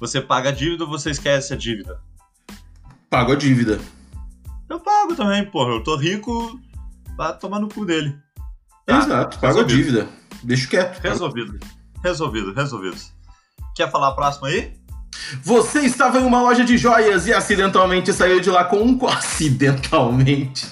Você 0.00 0.20
paga 0.20 0.48
a 0.48 0.52
dívida 0.52 0.82
ou 0.82 0.90
você 0.90 1.10
esquece 1.10 1.54
a 1.54 1.56
dívida? 1.56 2.00
Pago 3.08 3.34
a 3.34 3.36
dívida. 3.36 3.78
Eu 4.68 4.80
pago 4.80 5.14
também, 5.14 5.48
porra. 5.48 5.74
Eu 5.74 5.84
tô 5.84 5.94
rico, 5.94 6.60
vai 7.16 7.38
tomar 7.38 7.60
no 7.60 7.68
cu 7.68 7.84
dele. 7.84 8.18
Tá, 8.84 8.98
Exato, 8.98 9.38
pago 9.38 9.60
a 9.60 9.62
dívida. 9.62 10.08
Deixa 10.42 10.66
quieto. 10.66 10.98
Resolvido. 10.98 11.56
Resolvido, 12.02 12.52
resolvido. 12.52 12.96
Quer 13.76 13.92
falar 13.92 14.08
a 14.08 14.14
próxima 14.16 14.48
aí? 14.48 14.76
Você 15.44 15.82
estava 15.82 16.18
em 16.18 16.24
uma 16.24 16.42
loja 16.42 16.64
de 16.64 16.76
joias 16.76 17.28
e 17.28 17.32
acidentalmente 17.32 18.12
saiu 18.12 18.40
de 18.40 18.50
lá 18.50 18.64
com 18.64 18.78
um. 18.78 18.98
Acidentalmente. 19.06 20.66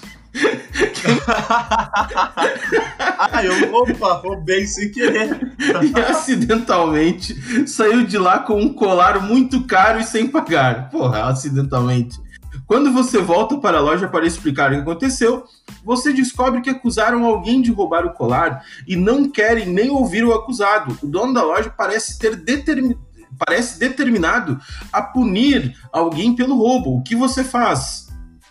Eu 3.44 3.74
opa, 3.74 4.20
vou 4.22 4.40
bem 4.40 4.66
sem 4.66 4.90
querer. 4.90 5.54
E 5.58 5.98
acidentalmente 6.00 7.66
saiu 7.68 8.04
de 8.04 8.18
lá 8.18 8.38
com 8.40 8.60
um 8.60 8.72
colar 8.72 9.20
muito 9.20 9.64
caro 9.64 10.00
e 10.00 10.04
sem 10.04 10.26
pagar. 10.26 10.90
Porra, 10.90 11.24
acidentalmente. 11.24 12.18
Quando 12.66 12.92
você 12.92 13.18
volta 13.18 13.58
para 13.58 13.78
a 13.78 13.80
loja 13.80 14.08
para 14.08 14.26
explicar 14.26 14.70
o 14.70 14.74
que 14.74 14.80
aconteceu, 14.80 15.44
você 15.84 16.12
descobre 16.12 16.60
que 16.60 16.70
acusaram 16.70 17.24
alguém 17.24 17.62
de 17.62 17.70
roubar 17.70 18.04
o 18.04 18.12
colar 18.12 18.64
e 18.88 18.96
não 18.96 19.28
querem 19.28 19.66
nem 19.66 19.88
ouvir 19.90 20.24
o 20.24 20.32
acusado. 20.32 20.98
O 21.02 21.06
dono 21.06 21.32
da 21.32 21.44
loja 21.44 21.70
parece 21.70 22.18
ter 22.18 22.34
determi- 22.34 22.98
parece 23.38 23.78
determinado 23.78 24.58
a 24.92 25.00
punir 25.02 25.76
alguém 25.92 26.34
pelo 26.34 26.56
roubo. 26.56 26.96
O 26.96 27.02
que 27.02 27.14
você 27.14 27.44
faz? 27.44 28.05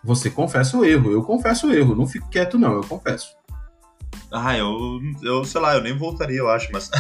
Você 0.06 0.30
confessa 0.30 0.78
o 0.78 0.86
erro. 0.86 1.12
Eu 1.12 1.24
confesso 1.24 1.68
o 1.68 1.74
erro. 1.74 1.96
Não 1.96 2.06
fico 2.08 2.30
quieto, 2.30 2.58
não. 2.58 2.74
Eu 2.74 2.84
confesso. 2.84 3.36
Ah, 4.32 4.58
eu, 4.58 5.00
eu 5.24 5.44
sei 5.46 5.60
lá, 5.62 5.76
eu 5.76 5.82
nem 5.82 5.98
voltaria, 5.98 6.38
eu 6.40 6.50
acho, 6.50 6.70
mas. 6.72 6.90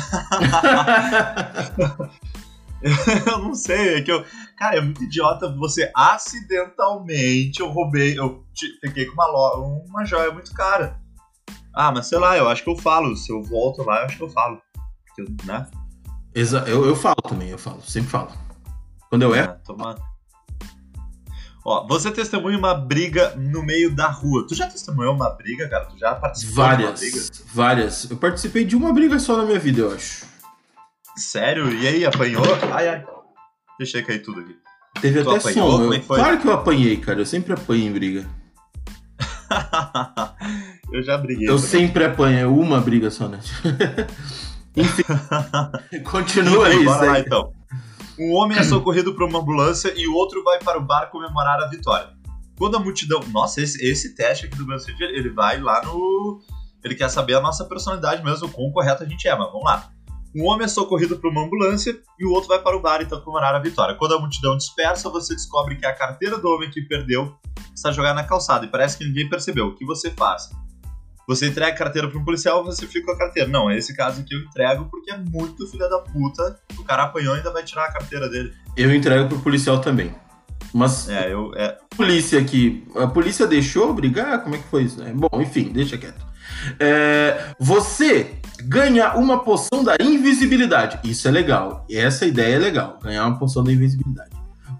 eu 3.28 3.40
não 3.40 3.54
sei, 3.56 3.96
é 3.96 4.02
que 4.02 4.12
eu. 4.12 4.24
Cara, 4.58 4.78
é 4.78 4.82
muito 4.82 5.04
idiota 5.04 5.52
você 5.56 5.92
acidentalmente 5.96 7.60
eu 7.60 7.70
roubei, 7.70 8.18
eu 8.18 8.46
fiquei 8.82 9.06
com 9.06 9.14
uma, 9.14 9.28
lo- 9.28 9.84
uma 9.88 10.06
joia 10.06 10.32
muito 10.32 10.54
cara. 10.54 11.00
Ah, 11.74 11.92
mas 11.92 12.08
sei 12.08 12.18
lá, 12.18 12.38
eu 12.38 12.48
acho 12.48 12.64
que 12.64 12.70
eu 12.70 12.78
falo. 12.78 13.16
Se 13.18 13.32
eu 13.32 13.44
volto 13.44 13.84
lá, 13.84 14.00
eu 14.02 14.06
acho 14.06 14.18
que 14.18 14.24
eu 14.24 14.30
falo. 14.30 14.62
Porque 15.08 15.22
eu- 15.24 15.36
né? 15.46 15.68
Exa 16.34 16.64
eu, 16.68 16.86
eu 16.86 16.96
falo 16.96 17.16
também, 17.28 17.50
eu 17.50 17.58
falo. 17.58 17.82
Sempre 17.82 18.10
falo. 18.12 18.32
Quando 19.10 19.24
eu 19.24 19.36
erro, 19.36 19.52
É, 19.52 19.58
toma- 19.66 19.96
Ó, 21.68 21.88
você 21.88 22.12
testemunha 22.12 22.56
uma 22.60 22.76
briga 22.76 23.34
no 23.36 23.64
meio 23.64 23.94
da 23.96 24.08
rua. 24.08 24.46
Tu 24.48 24.54
já 24.54 24.68
testemunhou 24.68 25.16
uma 25.16 25.32
briga, 25.32 25.68
cara? 25.68 25.86
Tu 25.86 25.98
já 25.98 26.14
participou 26.14 26.54
de 26.54 26.84
uma 26.84 26.92
briga? 26.92 27.18
Várias, 27.18 27.44
várias. 27.52 28.12
Eu 28.12 28.18
participei 28.18 28.64
de 28.64 28.76
uma 28.76 28.94
briga 28.94 29.18
só 29.18 29.36
na 29.36 29.46
minha 29.46 29.58
vida, 29.58 29.82
eu 29.82 29.92
acho. 29.92 30.26
Sério? 31.18 31.74
E 31.74 31.88
aí, 31.88 32.06
apanhou? 32.06 32.44
Ai, 32.72 32.88
ai. 32.88 33.04
Deixei 33.80 34.04
cair 34.04 34.20
tudo 34.22 34.42
aqui. 34.42 34.56
Teve 35.02 35.24
Tu 35.24 35.30
até 35.30 35.40
apanhou? 35.40 35.72
som. 35.72 35.84
Eu- 35.86 35.94
é 35.94 36.00
foi? 36.02 36.20
Claro 36.20 36.40
que 36.40 36.48
eu 36.48 36.54
apanhei, 36.54 36.98
cara. 36.98 37.20
Eu 37.20 37.26
sempre 37.26 37.54
apanho 37.54 37.88
em 37.88 37.92
briga. 37.92 38.26
eu 40.94 41.02
já 41.02 41.18
briguei. 41.18 41.50
Eu 41.50 41.58
sempre 41.58 42.04
apanho. 42.04 42.38
É 42.38 42.46
uma 42.46 42.80
briga 42.80 43.10
só, 43.10 43.28
né? 43.28 43.40
Enfim. 44.78 45.04
Continua 46.06 46.68
aí, 46.68 46.86
Bora 46.86 47.06
lá 47.06 47.20
então. 47.20 47.54
Um 48.18 48.34
homem 48.34 48.58
é 48.58 48.64
socorrido 48.64 49.14
por 49.14 49.28
uma 49.28 49.40
ambulância 49.40 49.94
e 49.96 50.08
o 50.08 50.14
outro 50.14 50.44
vai 50.44 50.58
para 50.60 50.80
o 50.80 50.86
bar 50.86 51.08
comemorar 51.12 51.62
a 51.62 51.68
vitória. 51.68 52.10
Quando 52.58 52.78
a 52.78 52.80
multidão. 52.80 53.20
Nossa, 53.32 53.62
esse, 53.62 53.84
esse 53.86 54.16
teste 54.16 54.46
aqui 54.46 54.56
do 54.56 54.66
BuzzFeed, 54.66 55.04
ele 55.04 55.30
vai 55.30 55.60
lá 55.60 55.84
no. 55.84 56.42
Ele 56.84 56.96
quer 56.96 57.10
saber 57.10 57.34
a 57.34 57.42
nossa 57.42 57.66
personalidade 57.66 58.24
mesmo, 58.24 58.48
o 58.48 58.52
quão 58.52 58.72
correto 58.72 59.04
a 59.04 59.06
gente 59.06 59.28
é, 59.28 59.36
mas 59.36 59.48
vamos 59.52 59.66
lá. 59.66 59.90
Um 60.36 60.46
homem 60.46 60.66
é 60.66 60.68
socorrido 60.68 61.18
por 61.18 61.30
uma 61.30 61.44
ambulância 61.44 61.98
e 62.20 62.26
o 62.26 62.32
outro 62.32 62.50
vai 62.50 62.60
para 62.60 62.76
o 62.76 62.82
bar 62.82 63.02
então 63.02 63.20
comemorar 63.22 63.56
a 63.56 63.60
vitória. 63.60 63.96
Quando 63.96 64.16
a 64.16 64.20
multidão 64.20 64.56
dispersa, 64.56 65.10
você 65.10 65.34
descobre 65.34 65.76
que 65.76 65.86
a 65.86 65.94
carteira 65.94 66.38
do 66.38 66.48
homem 66.50 66.70
que 66.70 66.82
perdeu 66.82 67.36
está 67.74 67.92
jogada 67.92 68.16
na 68.16 68.24
calçada 68.24 68.66
e 68.66 68.70
parece 68.70 68.98
que 68.98 69.06
ninguém 69.06 69.30
percebeu. 69.30 69.68
O 69.68 69.76
que 69.76 69.86
você 69.86 70.12
faz? 70.12 70.50
Você 71.28 71.48
entrega 71.48 71.72
a 71.72 71.76
carteira 71.76 72.08
para 72.08 72.20
um 72.20 72.24
policial 72.24 72.64
você 72.64 72.86
fica 72.86 73.06
com 73.06 73.12
a 73.12 73.18
carteira? 73.18 73.50
Não, 73.50 73.70
é 73.70 73.78
esse 73.78 73.96
caso 73.96 74.22
aqui 74.22 74.36
eu 74.36 74.42
entrego 74.42 74.86
porque 74.86 75.12
é 75.12 75.18
muito 75.18 75.68
filha 75.68 75.90
da 75.90 76.00
puta. 76.00 76.60
O 76.78 76.84
cara 76.84 77.04
apanhou 77.04 77.36
e 77.36 77.38
ainda 77.38 77.52
vai 77.52 77.64
tirar 77.64 77.86
a 77.86 77.92
carteira 77.92 78.30
dele. 78.30 78.54
Eu 78.78 78.94
entrego 78.94 79.28
pro 79.28 79.40
policial 79.40 79.80
também. 79.80 80.14
Mas 80.74 81.10
É, 81.10 81.32
eu. 81.32 81.54
É, 81.56 81.78
a 81.92 81.96
polícia 81.96 82.40
aqui. 82.40 82.86
A 82.96 83.08
polícia 83.08 83.48
deixou 83.48 83.94
brigar? 83.94 84.44
Como 84.44 84.56
é 84.56 84.58
que 84.58 84.68
foi 84.68 84.84
isso? 84.84 85.02
né? 85.02 85.14
Bom, 85.16 85.42
enfim, 85.42 85.72
deixa 85.72 85.98
quieto. 85.98 86.26
É, 86.80 87.56
você 87.60 88.36
ganha 88.62 89.16
uma 89.16 89.44
poção 89.44 89.84
da 89.84 89.96
invisibilidade. 90.00 91.00
Isso 91.04 91.28
é 91.28 91.32
legal. 91.32 91.86
Essa 91.90 92.26
ideia 92.26 92.56
é 92.56 92.60
legal. 92.60 93.00
Ganhar 93.02 93.26
uma 93.26 93.40
poção 93.40 93.64
da 93.64 93.72
invisibilidade. 93.72 94.32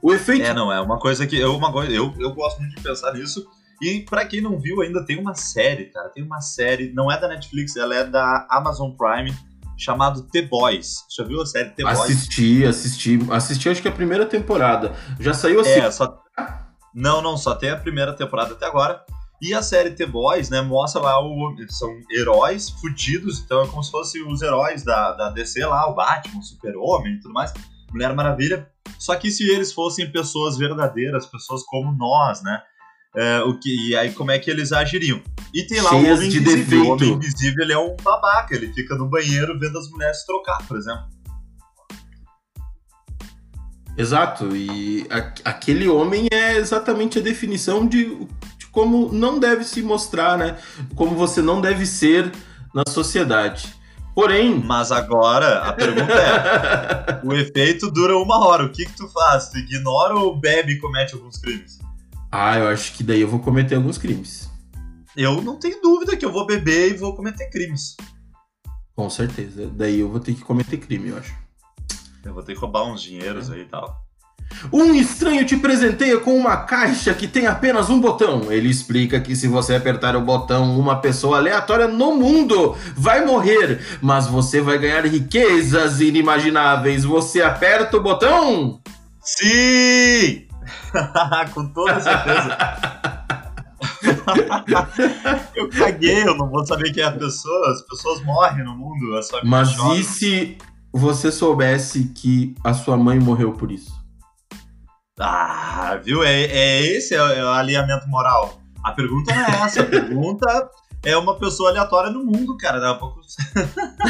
O 0.02 0.14
efeito. 0.14 0.46
é, 0.46 0.54
não, 0.54 0.72
é 0.72 0.80
uma 0.80 1.00
coisa 1.00 1.26
que. 1.26 1.38
Eu, 1.38 1.56
uma 1.56 1.70
eu, 1.86 2.14
eu 2.20 2.32
gosto 2.34 2.60
muito 2.60 2.76
de 2.76 2.82
pensar 2.82 3.14
nisso. 3.14 3.48
E 3.82 4.02
pra 4.02 4.26
quem 4.26 4.42
não 4.42 4.60
viu, 4.60 4.82
ainda 4.82 5.06
tem 5.06 5.20
uma 5.20 5.34
série, 5.34 5.86
cara. 5.86 6.10
Tem 6.10 6.24
uma 6.24 6.42
série, 6.42 6.92
não 6.94 7.12
é 7.12 7.20
da 7.20 7.28
Netflix, 7.28 7.76
ela 7.76 7.96
é 7.96 8.04
da 8.06 8.48
Amazon 8.50 8.92
Prime, 8.92 9.36
chamado 9.78 10.24
The 10.24 10.44
Boys. 10.44 11.06
Já 11.16 11.24
viu 11.24 11.42
a 11.42 11.46
série 11.46 11.70
The 11.72 11.84
Boys? 11.84 12.00
Assisti, 12.00 12.66
assisti. 12.66 13.20
Assisti 13.30 13.70
acho 13.70 13.82
que 13.82 13.88
a 13.88 13.92
primeira 13.92 14.26
temporada. 14.26 14.94
Já 15.20 15.34
saiu 15.34 15.60
assim. 15.60 15.80
É, 15.80 15.92
só. 15.92 16.22
Não, 16.94 17.22
não, 17.22 17.38
só 17.38 17.56
tem 17.56 17.70
a 17.70 17.78
primeira 17.78 18.14
temporada 18.14 18.54
até 18.54 18.66
agora. 18.66 19.04
E 19.42 19.54
a 19.54 19.62
série 19.62 19.92
The 19.92 20.06
Boys, 20.06 20.50
né, 20.50 20.62
mostra 20.62 21.02
lá 21.02 21.20
o. 21.22 21.54
São 21.70 21.90
heróis 22.10 22.70
fudidos, 22.70 23.40
então 23.40 23.64
é 23.64 23.68
como 23.68 23.84
se 23.84 23.92
fossem 23.92 24.26
os 24.26 24.42
heróis 24.42 24.84
da, 24.84 25.12
da 25.12 25.30
DC 25.30 25.66
lá, 25.66 25.90
o 25.90 25.94
Batman, 25.94 26.40
o 26.40 26.44
Super-Homem 26.44 27.16
e 27.16 27.20
tudo 27.20 27.34
mais, 27.34 27.54
Mulher 27.92 28.16
Maravilha. 28.16 28.70
Só 28.98 29.16
que 29.16 29.30
se 29.30 29.50
eles 29.50 29.74
fossem 29.74 30.10
pessoas 30.10 30.58
verdadeiras, 30.58 31.26
pessoas 31.26 31.64
como 31.64 31.92
nós, 31.92 32.42
né? 32.42 32.62
É, 33.18 33.40
o 33.42 33.58
que, 33.58 33.90
e 33.90 33.96
aí 33.96 34.12
como 34.12 34.32
é 34.32 34.40
que 34.40 34.50
eles 34.52 34.72
agiriam? 34.72 35.22
E 35.54 35.64
tem 35.64 35.80
lá 35.82 35.90
Cheias 35.92 36.06
o 36.10 36.14
Homem 36.18 36.30
de 36.30 36.38
Invisível. 36.40 36.80
O 36.82 36.84
defeito. 36.84 36.92
Homem 36.92 37.14
Invisível 37.14 37.64
ele 37.64 37.74
é 37.74 37.78
um 37.80 37.96
babaca, 38.04 38.54
ele 38.56 38.74
fica 38.74 38.96
no 38.96 39.08
banheiro 39.10 39.58
vendo 39.58 39.78
as 39.80 39.90
mulheres 39.90 40.20
se 40.20 40.26
trocar, 40.26 40.58
por 40.68 40.78
exemplo. 40.78 41.06
Exato, 43.98 44.54
e 44.56 45.08
a- 45.10 45.34
aquele 45.50 45.88
homem 45.88 46.28
é 46.32 46.58
exatamente 46.58 47.18
a 47.18 47.22
definição 47.22 47.88
de, 47.88 48.04
de 48.58 48.66
como 48.70 49.10
não 49.14 49.40
deve 49.40 49.64
se 49.64 49.82
mostrar, 49.82 50.38
né? 50.38 50.58
Como 50.96 51.16
você 51.16 51.42
não 51.42 51.62
deve 51.62 51.86
ser 51.86 52.30
na 52.74 52.84
sociedade. 52.90 53.74
Porém, 54.14 54.62
Mas 54.64 54.92
agora 54.92 55.60
a 55.60 55.74
pergunta 55.74 56.12
é: 56.14 57.22
O 57.26 57.34
efeito 57.34 57.90
dura 57.92 58.18
uma 58.18 58.46
hora. 58.46 58.66
O 58.66 58.70
que, 58.72 58.86
que 58.86 58.96
tu 58.98 59.08
faz? 59.10 59.50
Tu 59.50 59.60
ignora 59.60 60.16
ou 60.16 60.38
bebe 60.38 60.74
e 60.74 60.80
comete 60.80 61.14
alguns 61.16 61.38
crimes? 61.38 61.80
Ah, 62.38 62.60
eu 62.60 62.68
acho 62.68 62.94
que 62.94 63.04
daí 63.04 63.22
eu 63.22 63.30
vou 63.30 63.40
cometer 63.40 63.76
alguns 63.76 63.98
crimes. 63.98 64.50
Eu 65.16 65.42
não 65.42 65.58
tenho 65.58 65.82
dúvida 65.82 66.18
que 66.18 66.26
eu 66.26 66.32
vou 66.34 66.46
beber 66.46 66.92
e 66.92 66.98
vou 66.98 67.16
cometer 67.16 67.50
crimes. 67.50 67.96
Com 68.94 69.10
certeza. 69.10 69.68
Daí 69.74 70.02
eu 70.02 70.10
vou 70.10 70.20
ter 70.20 70.34
que 70.34 70.42
cometer 70.42 70.78
crime, 70.78 71.10
eu 71.10 71.18
acho. 71.18 71.34
Eu 72.26 72.34
vou 72.34 72.44
ter 72.44 72.54
que 72.54 72.60
roubar 72.60 72.84
uns 72.84 73.02
dinheiros 73.02 73.50
aí 73.50 73.62
e 73.62 73.66
tal. 73.66 74.04
Um 74.72 74.94
estranho 74.94 75.46
te 75.46 75.56
presenteia 75.56 76.20
com 76.20 76.36
uma 76.36 76.58
caixa 76.58 77.14
que 77.14 77.26
tem 77.26 77.48
apenas 77.48 77.90
um 77.90 78.02
botão. 78.02 78.52
Ele 78.52 78.70
explica 78.70 79.22
que 79.22 79.34
se 79.34 79.48
você 79.48 79.76
apertar 79.76 80.18
o 80.18 80.22
botão, 80.22 80.78
uma 80.78 81.00
pessoa 81.00 81.38
aleatória 81.38 81.88
no 81.88 82.16
mundo 82.16 82.76
vai 82.96 83.26
morrer, 83.26 83.80
mas 84.02 84.28
você 84.28 84.60
vai 84.60 84.78
ganhar 84.78 85.06
riquezas 85.06 86.02
inimagináveis. 86.02 87.06
Você 87.06 87.42
aperta 87.42 87.96
o 87.96 88.04
botão? 88.04 88.82
Sim! 89.22 90.45
Com 91.54 91.68
toda 91.68 92.00
certeza. 92.00 92.58
eu 95.56 95.70
caguei, 95.70 96.24
eu 96.24 96.36
não 96.36 96.50
vou 96.50 96.66
saber 96.66 96.92
quem 96.92 97.04
é 97.04 97.08
a 97.08 97.12
pessoa. 97.12 97.72
As 97.72 97.82
pessoas 97.82 98.24
morrem 98.24 98.64
no 98.64 98.76
mundo. 98.76 99.20
Mas 99.44 99.78
e 99.98 100.04
se 100.04 100.58
você 100.92 101.32
soubesse 101.32 102.06
que 102.16 102.56
a 102.64 102.74
sua 102.74 102.98
mãe 102.98 103.20
morreu 103.20 103.54
por 103.54 103.72
isso? 103.72 103.94
Ah, 105.20 106.00
viu? 106.04 106.24
É, 106.24 106.44
é 106.44 106.82
esse 106.86 107.16
é 107.16 107.44
o 107.44 107.50
alinhamento 107.50 108.08
moral. 108.08 108.60
A 108.84 108.92
pergunta 108.92 109.34
não 109.34 109.42
é 109.42 109.64
essa. 109.64 109.82
A 109.82 109.86
pergunta 109.86 110.70
é 111.04 111.16
uma 111.16 111.36
pessoa 111.38 111.70
aleatória 111.70 112.12
no 112.12 112.24
mundo, 112.24 112.58
cara. 112.58 112.80
Dá 112.80 112.94
um 112.94 112.98
pouco... 112.98 113.22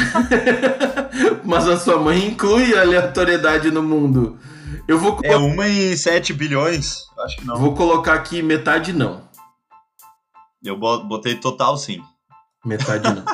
Mas 1.44 1.68
a 1.68 1.76
sua 1.76 1.98
mãe 1.98 2.26
inclui 2.26 2.76
a 2.76 2.82
aleatoriedade 2.82 3.70
no 3.70 3.82
mundo. 3.82 4.38
Eu 4.88 4.98
vou 4.98 5.18
É 5.24 5.36
uma 5.36 5.68
em 5.68 5.96
7 5.96 6.32
bilhões? 6.32 7.06
Acho 7.18 7.36
que 7.38 7.44
não. 7.44 7.56
Vou 7.56 7.74
colocar 7.74 8.14
aqui 8.14 8.40
metade 8.40 8.92
não. 8.92 9.26
Eu 10.62 10.76
botei 10.78 11.34
total 11.34 11.76
sim. 11.76 12.02
Metade 12.64 13.08
não. 13.12 13.24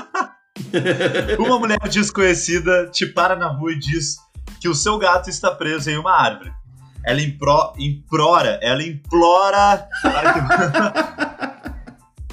uma 1.44 1.58
mulher 1.58 1.78
desconhecida 1.88 2.88
te 2.90 3.06
para 3.06 3.36
na 3.36 3.48
rua 3.48 3.72
e 3.72 3.78
diz 3.78 4.16
que 4.60 4.68
o 4.68 4.74
seu 4.74 4.98
gato 4.98 5.28
está 5.28 5.50
preso 5.50 5.90
em 5.90 5.98
uma 5.98 6.12
árvore. 6.12 6.52
Ela 7.04 7.20
impro, 7.20 7.72
implora, 7.78 8.58
ela 8.62 8.82
implora 8.82 9.88
para 10.02 10.32
que... 10.32 10.40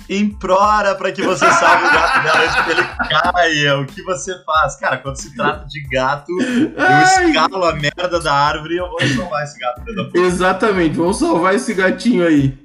implora 0.09 0.95
para 0.95 1.11
que 1.11 1.21
você 1.21 1.45
salve 1.51 1.85
o 1.85 1.91
gato 1.91 2.23
dela 2.23 2.43
antes 2.43 2.65
que 2.65 2.71
ele 2.71 2.83
caia. 3.31 3.79
O 3.79 3.85
que 3.85 4.01
você 4.03 4.43
faz? 4.43 4.75
Cara, 4.77 4.97
quando 4.97 5.17
se 5.17 5.35
trata 5.35 5.65
de 5.67 5.81
gato, 5.87 6.31
eu 6.31 7.27
escalo 7.27 7.65
a 7.65 7.73
merda 7.73 8.19
da 8.19 8.33
árvore 8.33 8.75
e 8.75 8.77
eu 8.77 8.89
vou 8.89 8.99
salvar 9.01 9.43
esse 9.43 9.59
gato. 9.59 9.81
Exatamente, 10.15 10.97
vamos 10.97 11.19
salvar 11.19 11.53
esse 11.53 11.73
gatinho 11.73 12.25
aí. 12.25 12.57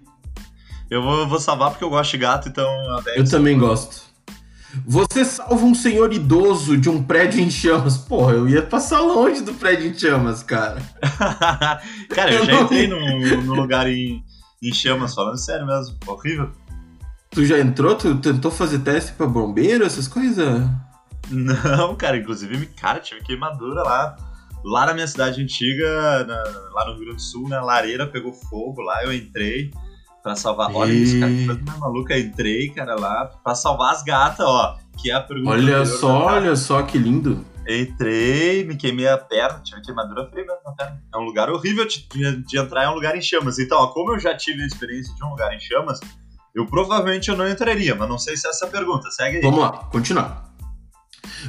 Eu 0.91 1.03
vou, 1.03 1.27
vou 1.29 1.41
salvar 1.41 1.71
porque 1.71 1.85
eu 1.85 1.91
gosto 1.91 2.13
de 2.13 2.19
gato, 2.19 2.49
então... 2.49 2.69
Eu 3.15 3.29
também 3.29 3.59
gosto. 3.59 4.05
Você 4.87 5.25
salva 5.25 5.65
um 5.65 5.75
senhor 5.75 6.13
idoso 6.13 6.77
de 6.77 6.89
um 6.89 7.03
prédio 7.03 7.41
em 7.41 7.51
chamas. 7.51 7.97
Porra, 7.97 8.33
eu 8.33 8.49
ia 8.49 8.63
passar 8.63 9.01
longe 9.01 9.41
do 9.41 9.55
prédio 9.55 9.89
em 9.89 9.97
chamas, 9.97 10.43
cara. 10.43 10.83
cara, 12.11 12.33
eu, 12.33 12.41
eu 12.41 12.45
já 12.45 12.61
entrei 12.61 12.89
num, 12.89 13.43
num 13.43 13.55
lugar 13.55 13.89
em, 13.89 14.23
em 14.63 14.73
chamas, 14.73 15.15
falando 15.15 15.39
sério 15.39 15.67
mesmo. 15.67 15.97
Horrível. 16.07 16.51
Tu 17.35 17.45
já 17.45 17.59
entrou? 17.59 17.97
Tu 17.97 18.15
tentou 18.21 18.51
fazer 18.51 18.79
teste 18.79 19.13
pra 19.13 19.27
bombeiro, 19.27 19.85
essas 19.85 20.07
coisas? 20.07 20.63
Não, 21.29 21.97
cara, 21.97 22.17
inclusive, 22.17 22.67
cara, 22.67 23.01
tive 23.01 23.23
queimadura 23.23 23.83
lá. 23.83 24.17
Lá 24.65 24.87
na 24.87 24.95
minha 24.95 25.07
cidade 25.07 25.43
antiga, 25.43 26.25
na, 26.25 26.43
lá 26.73 26.87
no 26.87 26.93
Rio 26.93 27.01
Grande 27.01 27.17
do 27.17 27.21
Sul, 27.23 27.49
né? 27.49 27.59
Lareira 27.61 28.07
pegou 28.07 28.33
fogo 28.33 28.81
lá, 28.81 29.05
eu 29.05 29.13
entrei 29.13 29.71
pra 30.23 30.37
salvar. 30.37 30.71
E... 30.71 30.75
Olha 30.75 30.93
isso, 30.93 31.21
cara, 31.21 31.33
que 31.33 31.45
coisa 31.45 31.61
mais 31.67 31.79
maluca. 31.79 32.19
Entrei, 32.19 32.71
cara, 32.71 32.95
lá 32.95 33.27
pra 33.43 33.55
salvar 33.55 33.93
as 33.93 34.03
gatas, 34.03 34.47
ó. 34.47 34.79
Que 34.97 35.11
é 35.11 35.15
a 35.15 35.21
pergunta. 35.21 35.51
Olha 35.51 35.85
só, 35.85 36.27
olha 36.27 36.57
só 36.57 36.83
que 36.83 36.97
lindo. 36.97 37.45
Entrei, 37.69 38.65
me 38.65 38.77
queimei 38.77 39.09
a 39.09 39.19
perna, 39.19 39.61
tive 39.61 39.81
queimadura 39.83 40.31
feia 40.31 40.47
mesmo 40.47 40.61
na 40.65 40.73
perna. 40.73 41.03
É 41.13 41.19
um 41.19 41.23
lugar 41.23 41.51
horrível 41.51 41.87
de, 41.87 42.07
de, 42.43 42.59
entrar, 42.59 42.85
é 42.85 42.89
um 42.89 42.95
lugar 42.95 43.17
em 43.17 43.23
chamas. 43.23 43.59
Então, 43.59 43.79
ó, 43.79 43.89
como 43.89 44.13
eu 44.13 44.21
já 44.21 44.37
tive 44.37 44.63
a 44.63 44.67
experiência 44.67 45.15
de 45.15 45.25
um 45.25 45.31
lugar 45.31 45.53
em 45.55 45.61
chamas, 45.61 45.99
eu 46.55 46.67
provavelmente 46.67 47.29
eu 47.29 47.37
não 47.37 47.49
entraria, 47.49 47.95
mas 47.95 48.09
não 48.09 48.19
sei 48.19 48.37
se 48.37 48.47
é 48.47 48.51
essa 48.51 48.67
pergunta. 48.67 49.11
Segue 49.11 49.39
aí. 49.39 49.43
Vamos 49.43 49.61
lá, 49.61 49.73
continuar. 49.91 50.45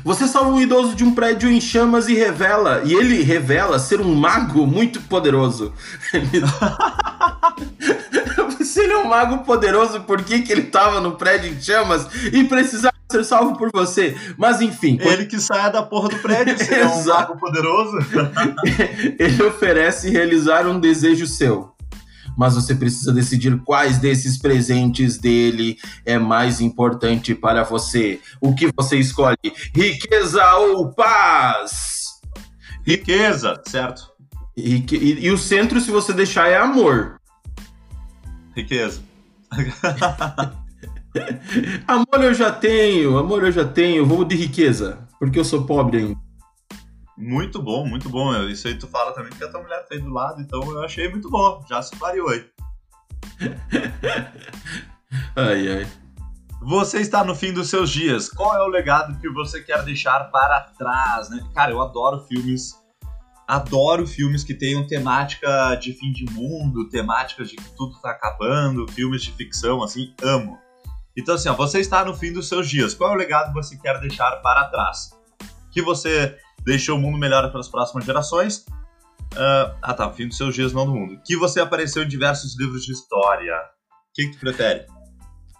Você 0.03 0.27
salva 0.27 0.49
um 0.49 0.59
idoso 0.59 0.95
de 0.95 1.03
um 1.03 1.13
prédio 1.13 1.49
em 1.49 1.61
chamas 1.61 2.07
e 2.07 2.15
revela, 2.15 2.81
e 2.83 2.93
ele 2.93 3.21
revela 3.21 3.79
ser 3.79 4.01
um 4.01 4.15
mago 4.15 4.65
muito 4.65 5.01
poderoso. 5.01 5.73
Se 8.61 8.81
ele 8.81 8.93
é 8.93 8.97
um 8.97 9.07
mago 9.07 9.45
poderoso, 9.45 10.01
por 10.01 10.23
que, 10.23 10.41
que 10.41 10.51
ele 10.51 10.63
tava 10.63 10.99
no 10.99 11.13
prédio 11.13 11.51
em 11.51 11.61
chamas 11.61 12.07
e 12.33 12.43
precisava 12.43 12.95
ser 13.09 13.23
salvo 13.23 13.57
por 13.57 13.69
você? 13.71 14.17
Mas 14.37 14.59
enfim. 14.59 14.97
Ele 14.99 15.25
que 15.25 15.39
saia 15.39 15.69
da 15.69 15.81
porra 15.81 16.09
do 16.09 16.17
prédio, 16.17 16.57
se 16.57 16.73
é 16.73 16.85
um 16.85 17.03
mago 17.05 17.37
poderoso. 17.37 17.97
ele 19.17 19.43
oferece 19.43 20.09
realizar 20.09 20.67
um 20.67 20.79
desejo 20.79 21.25
seu 21.25 21.74
mas 22.37 22.55
você 22.55 22.75
precisa 22.75 23.13
decidir 23.13 23.57
quais 23.63 23.97
desses 23.97 24.37
presentes 24.37 25.17
dele 25.17 25.77
é 26.05 26.17
mais 26.17 26.61
importante 26.61 27.33
para 27.33 27.63
você. 27.63 28.19
O 28.41 28.53
que 28.53 28.71
você 28.75 28.97
escolhe? 28.97 29.37
Riqueza 29.73 30.55
ou 30.55 30.91
paz? 30.93 32.05
Riqueza, 32.85 33.61
certo. 33.67 34.11
E, 34.55 34.75
e, 34.91 35.25
e 35.25 35.31
o 35.31 35.37
centro, 35.37 35.81
se 35.81 35.91
você 35.91 36.13
deixar, 36.13 36.47
é 36.47 36.57
amor. 36.57 37.19
Riqueza. 38.55 39.01
amor 41.87 42.23
eu 42.23 42.33
já 42.33 42.51
tenho, 42.51 43.17
amor 43.17 43.43
eu 43.43 43.51
já 43.51 43.65
tenho, 43.65 44.05
vou 44.05 44.23
de 44.23 44.35
riqueza, 44.35 44.99
porque 45.19 45.39
eu 45.39 45.45
sou 45.45 45.65
pobre 45.65 45.97
ainda. 45.97 46.24
Muito 47.17 47.61
bom, 47.61 47.85
muito 47.85 48.09
bom. 48.09 48.33
Isso 48.43 48.67
aí 48.67 48.77
tu 48.77 48.87
fala 48.87 49.13
também 49.13 49.31
que 49.31 49.43
a 49.43 49.49
tua 49.49 49.61
mulher 49.61 49.85
fez 49.87 50.01
do 50.01 50.11
lado, 50.11 50.41
então 50.41 50.61
eu 50.71 50.83
achei 50.83 51.09
muito 51.09 51.29
bom. 51.29 51.63
Já 51.69 51.81
se 51.81 51.95
pariu 51.95 52.27
aí. 52.29 52.45
ai, 55.35 55.77
ai. 55.77 55.87
Você 56.61 56.99
está 56.99 57.23
no 57.23 57.35
fim 57.35 57.53
dos 57.53 57.69
seus 57.69 57.89
dias. 57.89 58.27
Qual 58.27 58.55
é 58.55 58.61
o 58.61 58.67
legado 58.67 59.19
que 59.19 59.29
você 59.29 59.61
quer 59.61 59.83
deixar 59.83 60.31
para 60.31 60.61
trás, 60.61 61.29
né? 61.29 61.47
Cara, 61.53 61.71
eu 61.71 61.81
adoro 61.81 62.25
filmes. 62.25 62.73
Adoro 63.47 64.07
filmes 64.07 64.43
que 64.43 64.55
tenham 64.55 64.87
temática 64.87 65.75
de 65.75 65.93
fim 65.93 66.11
de 66.11 66.25
mundo, 66.31 66.89
temáticas 66.89 67.49
de 67.49 67.55
que 67.55 67.69
tudo 67.75 67.95
está 67.95 68.09
acabando, 68.09 68.91
filmes 68.91 69.21
de 69.21 69.31
ficção, 69.31 69.83
assim, 69.83 70.11
amo. 70.23 70.57
Então, 71.15 71.35
assim, 71.35 71.47
ó, 71.47 71.53
você 71.53 71.79
está 71.79 72.03
no 72.03 72.15
fim 72.15 72.33
dos 72.33 72.49
seus 72.49 72.67
dias. 72.67 72.95
Qual 72.95 73.11
é 73.11 73.13
o 73.13 73.17
legado 73.17 73.49
que 73.49 73.53
você 73.53 73.77
quer 73.77 73.99
deixar 73.99 74.31
para 74.37 74.65
trás? 74.65 75.11
Que 75.71 75.83
você 75.83 76.35
deixou 76.65 76.97
o 76.97 77.01
mundo 77.01 77.17
melhor 77.17 77.49
para 77.51 77.59
as 77.59 77.69
próximas 77.69 78.05
gerações. 78.05 78.65
Uh, 79.33 79.75
ah 79.81 79.93
tá, 79.93 80.09
fim 80.11 80.27
dos 80.27 80.37
seus 80.37 80.55
dias, 80.55 80.73
não 80.73 80.85
do 80.85 80.93
mundo. 80.93 81.19
Que 81.25 81.35
você 81.37 81.59
apareceu 81.59 82.03
em 82.03 82.07
diversos 82.07 82.57
livros 82.57 82.83
de 82.83 82.91
história. 82.91 83.53
O 83.53 84.13
que, 84.13 84.27
que 84.27 84.31
tu 84.33 84.39
prefere? 84.39 84.85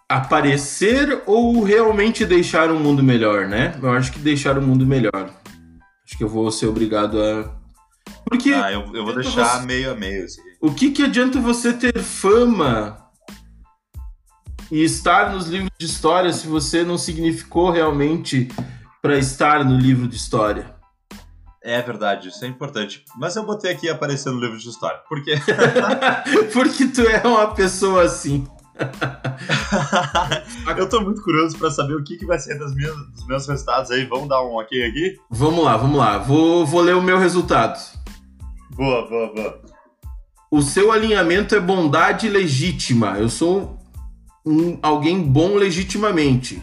Aparecer 0.09 1.23
ou 1.25 1.63
realmente 1.63 2.25
deixar 2.25 2.71
um 2.71 2.79
mundo 2.79 3.03
melhor, 3.03 3.47
né? 3.47 3.77
Eu 3.81 3.91
acho 3.91 4.11
que 4.11 4.19
deixar 4.19 4.57
o 4.57 4.61
um 4.61 4.65
mundo 4.65 4.85
melhor. 4.85 5.29
Acho 6.05 6.17
que 6.17 6.23
eu 6.23 6.29
vou 6.29 6.51
ser 6.51 6.67
obrigado 6.67 7.21
a. 7.21 7.51
Porque. 8.25 8.51
Ah, 8.53 8.71
eu, 8.71 8.93
eu 8.93 9.03
vou 9.03 9.15
deixar 9.15 9.59
você... 9.59 9.65
meio 9.65 9.91
a 9.91 9.95
meio. 9.95 10.25
Assim. 10.25 10.41
O 10.61 10.73
que, 10.73 10.91
que 10.91 11.03
adianta 11.03 11.39
você 11.39 11.73
ter 11.73 11.99
fama 11.99 12.97
e 14.71 14.83
estar 14.83 15.33
nos 15.33 15.47
livros 15.47 15.71
de 15.79 15.85
história 15.85 16.31
se 16.31 16.47
você 16.47 16.83
não 16.83 16.97
significou 16.97 17.71
realmente 17.71 18.47
para 19.01 19.17
estar 19.17 19.65
no 19.65 19.77
livro 19.77 20.07
de 20.07 20.15
história? 20.15 20.74
É 21.67 21.82
verdade, 21.82 22.30
isso 22.30 22.45
é 22.45 22.47
importante. 22.47 23.04
Mas 23.17 23.36
eu 23.36 23.43
botei 23.43 23.71
aqui 23.71 23.89
aparecer 23.89 24.32
no 24.32 24.39
livro 24.39 24.56
de 24.56 24.69
história. 24.69 24.99
Por 25.10 25.23
quê? 25.23 25.34
Porque 26.54 26.86
tu 26.86 27.01
é 27.01 27.28
uma 27.28 27.56
pessoa 27.56 28.04
assim. 28.04 28.47
eu 30.78 30.88
tô 30.88 31.01
muito 31.01 31.23
curioso 31.23 31.58
para 31.58 31.71
saber 31.71 31.95
o 31.95 32.04
que, 32.04 32.17
que 32.17 32.25
vai 32.25 32.38
ser 32.38 32.60
das 32.60 32.75
minhas, 32.75 32.95
dos 33.08 33.25
meus 33.25 33.47
resultados 33.47 33.89
aí. 33.89 34.06
Vamos 34.06 34.30
dar 34.30 34.43
um 34.43 34.58
ok 34.58 34.86
aqui? 34.86 35.17
Vamos 35.28 35.65
lá, 35.65 35.75
vamos 35.75 35.97
lá. 35.97 36.19
Vou, 36.19 36.67
vou 36.67 36.82
ler 36.82 36.95
o 36.95 37.01
meu 37.01 37.17
resultado. 37.17 37.80
Boa, 38.75 39.10
boa, 39.10 39.34
boa. 39.34 39.62
O 40.51 40.62
seu 40.62 40.91
alinhamento 40.91 41.56
é 41.56 41.60
bondade 41.60 42.30
legítima. 42.30 43.17
Eu 43.17 43.28
sou 43.28 43.80
um, 44.45 44.78
alguém 44.84 45.19
bom 45.19 45.56
legitimamente. 45.56 46.62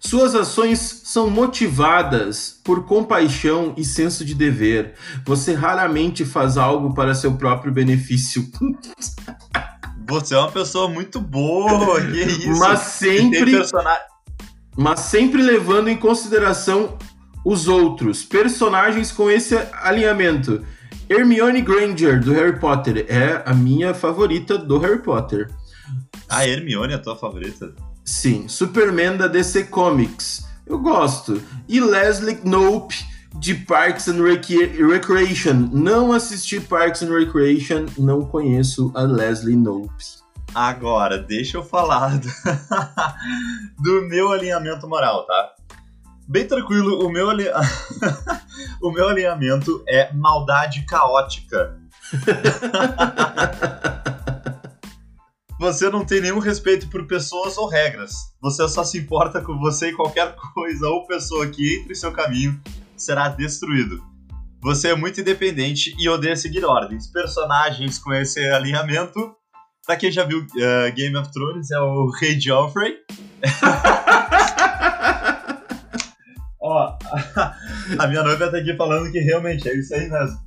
Suas 0.00 0.34
ações 0.34 1.02
são 1.04 1.28
motivadas 1.28 2.58
por 2.64 2.86
compaixão 2.86 3.74
e 3.76 3.84
senso 3.84 4.24
de 4.24 4.34
dever. 4.34 4.94
Você 5.26 5.52
raramente 5.52 6.24
faz 6.24 6.56
algo 6.56 6.94
para 6.94 7.14
seu 7.14 7.34
próprio 7.34 7.70
benefício. 7.70 8.50
Você 10.08 10.34
é 10.34 10.38
uma 10.38 10.50
pessoa 10.50 10.88
muito 10.88 11.20
boa, 11.20 12.00
que 12.00 12.16
isso? 12.24 12.58
Mas 12.58 12.80
sempre, 12.80 13.52
mas 14.74 15.00
sempre 15.00 15.42
levando 15.42 15.88
em 15.88 15.96
consideração 15.96 16.96
os 17.44 17.68
outros 17.68 18.24
personagens 18.24 19.12
com 19.12 19.30
esse 19.30 19.54
alinhamento. 19.82 20.64
Hermione 21.10 21.60
Granger 21.60 22.20
do 22.20 22.32
Harry 22.32 22.58
Potter 22.58 23.04
é 23.08 23.42
a 23.44 23.52
minha 23.52 23.92
favorita 23.92 24.56
do 24.56 24.78
Harry 24.78 25.02
Potter. 25.02 25.50
A 26.28 26.46
Hermione 26.46 26.94
é 26.94 26.96
a 26.96 27.00
tua 27.00 27.16
favorita? 27.16 27.74
Sim, 28.10 28.48
Superman 28.48 29.16
da 29.16 29.28
DC 29.28 29.66
Comics. 29.66 30.44
Eu 30.66 30.80
gosto. 30.80 31.40
E 31.68 31.78
Leslie 31.78 32.40
Knope 32.42 32.96
de 33.36 33.54
Parks 33.54 34.08
and 34.08 34.20
Recreation. 34.20 35.68
Não 35.72 36.12
assisti 36.12 36.58
Parks 36.60 37.02
and 37.02 37.16
Recreation, 37.16 37.86
não 37.96 38.24
conheço 38.24 38.90
a 38.96 39.02
Leslie 39.02 39.54
Knope. 39.54 39.94
Agora, 40.52 41.18
deixa 41.18 41.56
eu 41.56 41.62
falar 41.62 42.18
do, 42.18 42.28
do 43.78 44.08
meu 44.08 44.32
alinhamento 44.32 44.88
moral, 44.88 45.24
tá? 45.24 45.52
Bem 46.26 46.48
tranquilo, 46.48 47.06
o 47.06 47.12
meu, 47.12 47.28
o 48.82 48.90
meu 48.90 49.08
alinhamento 49.08 49.84
é 49.88 50.12
maldade 50.12 50.84
caótica. 50.84 51.78
Você 55.60 55.88
não 55.90 56.06
tem 56.06 56.22
nenhum 56.22 56.38
respeito 56.38 56.88
por 56.88 57.06
pessoas 57.06 57.58
ou 57.58 57.68
regras. 57.68 58.14
Você 58.40 58.66
só 58.66 58.82
se 58.82 58.96
importa 58.96 59.42
com 59.42 59.58
você 59.58 59.90
e 59.90 59.92
qualquer 59.92 60.34
coisa 60.54 60.88
ou 60.88 61.06
pessoa 61.06 61.46
que 61.46 61.76
entre 61.76 61.92
em 61.92 61.94
seu 61.94 62.10
caminho 62.12 62.58
será 62.96 63.28
destruído. 63.28 64.02
Você 64.62 64.88
é 64.88 64.96
muito 64.96 65.20
independente 65.20 65.94
e 65.98 66.08
odeia 66.08 66.34
seguir 66.34 66.64
ordens. 66.64 67.08
Personagens 67.08 67.98
com 67.98 68.10
esse 68.14 68.40
alinhamento. 68.48 69.36
Pra 69.84 69.96
quem 69.96 70.10
já 70.10 70.24
viu 70.24 70.38
uh, 70.38 70.94
Game 70.94 71.14
of 71.18 71.30
Thrones, 71.30 71.70
é 71.70 71.78
o 71.78 72.08
Rei 72.08 72.40
Joffrey. 72.40 72.96
Ó, 76.58 76.96
a 77.98 78.06
minha 78.06 78.22
noiva 78.22 78.50
tá 78.50 78.56
aqui 78.56 78.74
falando 78.78 79.12
que 79.12 79.18
realmente 79.18 79.68
é 79.68 79.76
isso 79.76 79.94
aí 79.94 80.08
mesmo. 80.08 80.38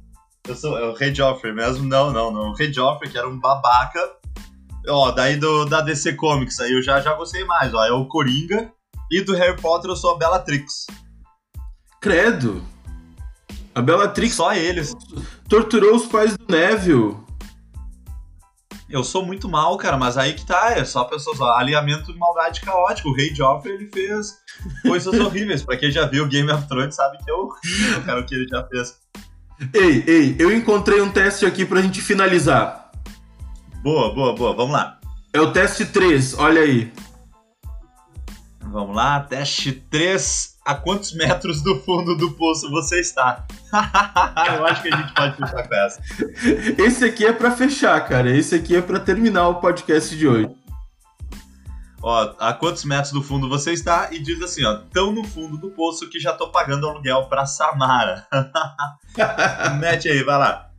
Eu 0.47 0.55
sou 0.55 0.75
é 0.75 0.85
o 0.85 0.95
Rei 0.95 1.13
Joffrey 1.13 1.53
mesmo? 1.53 1.85
Não, 1.85 2.11
não, 2.11 2.31
não. 2.31 2.49
O 2.49 2.55
Rei 2.55 2.73
Joffrey, 2.73 3.11
que 3.11 3.17
era 3.17 3.29
um 3.29 3.39
babaca, 3.39 4.22
Ó, 4.87 5.11
daí 5.11 5.37
do, 5.37 5.65
da 5.65 5.81
DC 5.81 6.13
Comics 6.13 6.59
aí 6.59 6.73
eu 6.73 6.81
já, 6.81 6.99
já 6.99 7.13
gostei 7.13 7.43
mais, 7.45 7.73
ó. 7.73 7.83
É 7.85 7.91
o 7.91 8.05
Coringa. 8.05 8.71
E 9.11 9.21
do 9.21 9.33
Harry 9.33 9.59
Potter 9.61 9.89
eu 9.89 9.95
sou 9.95 10.15
a 10.15 10.17
Bellatrix. 10.17 10.87
Credo! 12.01 12.63
A 13.75 13.81
Bellatrix. 13.81 14.35
Só 14.35 14.53
eles. 14.53 14.93
Torturou 15.47 15.95
os 15.95 16.05
pais 16.05 16.35
do 16.37 16.45
Neville. 16.49 17.17
Eu 18.89 19.03
sou 19.03 19.25
muito 19.25 19.49
mal, 19.49 19.75
cara, 19.77 19.97
mas 19.97 20.17
aí 20.17 20.33
que 20.33 20.45
tá, 20.45 20.71
é 20.71 20.85
só 20.85 21.03
pessoas, 21.05 21.39
ó, 21.41 21.57
alinhamento 21.57 22.13
de 22.13 22.19
maldade 22.19 22.61
caótico. 22.61 23.09
O 23.09 23.15
Rei 23.15 23.33
Joffrey, 23.33 23.73
ele 23.73 23.89
fez 23.91 24.37
coisas 24.83 25.13
horríveis. 25.19 25.63
Pra 25.63 25.77
quem 25.77 25.89
já 25.89 26.05
viu 26.05 26.27
Game 26.27 26.51
of 26.51 26.67
Thrones 26.67 26.93
sabe 26.93 27.17
que 27.17 27.31
é 27.31 27.33
horrível, 27.33 28.03
cara, 28.03 28.19
o 28.19 28.25
que 28.25 28.35
ele 28.35 28.47
já 28.47 28.63
fez. 28.67 28.99
Ei, 29.73 30.03
ei, 30.05 30.35
eu 30.37 30.55
encontrei 30.55 31.01
um 31.01 31.11
teste 31.11 31.45
aqui 31.45 31.65
pra 31.65 31.81
gente 31.81 32.01
finalizar. 32.01 32.82
Boa, 33.83 34.13
boa, 34.13 34.33
boa. 34.33 34.55
Vamos 34.55 34.71
lá. 34.71 34.97
É 35.33 35.41
o 35.41 35.51
teste 35.51 35.85
3, 35.85 36.39
olha 36.39 36.61
aí. 36.61 36.89
Vamos 38.61 38.95
lá, 38.95 39.19
teste 39.19 39.73
3. 39.73 40.53
A 40.65 40.73
quantos 40.73 41.13
metros 41.13 41.61
do 41.61 41.77
fundo 41.81 42.15
do 42.15 42.31
poço 42.31 42.71
você 42.71 43.01
está? 43.01 43.45
Eu 44.55 44.65
acho 44.65 44.81
que 44.81 44.87
a 44.87 44.95
gente 44.95 45.13
pode 45.13 45.35
fechar 45.35 45.67
com 45.67 45.75
essa. 45.75 46.01
Esse 46.77 47.03
aqui 47.03 47.25
é 47.25 47.33
para 47.33 47.51
fechar, 47.51 48.07
cara. 48.07 48.33
Esse 48.33 48.55
aqui 48.55 48.73
é 48.77 48.81
para 48.81 49.01
terminar 49.01 49.49
o 49.49 49.55
podcast 49.55 50.15
de 50.15 50.29
hoje. 50.29 50.49
Ó, 52.01 52.35
a 52.39 52.53
quantos 52.53 52.85
metros 52.85 53.11
do 53.11 53.21
fundo 53.21 53.49
você 53.49 53.73
está? 53.73 54.13
E 54.13 54.19
diz 54.19 54.41
assim, 54.41 54.63
ó, 54.63 54.79
tão 54.93 55.11
no 55.11 55.25
fundo 55.25 55.57
do 55.57 55.71
poço 55.71 56.09
que 56.09 56.21
já 56.21 56.31
tô 56.31 56.49
pagando 56.49 56.87
aluguel 56.87 57.25
pra 57.25 57.45
Samara. 57.45 58.25
Mete 59.77 60.07
aí, 60.07 60.23
vai 60.23 60.37
lá. 60.37 60.72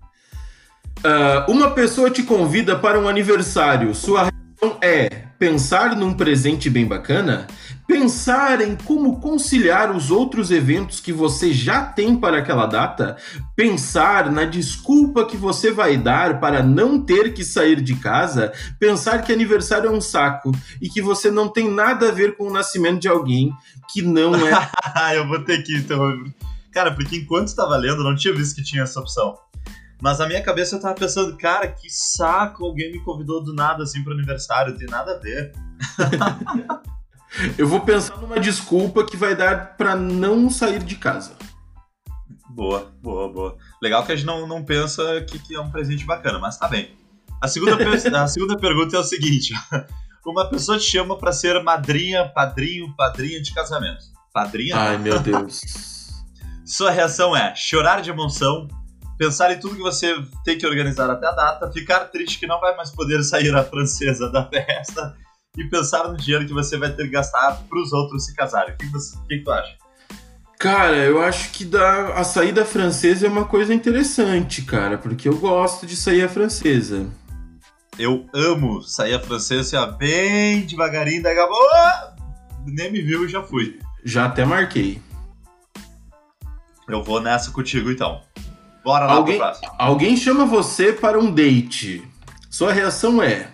Uh, 1.04 1.52
uma 1.52 1.70
pessoa 1.70 2.08
te 2.08 2.22
convida 2.22 2.78
para 2.78 2.98
um 2.98 3.06
aniversário. 3.06 3.94
Sua 3.94 4.22
reação 4.22 4.78
é 4.80 5.10
pensar 5.38 5.94
num 5.94 6.14
presente 6.14 6.70
bem 6.70 6.86
bacana? 6.86 7.46
Pensar 7.86 8.62
em 8.62 8.74
como 8.74 9.20
conciliar 9.20 9.94
os 9.94 10.10
outros 10.10 10.50
eventos 10.50 11.00
que 11.00 11.12
você 11.12 11.52
já 11.52 11.84
tem 11.84 12.16
para 12.16 12.38
aquela 12.38 12.64
data? 12.64 13.18
Pensar 13.54 14.32
na 14.32 14.46
desculpa 14.46 15.26
que 15.26 15.36
você 15.36 15.70
vai 15.70 15.98
dar 15.98 16.40
para 16.40 16.62
não 16.62 16.98
ter 16.98 17.34
que 17.34 17.44
sair 17.44 17.82
de 17.82 17.96
casa? 17.96 18.50
Pensar 18.80 19.18
que 19.18 19.30
aniversário 19.30 19.88
é 19.88 19.92
um 19.92 20.00
saco 20.00 20.52
e 20.80 20.88
que 20.88 21.02
você 21.02 21.30
não 21.30 21.48
tem 21.48 21.70
nada 21.70 22.08
a 22.08 22.12
ver 22.12 22.34
com 22.34 22.44
o 22.44 22.52
nascimento 22.52 23.00
de 23.00 23.08
alguém 23.08 23.52
que 23.92 24.00
não 24.00 24.34
é. 24.34 24.70
Eu 25.14 25.28
vou 25.28 25.44
ter 25.44 25.62
que. 25.62 25.84
Cara, 26.72 26.92
porque 26.92 27.16
enquanto 27.16 27.48
estava 27.48 27.76
lendo, 27.76 28.02
não 28.02 28.16
tinha 28.16 28.34
visto 28.34 28.56
que 28.56 28.64
tinha 28.64 28.84
essa 28.84 28.98
opção. 28.98 29.36
Mas 30.04 30.18
na 30.18 30.26
minha 30.26 30.42
cabeça 30.42 30.76
eu 30.76 30.80
tava 30.80 30.94
pensando, 30.94 31.34
cara, 31.38 31.66
que 31.66 31.88
saco, 31.88 32.62
alguém 32.62 32.92
me 32.92 33.02
convidou 33.02 33.42
do 33.42 33.54
nada 33.54 33.84
assim 33.84 34.04
pro 34.04 34.12
aniversário, 34.12 34.76
tem 34.76 34.86
nada 34.86 35.12
a 35.12 35.18
ver. 35.18 35.50
eu 37.56 37.66
vou 37.66 37.80
pensar 37.80 38.18
numa 38.18 38.38
desculpa 38.38 39.02
que 39.06 39.16
vai 39.16 39.34
dar 39.34 39.78
para 39.78 39.96
não 39.96 40.50
sair 40.50 40.82
de 40.82 40.96
casa. 40.96 41.32
Boa, 42.50 42.92
boa, 43.02 43.32
boa. 43.32 43.56
Legal 43.82 44.04
que 44.04 44.12
a 44.12 44.14
gente 44.14 44.26
não, 44.26 44.46
não 44.46 44.62
pensa 44.62 45.22
que, 45.22 45.38
que 45.38 45.54
é 45.54 45.60
um 45.60 45.70
presente 45.70 46.04
bacana, 46.04 46.38
mas 46.38 46.58
tá 46.58 46.68
bem. 46.68 46.94
A 47.40 47.48
segunda, 47.48 47.78
a 48.22 48.26
segunda 48.28 48.58
pergunta 48.58 48.94
é 48.94 49.00
o 49.00 49.04
seguinte: 49.04 49.54
uma 50.26 50.50
pessoa 50.50 50.76
te 50.78 50.84
chama 50.84 51.16
para 51.16 51.32
ser 51.32 51.62
madrinha, 51.62 52.28
padrinho, 52.28 52.94
padrinha 52.94 53.40
de 53.40 53.54
casamento. 53.54 54.04
Padrinha? 54.34 54.76
Ai, 54.76 54.98
meu 54.98 55.18
Deus. 55.18 55.62
Sua 56.62 56.90
reação 56.90 57.34
é 57.34 57.54
chorar 57.54 58.02
de 58.02 58.10
emoção, 58.10 58.68
pensar 59.18 59.52
em 59.52 59.60
tudo 59.60 59.76
que 59.76 59.82
você 59.82 60.14
tem 60.44 60.58
que 60.58 60.66
organizar 60.66 61.10
até 61.10 61.26
a 61.26 61.32
data, 61.32 61.72
ficar 61.72 62.00
triste 62.06 62.38
que 62.38 62.46
não 62.46 62.60
vai 62.60 62.76
mais 62.76 62.90
poder 62.90 63.22
sair 63.22 63.54
a 63.54 63.64
francesa 63.64 64.30
da 64.30 64.48
festa 64.48 65.16
e 65.56 65.64
pensar 65.64 66.08
no 66.08 66.16
dinheiro 66.16 66.46
que 66.46 66.52
você 66.52 66.76
vai 66.76 66.92
ter 66.92 67.04
que 67.04 67.10
gastar 67.10 67.62
para 67.68 67.80
os 67.80 67.92
outros 67.92 68.26
se 68.26 68.34
casarem. 68.34 68.74
O 68.74 68.76
que, 68.76 68.86
você, 68.86 69.16
o 69.16 69.26
que, 69.26 69.38
tu 69.38 69.50
acha? 69.50 69.76
Cara, 70.58 70.96
eu 70.96 71.22
acho 71.22 71.50
que 71.50 71.64
da, 71.64 72.14
a 72.14 72.24
saída 72.24 72.64
francesa 72.64 73.26
é 73.26 73.30
uma 73.30 73.44
coisa 73.44 73.72
interessante, 73.72 74.62
cara, 74.62 74.98
porque 74.98 75.28
eu 75.28 75.36
gosto 75.36 75.86
de 75.86 75.96
sair 75.96 76.22
a 76.22 76.28
francesa. 76.28 77.06
Eu 77.98 78.26
amo 78.34 78.82
sair 78.82 79.14
a 79.14 79.20
francesa, 79.20 79.80
ó, 79.80 79.86
bem 79.86 80.66
devagarinho, 80.66 81.22
daí 81.22 81.32
acabou, 81.32 81.68
nem 82.66 82.90
me 82.90 83.00
viu 83.00 83.24
e 83.24 83.28
já 83.28 83.42
fui. 83.42 83.78
Já 84.04 84.26
até 84.26 84.44
marquei. 84.44 85.00
Eu 86.88 87.02
vou 87.02 87.20
nessa 87.20 87.50
contigo 87.50 87.90
então. 87.90 88.20
Bora 88.84 89.06
lá 89.06 89.14
alguém, 89.14 89.40
alguém 89.78 90.16
chama 90.16 90.44
você 90.44 90.92
para 90.92 91.18
um 91.18 91.32
date. 91.32 92.06
Sua 92.50 92.70
reação 92.70 93.22
é 93.22 93.48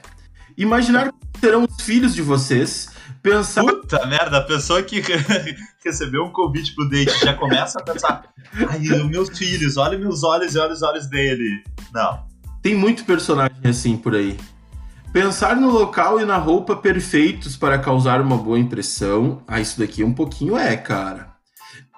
imaginar 0.58 1.12
que 1.12 1.40
serão 1.40 1.64
os 1.64 1.84
filhos 1.84 2.12
de 2.12 2.20
vocês, 2.20 2.90
pensar. 3.22 3.62
Puta 3.62 4.04
merda, 4.06 4.38
a 4.38 4.42
pessoa 4.42 4.82
que 4.82 5.00
recebeu 5.84 6.24
um 6.24 6.32
convite 6.32 6.74
pro 6.74 6.88
date 6.90 7.16
já 7.20 7.32
começa 7.32 7.78
a 7.78 7.82
pensar: 7.84 8.24
ai, 8.68 8.80
meus 9.04 9.38
filhos, 9.38 9.76
olha 9.76 9.96
meus 9.96 10.24
olhos 10.24 10.56
e 10.56 10.58
olha 10.58 10.72
os 10.72 10.82
olhos 10.82 11.06
dele. 11.08 11.62
Não. 11.94 12.24
Tem 12.60 12.74
muito 12.74 13.04
personagem 13.04 13.56
assim 13.64 13.96
por 13.96 14.16
aí. 14.16 14.36
Pensar 15.12 15.54
no 15.54 15.70
local 15.70 16.20
e 16.20 16.24
na 16.24 16.38
roupa 16.38 16.74
perfeitos 16.74 17.56
para 17.56 17.78
causar 17.78 18.20
uma 18.20 18.36
boa 18.36 18.58
impressão. 18.58 19.42
Ah, 19.46 19.60
isso 19.60 19.78
daqui 19.78 20.02
um 20.02 20.12
pouquinho 20.12 20.58
é, 20.58 20.76
cara 20.76 21.29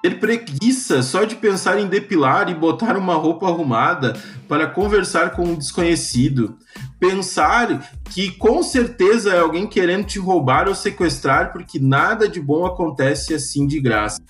ter 0.03 0.19
preguiça 0.19 1.01
só 1.01 1.23
de 1.23 1.37
pensar 1.37 1.79
em 1.79 1.87
depilar 1.87 2.51
e 2.51 2.55
botar 2.55 2.97
uma 2.97 3.15
roupa 3.15 3.47
arrumada 3.47 4.15
para 4.49 4.67
conversar 4.67 5.31
com 5.31 5.45
um 5.45 5.55
desconhecido. 5.55 6.59
Pensar 6.99 7.89
que 8.11 8.33
com 8.33 8.65
certeza 8.65 9.33
é 9.33 9.39
alguém 9.39 9.65
querendo 9.65 10.05
te 10.05 10.19
roubar 10.19 10.67
ou 10.67 10.75
sequestrar, 10.75 11.53
porque 11.53 11.79
nada 11.79 12.29
de 12.29 12.41
bom 12.41 12.67
acontece 12.67 13.33
assim 13.33 13.65
de 13.65 13.81
graça. 13.81 14.21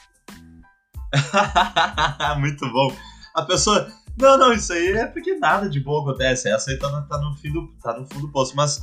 Muito 2.38 2.70
bom. 2.70 2.94
A 3.35 3.42
pessoa. 3.42 3.90
Não, 4.18 4.37
não, 4.37 4.52
isso 4.52 4.74
aí 4.74 4.92
é 4.92 5.06
porque 5.06 5.37
nada 5.37 5.70
de 5.70 5.80
bom 5.80 6.02
acontece. 6.02 6.50
Essa 6.50 6.70
aí 6.70 6.78
tá 6.78 6.90
no, 6.90 7.08
tá 7.08 7.18
no, 7.18 7.35
fim 7.38 7.50
do, 7.50 7.66
tá 7.82 7.98
no 7.98 8.06
fundo 8.06 8.26
do 8.26 8.32
poço. 8.32 8.54
Mas 8.54 8.82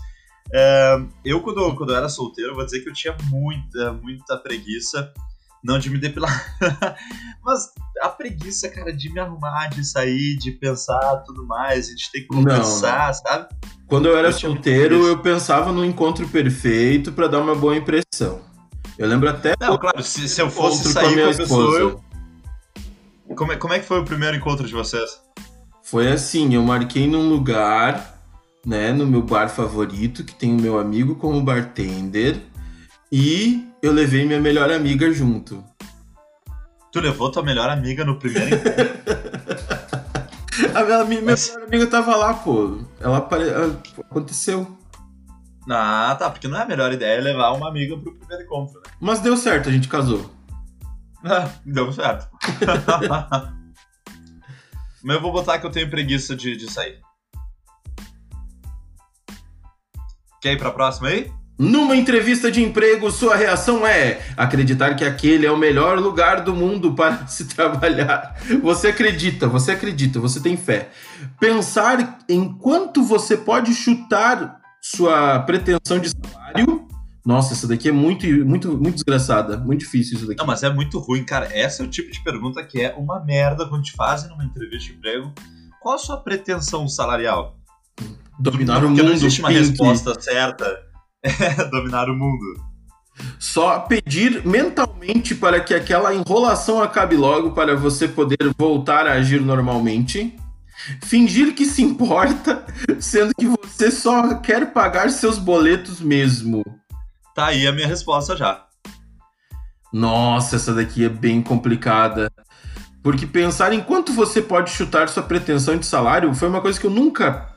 é, 0.52 1.00
eu, 1.24 1.40
quando, 1.42 1.76
quando 1.76 1.92
eu 1.92 1.98
era 1.98 2.10
solteiro, 2.10 2.56
vou 2.56 2.66
dizer 2.66 2.80
que 2.82 2.90
eu 2.90 2.94
tinha 2.94 3.16
muita, 3.30 3.94
muita 3.94 4.38
preguiça 4.38 5.14
não 5.64 5.80
de 5.80 5.90
me 5.90 6.00
depilar. 6.00 6.56
Mas 7.44 7.72
a 8.02 8.10
preguiça, 8.10 8.70
cara, 8.70 8.94
de 8.94 9.12
me 9.12 9.20
arrumar, 9.20 9.68
de 9.70 9.84
sair, 9.84 10.38
de 10.38 10.52
pensar 10.52 11.24
tudo 11.26 11.46
mais, 11.46 11.88
a 11.88 11.90
gente 11.92 12.12
tem 12.12 12.22
que 12.22 12.28
conversar, 12.28 13.08
não, 13.08 13.14
sabe? 13.14 13.48
Quando 13.88 14.08
eu 14.08 14.18
era 14.18 14.30
eu 14.30 14.34
solteiro, 14.34 15.08
eu 15.08 15.20
pensava 15.20 15.72
no 15.72 15.84
encontro 15.84 16.28
perfeito 16.28 17.12
para 17.12 17.28
dar 17.28 17.40
uma 17.40 17.56
boa 17.56 17.76
impressão. 17.76 18.42
Eu 18.98 19.08
lembro 19.08 19.30
até. 19.30 19.56
Não, 19.60 19.78
claro, 19.78 20.04
se, 20.04 20.28
se 20.28 20.42
eu 20.42 20.50
fosse 20.50 20.92
sair 20.92 21.16
com 21.16 21.22
a, 21.22 21.24
com 21.24 21.30
a 21.30 21.38
pessoa, 21.38 21.80
eu... 21.80 22.04
como, 23.36 23.52
é, 23.54 23.56
como 23.56 23.74
é 23.74 23.80
que 23.80 23.86
foi 23.86 24.00
o 24.00 24.06
primeiro 24.06 24.36
encontro 24.36 24.68
de 24.68 24.74
vocês? 24.74 25.22
Foi 25.84 26.12
assim, 26.12 26.54
eu 26.54 26.62
marquei 26.62 27.08
num 27.08 27.30
lugar, 27.30 28.22
né, 28.66 28.92
no 28.92 29.08
meu 29.08 29.24
bar 29.24 29.50
favorito, 29.50 30.24
que 30.24 30.36
tem 30.36 30.54
o 30.54 30.62
meu 30.62 30.78
amigo 30.78 31.16
como 31.16 31.42
bartender. 31.42 32.42
E 33.12 33.69
eu 33.82 33.92
levei 33.92 34.26
minha 34.26 34.40
melhor 34.40 34.72
amiga 34.72 35.12
junto. 35.12 35.64
Tu 36.92 37.00
levou 37.00 37.32
tua 37.32 37.44
melhor 37.44 37.70
amiga 37.70 38.04
no 38.04 38.18
primeiro 38.18 38.58
A 40.74 40.84
minha, 40.84 41.06
minha 41.06 41.22
Mas... 41.22 41.50
melhor 41.50 41.68
amiga 41.68 41.88
tava 41.88 42.16
lá, 42.16 42.34
pô. 42.34 42.80
Ela 43.00 43.18
apare... 43.20 43.46
aconteceu. 44.10 44.78
Ah, 45.70 46.16
tá, 46.18 46.30
porque 46.30 46.48
não 46.48 46.58
é 46.58 46.64
a 46.64 46.66
melhor 46.66 46.92
ideia 46.92 47.22
levar 47.22 47.52
uma 47.52 47.70
amiga 47.70 47.96
pro 47.98 48.16
primeiro 48.16 48.44
encontro, 48.44 48.80
né? 48.80 48.92
Mas 49.00 49.20
deu 49.20 49.38
certo, 49.38 49.70
a 49.70 49.72
gente 49.72 49.88
casou. 49.88 50.30
Ah, 51.22 51.50
deu 51.66 51.92
certo. 51.92 52.30
Mas 55.04 55.16
eu 55.18 55.22
vou 55.22 55.34
botar 55.34 55.60
que 55.60 55.66
eu 55.66 55.70
tenho 55.70 55.90
preguiça 55.90 56.34
de, 56.34 56.56
de 56.56 56.72
sair. 56.72 57.02
Quer 60.42 60.54
ir 60.54 60.58
pra 60.58 60.72
próxima 60.72 61.10
aí? 61.10 61.30
Numa 61.60 61.94
entrevista 61.94 62.50
de 62.50 62.64
emprego, 62.64 63.12
sua 63.12 63.36
reação 63.36 63.86
é 63.86 64.22
acreditar 64.38 64.94
que 64.96 65.04
aquele 65.04 65.46
é 65.46 65.52
o 65.52 65.58
melhor 65.58 66.00
lugar 66.00 66.42
do 66.42 66.56
mundo 66.56 66.94
para 66.94 67.28
se 67.28 67.44
trabalhar. 67.50 68.34
Você 68.64 68.88
acredita, 68.88 69.46
você 69.46 69.74
acredita, 69.74 70.22
você 70.22 70.40
tem 70.40 70.56
fé. 70.56 70.90
Pensar 71.38 72.18
em 72.30 72.48
quanto 72.54 73.04
você 73.04 73.36
pode 73.36 73.74
chutar 73.74 74.62
sua 74.82 75.40
pretensão 75.40 76.00
de 76.00 76.10
salário. 76.12 76.88
Nossa, 77.26 77.52
essa 77.54 77.68
daqui 77.68 77.90
é 77.90 77.92
muito, 77.92 78.26
muito, 78.46 78.70
muito 78.78 78.96
desgraçada. 78.96 79.58
Muito 79.58 79.82
difícil 79.82 80.16
isso 80.16 80.28
daqui. 80.28 80.40
Não, 80.40 80.48
mas 80.48 80.64
é 80.64 80.74
muito 80.74 80.98
ruim, 80.98 81.26
cara. 81.26 81.50
Essa 81.52 81.84
é 81.84 81.86
o 81.86 81.90
tipo 81.90 82.10
de 82.10 82.24
pergunta 82.24 82.64
que 82.64 82.82
é 82.82 82.96
uma 82.98 83.20
merda 83.20 83.68
quando 83.68 83.84
te 83.84 83.92
fazem 83.92 84.30
numa 84.30 84.46
entrevista 84.46 84.94
de 84.94 84.98
emprego. 84.98 85.34
Qual 85.82 85.96
a 85.96 85.98
sua 85.98 86.16
pretensão 86.16 86.88
salarial? 86.88 87.58
Dominar 88.40 88.76
Porque 88.76 88.86
o 88.86 88.90
mundo. 88.92 89.04
não 89.04 89.12
existe 89.12 89.42
uma 89.42 89.50
Pink. 89.50 89.60
resposta 89.60 90.20
certa. 90.22 90.88
É 91.24 91.66
dominar 91.70 92.10
o 92.10 92.16
mundo. 92.16 92.46
Só 93.38 93.80
pedir 93.80 94.46
mentalmente 94.46 95.36
para 95.36 95.60
que 95.60 95.74
aquela 95.74 96.14
enrolação 96.14 96.82
acabe 96.82 97.16
logo 97.16 97.52
para 97.52 97.76
você 97.76 98.08
poder 98.08 98.54
voltar 98.58 99.06
a 99.06 99.14
agir 99.14 99.42
normalmente. 99.42 100.36
Fingir 101.04 101.54
que 101.54 101.66
se 101.66 101.82
importa, 101.82 102.66
sendo 103.00 103.34
que 103.38 103.46
você 103.46 103.92
só 103.92 104.36
quer 104.36 104.72
pagar 104.72 105.10
seus 105.10 105.38
boletos 105.38 106.00
mesmo. 106.00 106.64
Tá 107.36 107.48
aí 107.48 107.68
a 107.68 107.72
minha 107.72 107.88
resposta 107.88 108.36
já. 108.36 108.66
Nossa, 109.92 110.56
essa 110.56 110.74
daqui 110.74 111.04
é 111.04 111.10
bem 111.10 111.42
complicada. 111.42 112.32
Porque 113.02 113.26
pensar 113.26 113.74
em 113.74 113.82
quanto 113.82 114.14
você 114.14 114.42
pode 114.42 114.72
chutar 114.72 115.08
sua 115.10 115.24
pretensão 115.24 115.78
de 115.78 115.86
salário 115.86 116.34
foi 116.34 116.50
uma 116.50 116.62
coisa 116.62 116.80
que 116.80 116.86
eu 116.86 116.92
nunca, 116.92 117.50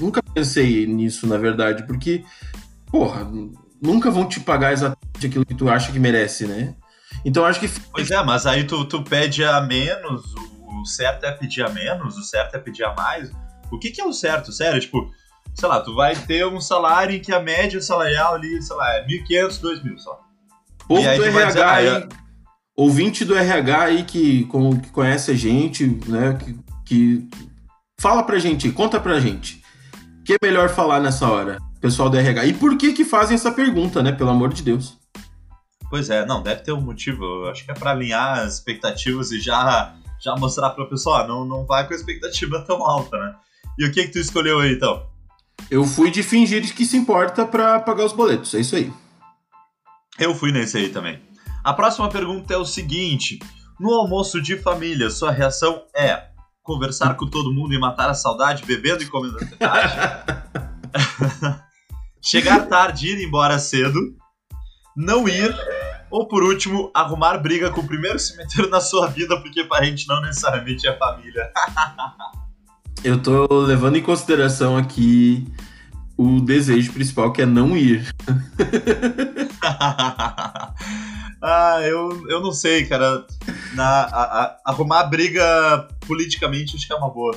nunca 0.00 0.22
pensei 0.22 0.86
nisso, 0.86 1.26
na 1.26 1.36
verdade. 1.36 1.86
Porque, 1.86 2.24
porra, 2.94 3.28
nunca 3.82 4.08
vão 4.08 4.28
te 4.28 4.38
pagar 4.38 4.72
exatamente 4.72 5.26
aquilo 5.26 5.44
que 5.44 5.52
tu 5.56 5.68
acha 5.68 5.90
que 5.90 5.98
merece, 5.98 6.46
né? 6.46 6.76
Então 7.24 7.44
acho 7.44 7.58
que 7.58 7.68
Pois 7.90 8.08
é, 8.08 8.22
mas 8.22 8.46
aí 8.46 8.62
tu, 8.62 8.84
tu 8.84 9.02
pede 9.02 9.44
a 9.44 9.60
menos, 9.62 10.22
o, 10.62 10.86
certo 10.86 11.24
é 11.24 11.32
pedir 11.32 11.64
a 11.64 11.68
menos, 11.68 12.16
o 12.16 12.22
certo 12.22 12.54
é 12.54 12.58
pedir 12.60 12.84
a 12.84 12.94
mais. 12.94 13.32
O 13.72 13.80
que, 13.80 13.90
que 13.90 14.00
é 14.00 14.04
o 14.04 14.12
certo? 14.12 14.52
Sério, 14.52 14.80
tipo, 14.80 15.10
sei 15.56 15.68
lá, 15.68 15.80
tu 15.80 15.92
vai 15.92 16.14
ter 16.14 16.46
um 16.46 16.60
salário 16.60 17.16
em 17.16 17.20
que 17.20 17.32
a 17.34 17.40
média 17.40 17.82
salarial 17.82 18.36
ali, 18.36 18.62
sei 18.62 18.76
lá, 18.76 18.94
é 18.94 19.04
1.500, 19.04 19.60
2.000 19.60 19.98
só. 19.98 20.20
povo 20.86 21.02
do 21.02 21.24
RH 21.24 21.46
dizer, 21.46 21.62
ah, 21.62 21.74
aí, 21.74 22.08
ouvinte 22.76 23.24
do 23.24 23.34
RH 23.34 23.82
aí 23.82 24.04
que, 24.04 24.44
com- 24.44 24.80
que 24.80 24.90
conhece 24.90 25.32
a 25.32 25.34
gente, 25.34 25.84
né? 26.06 26.38
Que, 26.38 26.56
que 26.86 27.28
fala 27.98 28.22
pra 28.22 28.38
gente, 28.38 28.70
conta 28.70 29.00
pra 29.00 29.18
gente. 29.18 29.63
O 30.24 30.26
que 30.26 30.32
é 30.32 30.38
melhor 30.42 30.70
falar 30.70 31.00
nessa 31.00 31.30
hora, 31.30 31.58
pessoal 31.82 32.08
do 32.08 32.16
RH? 32.16 32.46
E 32.46 32.54
por 32.54 32.78
que 32.78 32.94
que 32.94 33.04
fazem 33.04 33.34
essa 33.34 33.52
pergunta, 33.52 34.02
né? 34.02 34.10
Pelo 34.10 34.30
amor 34.30 34.54
de 34.54 34.62
Deus. 34.62 34.96
Pois 35.90 36.08
é, 36.08 36.24
não, 36.24 36.42
deve 36.42 36.62
ter 36.62 36.72
um 36.72 36.80
motivo. 36.80 37.22
Eu 37.22 37.50
acho 37.50 37.62
que 37.62 37.70
é 37.70 37.74
pra 37.74 37.90
alinhar 37.90 38.38
as 38.38 38.54
expectativas 38.54 39.30
e 39.32 39.38
já, 39.38 39.94
já 40.18 40.34
mostrar 40.34 40.70
pra 40.70 40.86
pessoa, 40.86 41.24
ó, 41.24 41.26
não, 41.26 41.44
não 41.44 41.66
vai 41.66 41.86
com 41.86 41.92
a 41.92 41.96
expectativa 41.96 42.64
tão 42.66 42.82
alta, 42.82 43.18
né? 43.18 43.34
E 43.78 43.84
o 43.84 43.92
que 43.92 44.04
que 44.04 44.12
tu 44.12 44.18
escolheu 44.18 44.60
aí, 44.60 44.72
então? 44.72 45.06
Eu 45.70 45.84
fui 45.84 46.10
de 46.10 46.22
fingir 46.22 46.74
que 46.74 46.86
se 46.86 46.96
importa 46.96 47.44
pra 47.44 47.78
pagar 47.78 48.06
os 48.06 48.14
boletos, 48.14 48.54
é 48.54 48.60
isso 48.60 48.76
aí. 48.76 48.90
Eu 50.18 50.34
fui 50.34 50.52
nesse 50.52 50.78
aí 50.78 50.88
também. 50.88 51.20
A 51.62 51.74
próxima 51.74 52.08
pergunta 52.08 52.54
é 52.54 52.56
o 52.56 52.64
seguinte: 52.64 53.40
no 53.78 53.92
almoço 53.92 54.40
de 54.40 54.56
família, 54.56 55.10
sua 55.10 55.30
reação 55.30 55.82
é 55.94 56.33
conversar 56.64 57.14
com 57.14 57.28
todo 57.28 57.52
mundo 57.52 57.74
e 57.74 57.78
matar 57.78 58.08
a 58.08 58.14
saudade 58.14 58.64
bebendo 58.64 59.02
e 59.02 59.06
comendo? 59.06 59.36
Chegar 62.20 62.66
tarde 62.66 63.06
e 63.06 63.12
ir 63.12 63.24
embora 63.24 63.58
cedo? 63.58 64.16
Não 64.96 65.28
ir? 65.28 65.54
Ou 66.10 66.26
por 66.26 66.42
último, 66.42 66.90
arrumar 66.94 67.36
briga 67.38 67.70
com 67.70 67.82
o 67.82 67.86
primeiro 67.86 68.18
meter 68.36 68.68
na 68.70 68.80
sua 68.80 69.08
vida 69.08 69.38
porque 69.40 69.64
parente 69.64 70.08
não 70.08 70.22
necessariamente 70.22 70.88
é 70.88 70.96
família? 70.96 71.52
Eu 73.04 73.22
tô 73.22 73.46
levando 73.60 73.96
em 73.96 74.02
consideração 74.02 74.78
aqui 74.78 75.46
o 76.16 76.40
desejo 76.40 76.92
principal, 76.92 77.32
que 77.32 77.42
é 77.42 77.46
não 77.46 77.76
ir. 77.76 78.06
ah, 81.44 81.80
eu, 81.82 82.28
eu 82.30 82.40
não 82.40 82.52
sei, 82.52 82.86
cara. 82.86 83.26
Na, 83.74 83.84
a- 83.84 84.42
a- 84.42 84.60
arrumar 84.64 85.04
briga 85.04 85.88
politicamente 86.06 86.74
acho 86.74 86.86
que 86.86 86.92
é 86.92 86.96
uma 86.96 87.10
boa. 87.10 87.36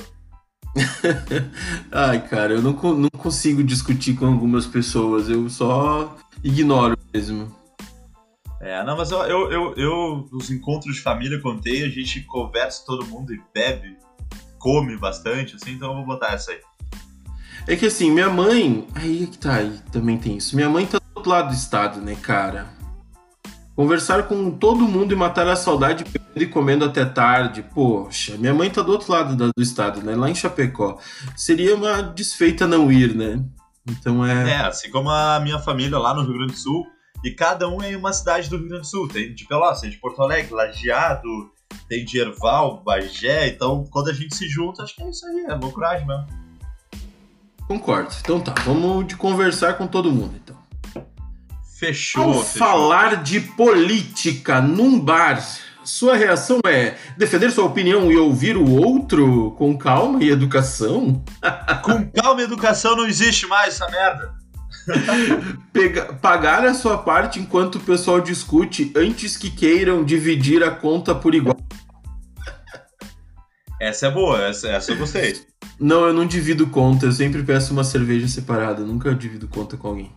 Ai, 1.92 2.26
cara, 2.26 2.54
eu 2.54 2.62
não, 2.62 2.72
não 2.72 3.10
consigo 3.10 3.62
discutir 3.62 4.14
com 4.14 4.26
algumas 4.26 4.66
pessoas, 4.66 5.28
eu 5.28 5.50
só 5.50 6.16
ignoro 6.42 6.96
mesmo. 7.12 7.54
É, 8.60 8.82
não, 8.82 8.96
mas 8.96 9.10
eu, 9.10 9.18
eu, 9.24 9.52
eu, 9.52 9.74
eu, 9.76 10.28
nos 10.32 10.50
encontros 10.50 10.96
de 10.96 11.02
família, 11.02 11.40
contei, 11.40 11.84
a 11.84 11.88
gente 11.88 12.22
conversa 12.22 12.84
todo 12.86 13.06
mundo 13.06 13.32
e 13.34 13.40
bebe, 13.54 13.96
come 14.58 14.96
bastante, 14.96 15.54
assim, 15.54 15.72
então 15.72 15.90
eu 15.90 15.96
vou 15.96 16.06
botar 16.06 16.32
essa 16.32 16.50
aí. 16.50 16.60
É 17.66 17.76
que 17.76 17.84
assim, 17.84 18.10
minha 18.10 18.30
mãe. 18.30 18.86
Aí 18.94 19.24
é 19.24 19.26
que 19.26 19.36
tá, 19.36 19.56
aí 19.56 19.78
também 19.92 20.16
tem 20.16 20.38
isso. 20.38 20.56
Minha 20.56 20.70
mãe 20.70 20.86
tá 20.86 20.98
do 20.98 21.04
outro 21.14 21.30
lado 21.30 21.48
do 21.48 21.54
estado, 21.54 22.00
né, 22.00 22.16
cara? 22.16 22.77
Conversar 23.78 24.24
com 24.24 24.50
todo 24.50 24.88
mundo 24.88 25.12
e 25.12 25.16
matar 25.16 25.46
a 25.46 25.54
saudade 25.54 26.04
e 26.34 26.46
comendo 26.46 26.84
até 26.84 27.04
tarde. 27.04 27.62
Poxa, 27.62 28.36
minha 28.36 28.52
mãe 28.52 28.68
tá 28.68 28.82
do 28.82 28.90
outro 28.90 29.12
lado 29.12 29.36
do 29.36 29.62
estado, 29.62 30.02
né? 30.02 30.16
Lá 30.16 30.28
em 30.28 30.34
Chapecó. 30.34 30.98
Seria 31.36 31.76
uma 31.76 32.02
desfeita 32.02 32.66
não 32.66 32.90
ir, 32.90 33.14
né? 33.14 33.40
Então 33.88 34.26
é. 34.26 34.50
É, 34.50 34.56
assim 34.62 34.90
como 34.90 35.08
a 35.10 35.38
minha 35.38 35.60
família 35.60 35.96
lá 35.96 36.12
no 36.12 36.22
Rio 36.22 36.38
Grande 36.38 36.54
do 36.54 36.58
Sul, 36.58 36.88
e 37.22 37.30
cada 37.30 37.68
um 37.68 37.80
é 37.80 37.92
em 37.92 37.94
uma 37.94 38.12
cidade 38.12 38.50
do 38.50 38.56
Rio 38.56 38.66
Grande 38.66 38.82
do 38.82 38.88
Sul. 38.88 39.06
Tem 39.06 39.32
de 39.32 39.46
Pelotas, 39.46 39.82
tem 39.82 39.90
de 39.90 39.98
Porto 39.98 40.20
Alegre, 40.20 40.52
Lajeado, 40.52 41.28
tem 41.88 42.04
de 42.04 42.18
Erval, 42.18 42.82
Bagé, 42.82 43.46
então 43.46 43.84
quando 43.92 44.10
a 44.10 44.12
gente 44.12 44.34
se 44.34 44.48
junta, 44.48 44.82
acho 44.82 44.96
que 44.96 45.04
é 45.04 45.08
isso 45.08 45.24
aí, 45.24 45.46
é 45.50 45.54
loucuragem 45.54 46.04
mesmo. 46.04 46.26
Concordo. 47.68 48.12
Então 48.18 48.40
tá, 48.40 48.52
vamos 48.64 49.06
de 49.06 49.14
conversar 49.14 49.74
com 49.74 49.86
todo 49.86 50.10
mundo, 50.10 50.34
então. 50.34 50.57
Fechou, 51.78 52.22
Ao 52.24 52.42
fechou. 52.42 52.66
falar 52.66 53.22
de 53.22 53.40
política 53.40 54.60
num 54.60 54.98
bar, 54.98 55.40
sua 55.84 56.16
reação 56.16 56.58
é 56.66 56.96
defender 57.16 57.52
sua 57.52 57.66
opinião 57.66 58.10
e 58.10 58.16
ouvir 58.16 58.56
o 58.56 58.68
outro 58.68 59.52
com 59.52 59.78
calma 59.78 60.22
e 60.22 60.28
educação? 60.28 61.22
Com 61.84 62.04
calma 62.10 62.40
e 62.40 62.44
educação 62.44 62.96
não 62.96 63.06
existe 63.06 63.46
mais 63.46 63.74
essa 63.74 63.88
merda. 63.90 64.34
Pega- 65.72 66.12
pagar 66.14 66.64
a 66.66 66.74
sua 66.74 66.98
parte 66.98 67.38
enquanto 67.38 67.76
o 67.76 67.80
pessoal 67.80 68.20
discute 68.20 68.92
antes 68.96 69.36
que 69.36 69.48
queiram 69.48 70.04
dividir 70.04 70.64
a 70.64 70.70
conta 70.72 71.14
por 71.14 71.32
igual. 71.34 71.56
Essa 73.80 74.08
é 74.08 74.10
boa, 74.10 74.42
essa, 74.42 74.68
essa 74.68 74.90
eu 74.90 74.96
gostei. 74.96 75.40
Não, 75.78 76.06
eu 76.06 76.12
não 76.12 76.26
divido 76.26 76.66
conta, 76.66 77.06
eu 77.06 77.12
sempre 77.12 77.42
peço 77.44 77.72
uma 77.72 77.84
cerveja 77.84 78.26
separada, 78.26 78.82
nunca 78.82 79.14
divido 79.14 79.46
conta 79.46 79.76
com 79.76 79.86
alguém. 79.88 80.12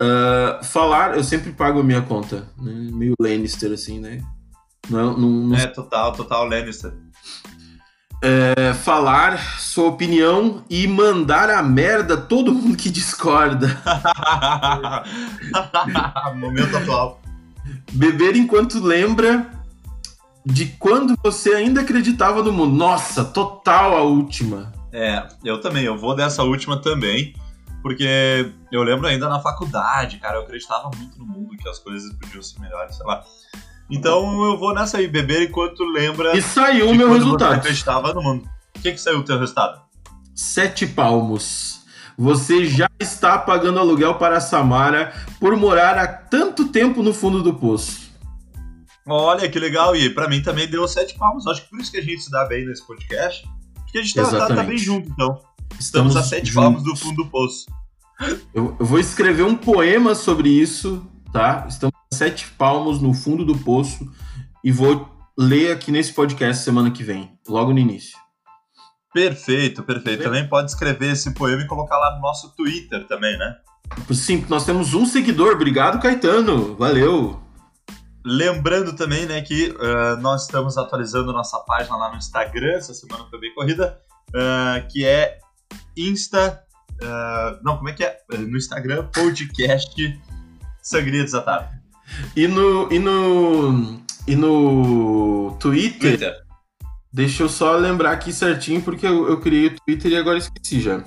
Ah, 0.00 0.60
falar, 0.62 1.16
eu 1.16 1.24
sempre 1.24 1.52
pago 1.52 1.80
a 1.80 1.84
minha 1.84 2.02
conta, 2.02 2.48
né? 2.58 2.72
meio 2.92 3.14
Lannister 3.18 3.72
assim, 3.72 3.98
né? 3.98 4.22
Não, 4.88 5.16
não, 5.16 5.30
não 5.30 5.56
É, 5.56 5.66
total, 5.66 6.12
total 6.12 6.48
Lannister. 6.48 6.92
é, 8.22 8.72
falar 8.74 9.58
sua 9.58 9.88
opinião 9.88 10.62
e 10.70 10.86
mandar 10.86 11.50
a 11.50 11.62
merda 11.62 12.16
todo 12.16 12.52
mundo 12.52 12.76
que 12.76 12.90
discorda. 12.90 13.68
Momento 16.36 16.76
atual. 16.76 17.20
Beber 17.92 18.36
enquanto 18.36 18.78
lembra 18.78 19.50
de 20.44 20.66
quando 20.78 21.16
você 21.22 21.54
ainda 21.54 21.80
acreditava 21.80 22.42
no 22.42 22.52
mundo. 22.52 22.76
Nossa, 22.76 23.24
total 23.24 23.96
a 23.96 24.02
última. 24.02 24.72
É, 24.92 25.26
eu 25.44 25.60
também, 25.60 25.84
eu 25.84 25.98
vou 25.98 26.14
dessa 26.14 26.42
última 26.42 26.80
também, 26.80 27.34
porque 27.86 28.50
eu 28.72 28.82
lembro 28.82 29.06
ainda 29.06 29.28
na 29.28 29.38
faculdade, 29.38 30.18
cara, 30.18 30.38
eu 30.38 30.42
acreditava 30.42 30.90
muito 30.96 31.16
no 31.20 31.24
mundo, 31.24 31.56
que 31.56 31.68
as 31.68 31.78
coisas 31.78 32.12
podiam 32.14 32.42
ser 32.42 32.58
melhores, 32.58 32.96
sei 32.96 33.06
lá. 33.06 33.22
Então 33.88 34.44
eu 34.44 34.58
vou 34.58 34.74
nessa 34.74 34.98
aí, 34.98 35.06
beber 35.06 35.48
enquanto 35.48 35.84
lembra 35.84 36.36
E 36.36 36.42
saiu 36.42 36.90
o 36.90 36.94
meu 36.96 37.06
quando 37.06 37.18
você 37.20 37.24
resultado. 37.26 37.52
acreditava 37.54 38.12
no 38.12 38.20
mundo. 38.20 38.50
O 38.76 38.80
que 38.80 38.90
que 38.90 38.98
saiu 38.98 39.20
o 39.20 39.22
teu 39.22 39.38
resultado? 39.38 39.80
Sete 40.34 40.84
palmos. 40.84 41.84
Você 42.18 42.66
já 42.66 42.90
está 42.98 43.38
pagando 43.38 43.78
aluguel 43.78 44.16
para 44.16 44.38
a 44.38 44.40
Samara 44.40 45.12
por 45.38 45.54
morar 45.54 45.96
há 45.96 46.08
tanto 46.08 46.66
tempo 46.66 47.04
no 47.04 47.14
fundo 47.14 47.40
do 47.40 47.54
poço. 47.54 48.10
Olha 49.06 49.48
que 49.48 49.60
legal, 49.60 49.94
e 49.94 50.10
pra 50.10 50.28
mim 50.28 50.42
também 50.42 50.66
deu 50.66 50.88
sete 50.88 51.16
palmos. 51.16 51.46
Acho 51.46 51.62
que 51.62 51.70
por 51.70 51.78
isso 51.78 51.92
que 51.92 51.98
a 51.98 52.02
gente 52.02 52.20
se 52.20 52.32
dá 52.32 52.44
bem 52.46 52.66
nesse 52.66 52.84
podcast. 52.84 53.48
Porque 53.86 53.98
a 53.98 54.02
gente 54.02 54.14
tá, 54.14 54.24
tá- 54.30 54.54
tá 54.54 54.62
bem 54.62 54.78
junto, 54.78 55.08
então. 55.10 55.40
Estamos, 55.78 56.16
a 56.16 56.22
sete 56.22 56.52
palmos 56.52 56.82
do 56.82 56.94
fundo 56.94 57.24
do 57.24 57.30
poço. 57.30 57.66
Eu, 58.54 58.76
eu 58.78 58.86
vou 58.86 58.98
escrever 58.98 59.42
um 59.42 59.56
poema 59.56 60.14
sobre 60.14 60.48
isso, 60.48 61.06
tá? 61.32 61.66
Estamos 61.68 61.94
a 62.12 62.16
sete 62.16 62.48
palmos 62.52 63.00
no 63.00 63.12
fundo 63.12 63.44
do 63.44 63.56
poço 63.58 64.10
e 64.64 64.70
vou 64.72 65.08
ler 65.38 65.72
aqui 65.72 65.90
nesse 65.92 66.12
podcast 66.12 66.62
semana 66.64 66.90
que 66.90 67.02
vem, 67.02 67.30
logo 67.48 67.72
no 67.72 67.78
início. 67.78 68.16
Perfeito, 69.12 69.82
perfeito. 69.82 70.22
Também 70.22 70.46
pode 70.48 70.70
escrever 70.70 71.12
esse 71.12 71.32
poema 71.32 71.62
e 71.62 71.66
colocar 71.66 71.98
lá 71.98 72.14
no 72.16 72.20
nosso 72.22 72.54
Twitter 72.54 73.06
também, 73.06 73.36
né? 73.38 73.54
Sim, 74.12 74.44
nós 74.48 74.64
temos 74.64 74.94
um 74.94 75.06
seguidor. 75.06 75.52
Obrigado, 75.54 76.00
Caetano. 76.00 76.74
Valeu. 76.76 77.40
Lembrando 78.26 78.94
também, 78.96 79.24
né, 79.24 79.40
que 79.40 79.74
eh, 79.78 80.16
nós 80.16 80.42
estamos 80.42 80.76
atualizando 80.76 81.32
nossa 81.32 81.60
página 81.60 81.96
lá 81.96 82.10
no 82.10 82.16
Instagram, 82.16 82.72
essa 82.72 82.92
semana 82.92 83.24
foi 83.30 83.38
bem 83.38 83.54
corrida, 83.54 84.00
eh, 84.34 84.86
que 84.90 85.06
é 85.06 85.38
Insta 85.96 86.66
Uh, 87.02 87.60
não, 87.62 87.76
como 87.76 87.88
é 87.90 87.92
que 87.92 88.04
é? 88.04 88.18
No 88.38 88.56
Instagram, 88.56 89.06
podcast 89.12 90.20
Sangria 90.82 91.22
Desatada. 91.22 91.68
E 92.34 92.46
no, 92.48 92.90
e 92.92 92.98
no, 92.98 94.00
e 94.26 94.34
no 94.34 95.56
Twitter, 95.60 96.16
Twitter, 96.16 96.34
deixa 97.12 97.42
eu 97.42 97.48
só 97.48 97.76
lembrar 97.76 98.12
aqui 98.12 98.32
certinho, 98.32 98.80
porque 98.80 99.06
eu, 99.06 99.28
eu 99.28 99.40
criei 99.40 99.66
o 99.66 99.76
Twitter 99.80 100.12
e 100.12 100.16
agora 100.16 100.38
esqueci 100.38 100.80
já. 100.80 101.04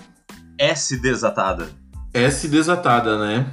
S 0.59 0.97
Desatada. 0.97 1.69
S 2.13 2.47
Desatada, 2.47 3.17
né? 3.17 3.51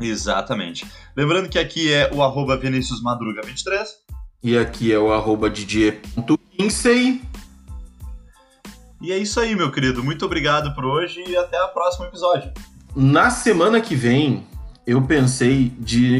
Exatamente. 0.00 0.86
Lembrando 1.16 1.48
que 1.48 1.58
aqui 1.58 1.92
é 1.92 2.10
o 2.12 2.22
arroba 2.22 2.56
Vinícius 2.56 3.02
Madruga 3.02 3.42
23. 3.42 3.88
E 4.42 4.56
aqui 4.56 4.92
é 4.92 4.98
o 4.98 5.12
arroba 5.12 5.50
Didier.Kinsey. 5.50 7.22
E 9.02 9.12
é 9.12 9.18
isso 9.18 9.40
aí, 9.40 9.56
meu 9.56 9.72
querido. 9.72 10.04
Muito 10.04 10.24
obrigado 10.24 10.74
por 10.74 10.84
hoje 10.84 11.22
e 11.26 11.36
até 11.36 11.60
o 11.62 11.68
próximo 11.68 12.06
episódio. 12.06 12.52
Na 12.94 13.30
semana 13.30 13.80
que 13.80 13.94
vem, 13.94 14.46
eu 14.86 15.02
pensei 15.02 15.72
de 15.78 16.18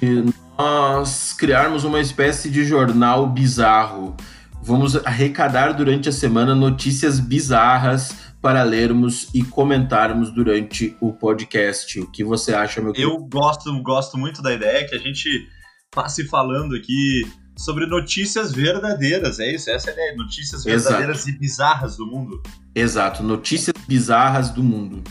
nós 0.58 1.32
criarmos 1.32 1.84
uma 1.84 2.00
espécie 2.00 2.50
de 2.50 2.64
jornal 2.64 3.26
bizarro. 3.26 4.16
Vamos 4.62 4.96
arrecadar 5.06 5.72
durante 5.72 6.08
a 6.08 6.12
semana 6.12 6.54
notícias 6.54 7.18
bizarras 7.18 8.29
para 8.40 8.62
lermos 8.62 9.28
e 9.34 9.44
comentarmos 9.44 10.30
durante 10.30 10.96
o 11.00 11.12
podcast. 11.12 12.00
O 12.00 12.10
que 12.10 12.24
você 12.24 12.54
acha, 12.54 12.80
meu 12.80 12.92
querido? 12.92 13.12
Eu 13.12 13.18
gosto, 13.18 13.82
gosto 13.82 14.16
muito 14.16 14.40
da 14.40 14.52
ideia 14.52 14.88
que 14.88 14.94
a 14.94 14.98
gente 14.98 15.48
passe 15.90 16.26
falando 16.26 16.74
aqui 16.74 17.22
sobre 17.56 17.86
notícias 17.86 18.52
verdadeiras. 18.52 19.38
É 19.38 19.52
isso, 19.52 19.70
essa 19.70 19.90
é 19.90 19.90
a 19.90 19.94
ideia. 19.94 20.16
Notícias 20.16 20.64
verdadeiras 20.64 21.18
Exato. 21.18 21.30
e 21.30 21.38
bizarras 21.38 21.96
do 21.96 22.06
mundo. 22.06 22.42
Exato, 22.74 23.22
notícias 23.22 23.74
bizarras 23.86 24.50
do 24.50 24.62
mundo. 24.62 25.02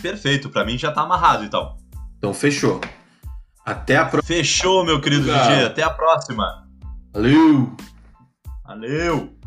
Perfeito, 0.00 0.48
para 0.48 0.64
mim 0.64 0.78
já 0.78 0.90
tá 0.90 1.02
amarrado 1.02 1.44
então. 1.44 1.76
Então 2.16 2.32
fechou. 2.32 2.80
Até 3.64 3.96
a 3.96 4.06
próxima. 4.06 4.36
Fechou, 4.36 4.84
meu 4.84 5.00
querido 5.00 5.24
DJ. 5.24 5.66
Até 5.66 5.82
a 5.82 5.90
próxima. 5.90 6.66
Valeu. 7.12 7.76
Valeu. 8.64 9.39